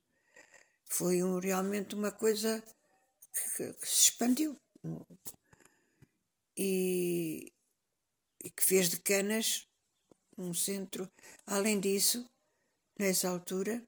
Foi 0.84 1.22
um, 1.22 1.38
realmente 1.38 1.94
uma 1.94 2.12
coisa 2.12 2.62
que, 3.56 3.72
que, 3.72 3.86
se 3.86 4.10
expandiu 4.10 4.56
e, 6.56 7.52
e 8.42 8.50
que 8.50 8.62
fez 8.62 8.90
de 8.90 9.00
Canas 9.00 9.66
um 10.36 10.52
centro. 10.52 11.10
Além 11.46 11.78
disso, 11.80 12.28
nessa 12.98 13.28
altura, 13.28 13.82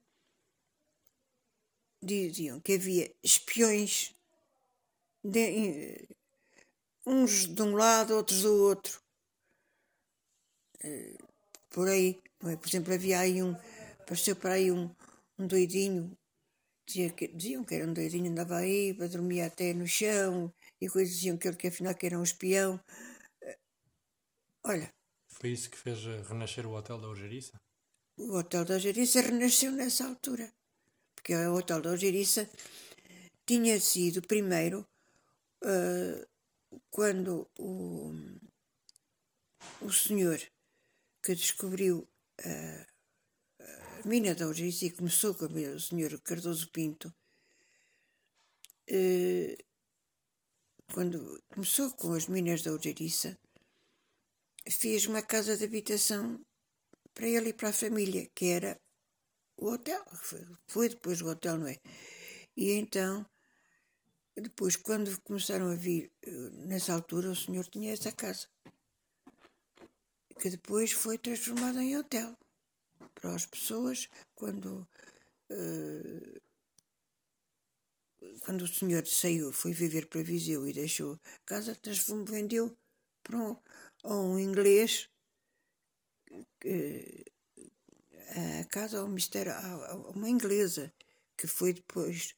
diziam 2.03 2.59
que 2.59 2.73
havia 2.73 3.13
espiões, 3.23 4.13
de, 5.23 6.07
uns 7.05 7.45
de 7.47 7.61
um 7.61 7.75
lado, 7.75 8.15
outros 8.15 8.41
do 8.41 8.53
outro. 8.63 9.01
Eh, 10.83 11.17
por 11.69 11.87
aí. 11.87 12.21
Não 12.41 12.51
é? 12.51 12.57
Por 12.57 12.67
exemplo, 12.67 12.93
havia 12.93 13.19
aí 13.19 13.41
um. 13.41 13.55
Apareceu 14.01 14.35
para 14.35 14.53
aí 14.53 14.71
um, 14.71 14.93
um 15.37 15.47
doidinho. 15.47 16.17
Dizia 16.85 17.09
que, 17.11 17.27
diziam 17.29 17.63
que 17.63 17.75
era 17.75 17.87
um 17.87 17.93
doidinho, 17.93 18.29
andava 18.29 18.57
aí, 18.57 18.93
para 18.93 19.07
dormir 19.07 19.41
até 19.41 19.73
no 19.73 19.87
chão, 19.87 20.53
e 20.81 20.89
coisas 20.89 21.15
diziam 21.15 21.37
que 21.37 21.47
ele 21.47 21.55
que 21.55 21.67
afinal 21.67 21.95
que 21.95 22.05
era 22.05 22.19
um 22.19 22.23
espião. 22.23 22.79
Eh, 23.41 23.57
olha. 24.65 24.93
Foi 25.29 25.49
isso 25.51 25.69
que 25.69 25.77
fez 25.77 26.03
renascer 26.27 26.65
o 26.65 26.73
Hotel 26.73 26.99
da 26.99 27.07
Algeriça? 27.07 27.59
O 28.17 28.35
Hotel 28.35 28.65
da 28.65 28.73
Algeriça 28.75 29.21
renasceu 29.21 29.71
nessa 29.71 30.05
altura. 30.05 30.53
Porque 31.23 31.35
o 31.35 31.55
Hotel 31.55 31.81
da 31.81 31.91
Algeriça 31.91 32.49
tinha 33.45 33.79
sido 33.79 34.21
primeiro 34.21 34.85
uh, 35.63 36.27
quando 36.91 37.49
o, 37.57 38.13
o 39.79 39.89
senhor 39.89 40.37
que 41.23 41.33
descobriu 41.33 42.05
a, 42.43 42.87
a 44.03 44.05
mina 44.05 44.35
da 44.35 44.43
Algeriça 44.43 44.85
e 44.85 44.91
começou 44.91 45.33
com 45.33 45.45
o 45.45 45.79
senhor 45.79 46.19
Cardoso 46.19 46.69
Pinto, 46.71 47.15
eh, 48.85 49.57
quando 50.93 51.41
começou 51.47 51.89
com 51.91 52.11
as 52.11 52.27
minas 52.27 52.63
da 52.63 52.71
Algeriça, 52.71 53.39
fez 54.69 55.05
uma 55.05 55.21
casa 55.21 55.55
de 55.55 55.63
habitação 55.63 56.45
para 57.13 57.29
ele 57.29 57.51
e 57.51 57.53
para 57.53 57.69
a 57.69 57.73
família, 57.73 58.29
que 58.35 58.47
era 58.47 58.77
o 59.65 59.73
hotel. 59.73 60.03
Foi 60.67 60.89
depois 60.89 61.21
o 61.21 61.27
hotel, 61.27 61.57
não 61.57 61.67
é? 61.67 61.79
E 62.55 62.71
então, 62.71 63.25
depois, 64.35 64.75
quando 64.75 65.19
começaram 65.21 65.69
a 65.69 65.75
vir, 65.75 66.11
eh, 66.21 66.49
nessa 66.67 66.93
altura, 66.93 67.29
o 67.31 67.35
senhor 67.35 67.65
tinha 67.67 67.93
essa 67.93 68.11
casa 68.11 68.47
que 70.39 70.49
depois 70.49 70.91
foi 70.91 71.17
transformado 71.17 71.79
em 71.79 71.97
hotel 71.97 72.37
para 73.15 73.33
as 73.33 73.45
pessoas 73.45 74.09
quando 74.35 74.87
uh, 75.49 76.41
quando 78.41 78.63
o 78.63 78.67
senhor 78.67 79.05
saiu, 79.07 79.53
foi 79.53 79.71
viver 79.71 80.07
para 80.07 80.23
Viseu 80.23 80.67
e 80.67 80.73
deixou 80.73 81.13
a 81.13 81.39
casa, 81.45 81.75
transformou, 81.75 82.25
vendeu 82.25 82.77
para 83.21 83.37
um, 83.37 83.57
a 84.03 84.15
um 84.15 84.39
inglês 84.39 85.09
a 88.61 88.65
casa 88.65 88.99
ao 88.99 89.07
mistério, 89.07 89.51
a, 89.51 89.95
uma 90.15 90.29
inglesa 90.29 90.93
que 91.37 91.47
foi 91.47 91.73
depois, 91.73 92.35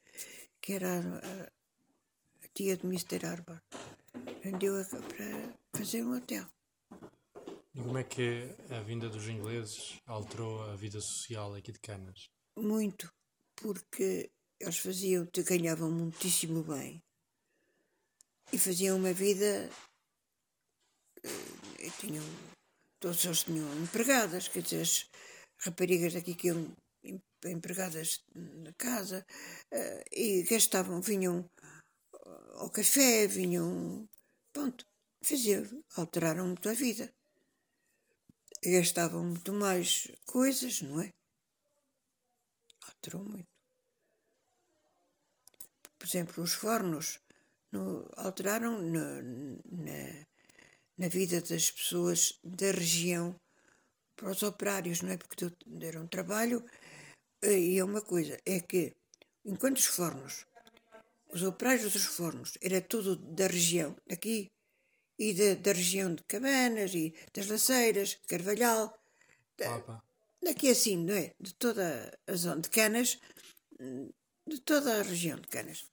que 0.61 0.73
era 0.73 0.99
a, 0.99 2.47
tia 2.53 2.77
do 2.77 2.87
Mr. 2.87 3.25
Arbor, 3.25 3.61
vendeu 4.43 4.73
para 4.85 5.53
fazer 5.77 6.03
um 6.03 6.15
hotel. 6.15 6.45
E 7.73 7.81
como 7.81 7.97
é 7.97 8.03
que 8.03 8.55
a 8.69 8.79
vinda 8.79 9.09
dos 9.09 9.27
ingleses 9.27 9.99
alterou 10.05 10.63
a 10.63 10.75
vida 10.75 11.01
social 11.01 11.53
aqui 11.55 11.73
de 11.73 11.79
Canas? 11.79 12.29
Muito, 12.55 13.11
porque 13.55 14.31
eles 14.59 14.77
faziam, 14.77 15.25
te 15.25 15.43
ganhavam 15.43 15.91
muitíssimo 15.91 16.63
bem 16.63 17.03
e 18.53 18.57
faziam 18.57 18.97
uma 18.97 19.11
vida. 19.11 19.69
Eh, 21.23 21.89
tinham, 21.99 22.23
todos 22.99 23.25
eles 23.25 23.43
tinham 23.43 23.83
empregadas, 23.83 24.47
quer 24.47 24.61
dizer, 24.61 24.87
raparigas 25.59 26.13
daqui 26.13 26.35
que 26.35 26.47
iam 26.47 26.75
empregadas 27.45 28.23
na 28.33 28.73
casa 28.73 29.25
eh, 29.71 30.03
e 30.11 30.43
gastavam, 30.43 31.01
vinham 31.01 31.49
ao 32.55 32.69
café, 32.69 33.27
vinham. 33.27 34.07
Pronto, 34.51 34.85
faziam, 35.23 35.63
alteraram 35.95 36.47
muito 36.47 36.69
a 36.69 36.73
vida 36.73 37.13
gastavam 38.71 39.23
muito 39.23 39.53
mais 39.53 40.07
coisas, 40.25 40.81
não 40.81 41.01
é? 41.01 41.13
Alterou 42.87 43.23
muito. 43.23 43.47
Por 45.97 46.07
exemplo, 46.07 46.43
os 46.43 46.53
fornos 46.53 47.19
no, 47.71 48.09
alteraram 48.15 48.81
na, 48.81 49.21
na 50.97 51.07
vida 51.07 51.41
das 51.41 51.71
pessoas 51.71 52.39
da 52.43 52.71
região 52.71 53.35
para 54.15 54.31
os 54.31 54.43
operários, 54.43 55.01
não 55.01 55.11
é? 55.11 55.17
Porque 55.17 55.51
deram 55.65 56.07
trabalho. 56.07 56.63
E 57.43 57.77
é 57.77 57.83
uma 57.83 58.01
coisa, 58.01 58.39
é 58.45 58.59
que 58.59 58.93
enquanto 59.45 59.77
os 59.77 59.85
fornos, 59.85 60.45
os 61.31 61.43
operários 61.43 61.93
dos 61.93 62.05
fornos, 62.05 62.57
era 62.61 62.81
tudo 62.81 63.15
da 63.15 63.47
região, 63.47 63.95
daqui, 64.07 64.51
e 65.19 65.33
da, 65.33 65.55
da 65.55 65.73
região 65.73 66.13
de 66.15 66.23
Cabanas 66.23 66.93
e 66.93 67.13
das 67.33 67.47
Laceiras, 67.47 68.17
Carvalhal, 68.27 68.97
da, 69.57 70.01
daqui 70.41 70.69
assim, 70.69 70.97
não 70.97 71.13
é? 71.13 71.33
De 71.39 71.53
toda 71.53 72.17
a 72.27 72.33
zona 72.35 72.61
de 72.61 72.69
Canas, 72.69 73.19
de 74.47 74.59
toda 74.61 74.99
a 74.99 75.03
região 75.03 75.39
de 75.39 75.47
Canas. 75.47 75.85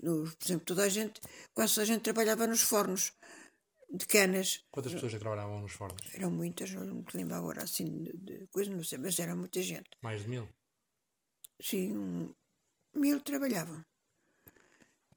No, 0.00 0.24
por 0.24 0.44
exemplo, 0.44 0.66
toda 0.66 0.84
a 0.84 0.88
gente, 0.88 1.20
quase 1.54 1.74
toda 1.74 1.82
a 1.82 1.86
gente 1.86 2.02
trabalhava 2.02 2.46
nos 2.46 2.62
fornos 2.62 3.12
de 3.90 4.06
Canas. 4.06 4.64
Quantas 4.70 4.92
pessoas 4.92 5.14
é 5.14 5.18
trabalhavam 5.18 5.60
nos 5.60 5.72
fornos? 5.72 6.02
Eram 6.14 6.30
muitas, 6.30 6.70
não 6.72 6.96
me 6.96 7.04
lembro 7.14 7.34
agora 7.34 7.62
assim 7.62 8.02
de, 8.02 8.12
de 8.12 8.46
coisa, 8.48 8.70
não 8.70 8.84
sei, 8.84 8.98
mas 8.98 9.18
era 9.18 9.34
muita 9.34 9.62
gente. 9.62 9.90
Mais 10.02 10.22
de 10.22 10.28
mil? 10.28 10.48
Sim, 11.60 11.96
um, 11.96 12.34
mil 12.94 13.20
trabalhavam. 13.20 13.84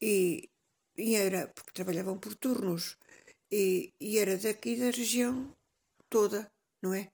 E 0.02 0.50
e 0.98 1.16
era 1.16 1.48
porque 1.48 1.72
trabalhavam 1.72 2.18
por 2.20 2.36
turnos 2.36 2.98
e, 3.52 3.94
e 4.00 4.18
era 4.18 4.38
daqui 4.38 4.76
da 4.76 4.92
região 4.92 5.56
toda, 6.10 6.52
não 6.82 6.94
é? 6.94 7.12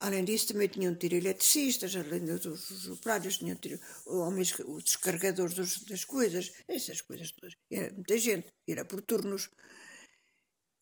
Além 0.00 0.24
disso, 0.24 0.48
também 0.48 0.68
tinham 0.68 0.94
de 0.94 0.98
ter 0.98 1.12
eletricistas, 1.12 1.94
além 1.94 2.24
dos, 2.24 2.40
dos 2.40 2.88
operários, 2.88 3.38
tinham 3.38 3.54
de 3.54 3.60
ter 3.60 3.80
homens, 4.06 4.58
os 4.60 4.84
descarregadores 4.84 5.54
dos, 5.54 5.84
das 5.84 6.04
coisas, 6.04 6.52
essas 6.66 7.02
coisas 7.02 7.32
todas. 7.32 7.54
Era 7.70 7.92
muita 7.92 8.16
gente, 8.16 8.48
era 8.66 8.84
por 8.84 9.02
turnos. 9.02 9.50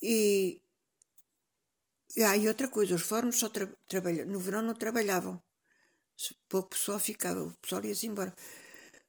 E, 0.03 0.61
e, 2.17 2.23
ah, 2.23 2.37
e 2.37 2.49
outra 2.49 2.69
coisa, 2.69 2.95
os 2.95 3.03
fornos 3.03 3.39
só 3.39 3.49
tra 3.49 3.67
no 4.27 4.41
verão 4.41 4.63
não 4.63 4.75
trabalhavam. 4.75 5.43
Pouco 6.49 6.71
pessoal 6.71 6.99
ficava, 6.99 7.43
o 7.43 7.57
pessoal 7.59 7.85
ia-se 7.85 8.07
embora 8.07 8.35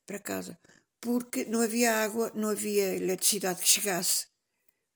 para 0.05 0.19
casa. 0.19 0.59
Porque 1.01 1.45
não 1.45 1.61
havia 1.61 2.03
água, 2.03 2.31
não 2.35 2.49
havia 2.49 2.95
eletricidade 2.95 3.61
que 3.61 3.67
chegasse. 3.67 4.27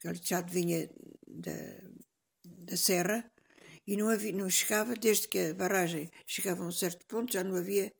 A 0.04 0.10
eletricidade 0.10 0.54
vinha 0.54 0.90
da, 1.28 1.52
da 2.44 2.78
serra 2.78 3.32
e 3.86 3.98
não, 3.98 4.10
havia, 4.10 4.32
não 4.32 4.50
chegava, 4.50 4.96
desde 4.96 5.28
que 5.28 5.40
a 5.40 5.54
barragem 5.54 6.10
chegava 6.26 6.64
a 6.64 6.68
um 6.68 6.72
certo 6.72 7.06
ponto, 7.06 7.34
já 7.34 7.44
não 7.44 7.56
havia 7.56 7.92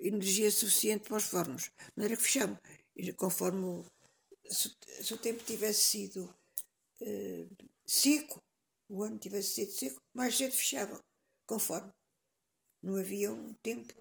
energia 0.00 0.50
suficiente 0.50 1.08
para 1.08 1.16
os 1.16 1.24
fornos. 1.24 1.64
De 1.64 1.92
maneira 1.96 2.16
que 2.16 2.22
fechamos. 2.22 2.58
Conforme 3.16 3.84
se, 4.48 4.76
se, 5.02 5.14
o 5.14 5.18
tempo 5.18 5.44
tivesse 5.44 5.82
sido 5.82 6.34
seco, 7.86 8.42
o 8.88 9.02
ano 9.02 9.18
tivesse 9.18 9.54
sido 9.54 9.72
seco, 9.72 10.02
mais 10.14 10.36
cedo 10.36 10.52
fechavam, 10.52 11.02
conforme. 11.46 11.92
Não 12.82 12.96
havia 12.96 13.32
um 13.32 13.54
tempo. 13.54 13.94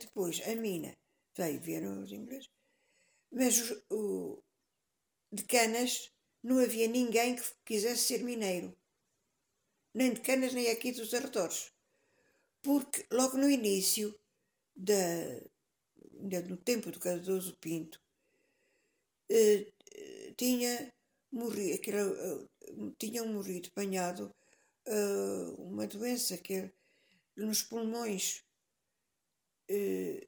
Depois, 0.00 0.40
a 0.46 0.54
mina, 0.54 0.96
veio, 1.36 1.60
vieram 1.60 2.02
os 2.02 2.12
ingleses, 2.12 2.48
mas 3.30 3.70
o, 3.90 4.42
de 5.32 5.44
Canas 5.44 6.12
não 6.42 6.58
havia 6.58 6.86
ninguém 6.86 7.34
que 7.34 7.42
quisesse 7.64 8.04
ser 8.04 8.22
mineiro 8.22 8.76
nem 9.98 10.12
de 10.12 10.20
Canas, 10.20 10.54
nem 10.54 10.70
aqui 10.70 10.92
dos 10.92 11.12
arredores. 11.12 11.72
Porque 12.62 13.04
logo 13.10 13.36
no 13.36 13.50
início, 13.50 14.16
da, 14.76 14.94
no 16.48 16.56
tempo 16.56 16.90
do 16.90 17.00
Cardoso 17.00 17.56
Pinto, 17.56 18.00
eh, 19.30 19.72
tinha 20.36 20.92
morrido, 21.32 21.74
aquilo, 21.74 21.98
eh, 21.98 22.92
tinham 22.98 23.26
morrido 23.28 23.68
apanhado 23.68 24.34
eh, 24.86 25.54
uma 25.58 25.86
doença 25.86 26.36
que 26.38 26.54
é 26.54 26.72
nos 27.36 27.62
pulmões 27.62 28.44
eh, 29.68 30.26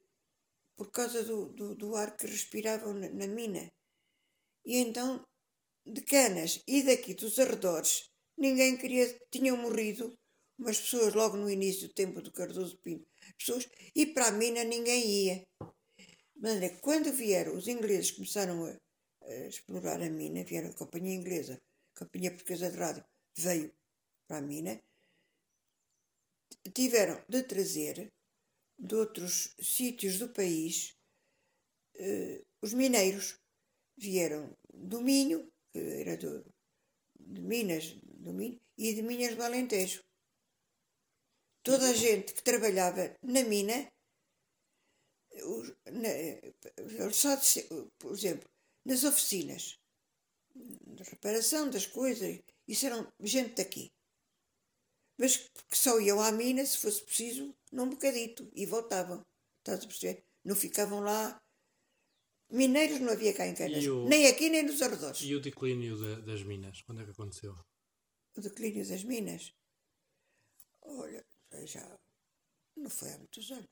por 0.77 0.91
causa 0.91 1.23
do, 1.25 1.49
do, 1.53 1.75
do, 1.75 1.97
ar 1.97 2.17
que 2.17 2.27
respiravam 2.27 2.95
na, 2.95 3.09
na 3.11 3.27
mina. 3.27 3.71
E 4.65 4.77
então, 4.77 5.25
de 5.85 6.03
Canas 6.03 6.63
e 6.67 6.83
daqui 6.83 7.15
dos 7.15 7.39
arredores, 7.39 8.11
Ninguém 8.41 8.75
queria, 8.75 9.07
tinham 9.31 9.55
morrido 9.59 10.19
umas 10.59 10.81
pessoas 10.81 11.13
logo 11.13 11.37
no 11.37 11.51
início 11.51 11.87
do 11.87 11.93
tempo 11.93 12.23
do 12.23 12.33
Cardoso 12.33 12.79
Pinto, 12.79 13.07
pessoas, 13.37 13.69
e 13.95 14.07
para 14.07 14.29
a 14.29 14.33
mina 14.33 14.65
ninguém 14.65 15.07
ia. 15.07 15.47
Mas 16.35 16.81
quando 16.81 17.13
vieram, 17.13 17.55
os 17.55 17.69
ingleses 17.69 18.13
começaram 18.13 18.65
a 18.65 18.75
explorar 19.49 20.01
a 20.03 20.11
mina, 20.11 20.45
vieram 20.45 20.71
a 20.71 20.75
companhia 20.75 21.15
inglesa, 21.15 21.61
a 21.95 21.99
companhia 21.99 22.31
portuguesa 22.31 22.71
de 22.71 22.77
rádio, 22.77 23.05
veio 23.37 23.73
para 24.27 24.39
a 24.39 24.43
mina, 24.43 24.81
tiveram 26.75 27.23
de 27.29 27.43
trazer 27.43 28.13
de 28.79 28.95
outros 28.95 29.55
sítios 29.61 30.19
do 30.19 30.29
país 30.31 30.97
eh, 31.97 32.43
os 32.63 32.73
mineiros. 32.73 33.39
Vieram 33.97 34.57
do 34.73 35.03
Minho, 35.03 35.53
que 35.71 35.79
era 35.79 36.17
do, 36.17 36.43
de 37.19 37.41
Minas, 37.43 37.95
do 38.03 38.33
Minho, 38.33 38.59
e 38.79 38.95
de 38.95 39.03
Minas 39.03 39.37
do 39.37 39.43
Alentejo. 39.43 40.03
Toda 41.63 41.91
a 41.91 41.93
gente 41.93 42.33
que 42.33 42.43
trabalhava 42.43 43.15
na 43.23 43.45
mina, 43.45 43.93
na, 45.85 47.13
só 47.13 47.35
de, 47.35 47.63
por 47.99 48.13
exemplo, 48.13 48.49
nas 48.85 49.05
oficinas, 49.05 49.79
de 50.55 51.03
reparação 51.03 51.71
das 51.71 51.87
coisas, 51.87 52.41
isso 52.67 52.87
eram 52.87 53.11
gente 53.21 53.55
daqui. 53.55 53.93
Mas 55.19 55.37
que 55.37 55.77
só 55.77 56.01
iam 56.01 56.21
à 56.21 56.33
mina, 56.33 56.65
se 56.65 56.79
fosse 56.79 57.05
preciso, 57.05 57.55
num 57.71 57.91
bocadito, 57.91 58.51
e 58.55 58.65
voltavam. 58.65 59.25
Estás 59.59 59.85
a 59.85 59.87
perceber? 59.87 60.25
Não 60.43 60.57
ficavam 60.57 61.01
lá 61.01 61.39
Mineiros 62.51 63.01
não 63.01 63.13
havia 63.13 63.33
cá 63.33 63.47
em 63.47 63.55
Canas. 63.55 63.87
O... 63.87 64.09
Nem 64.09 64.27
aqui, 64.27 64.51
nem 64.51 64.65
nos 64.65 64.83
arredores. 64.83 65.21
E 65.23 65.35
o 65.35 65.41
declínio 65.41 65.97
de, 65.97 66.23
das 66.23 66.43
minas? 66.43 66.83
Quando 66.83 67.01
é 67.01 67.05
que 67.05 67.13
aconteceu? 67.13 67.55
O 68.37 68.41
declínio 68.41 68.87
das 68.87 69.05
minas? 69.05 69.55
Olha, 70.83 71.25
já 71.65 71.99
não 72.77 72.91
foi 72.91 73.13
há 73.13 73.19
muitos 73.19 73.51
anos. 73.53 73.71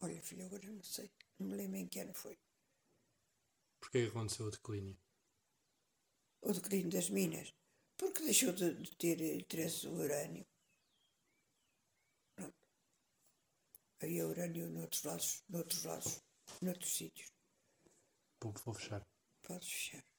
Olha, 0.00 0.20
filho, 0.22 0.46
agora 0.46 0.66
não 0.66 0.82
sei. 0.82 1.10
Não 1.38 1.48
me 1.48 1.56
lembro 1.56 1.76
em 1.76 1.86
que 1.86 2.00
ano 2.00 2.14
foi. 2.14 2.36
Porquê 3.80 4.08
aconteceu 4.08 4.46
o 4.46 4.50
declínio? 4.50 4.96
O 6.42 6.52
declínio 6.52 6.90
das 6.90 7.10
minas? 7.10 7.54
Porque 7.96 8.22
deixou 8.22 8.52
de, 8.52 8.74
de 8.74 8.96
ter 8.96 9.20
interesse 9.40 9.86
o 9.86 9.94
urânio. 9.94 10.46
Pronto. 12.34 12.56
Havia 14.00 14.26
urânio 14.26 14.70
noutros 14.70 15.02
lados, 15.02 15.44
noutros 15.48 15.84
lados 15.84 16.22
noutros 16.60 16.92
sítios. 16.92 17.32
Vou, 18.42 18.52
vou 18.64 18.74
fechar. 18.74 19.06
Podes 19.42 19.68
fechar. 19.68 20.09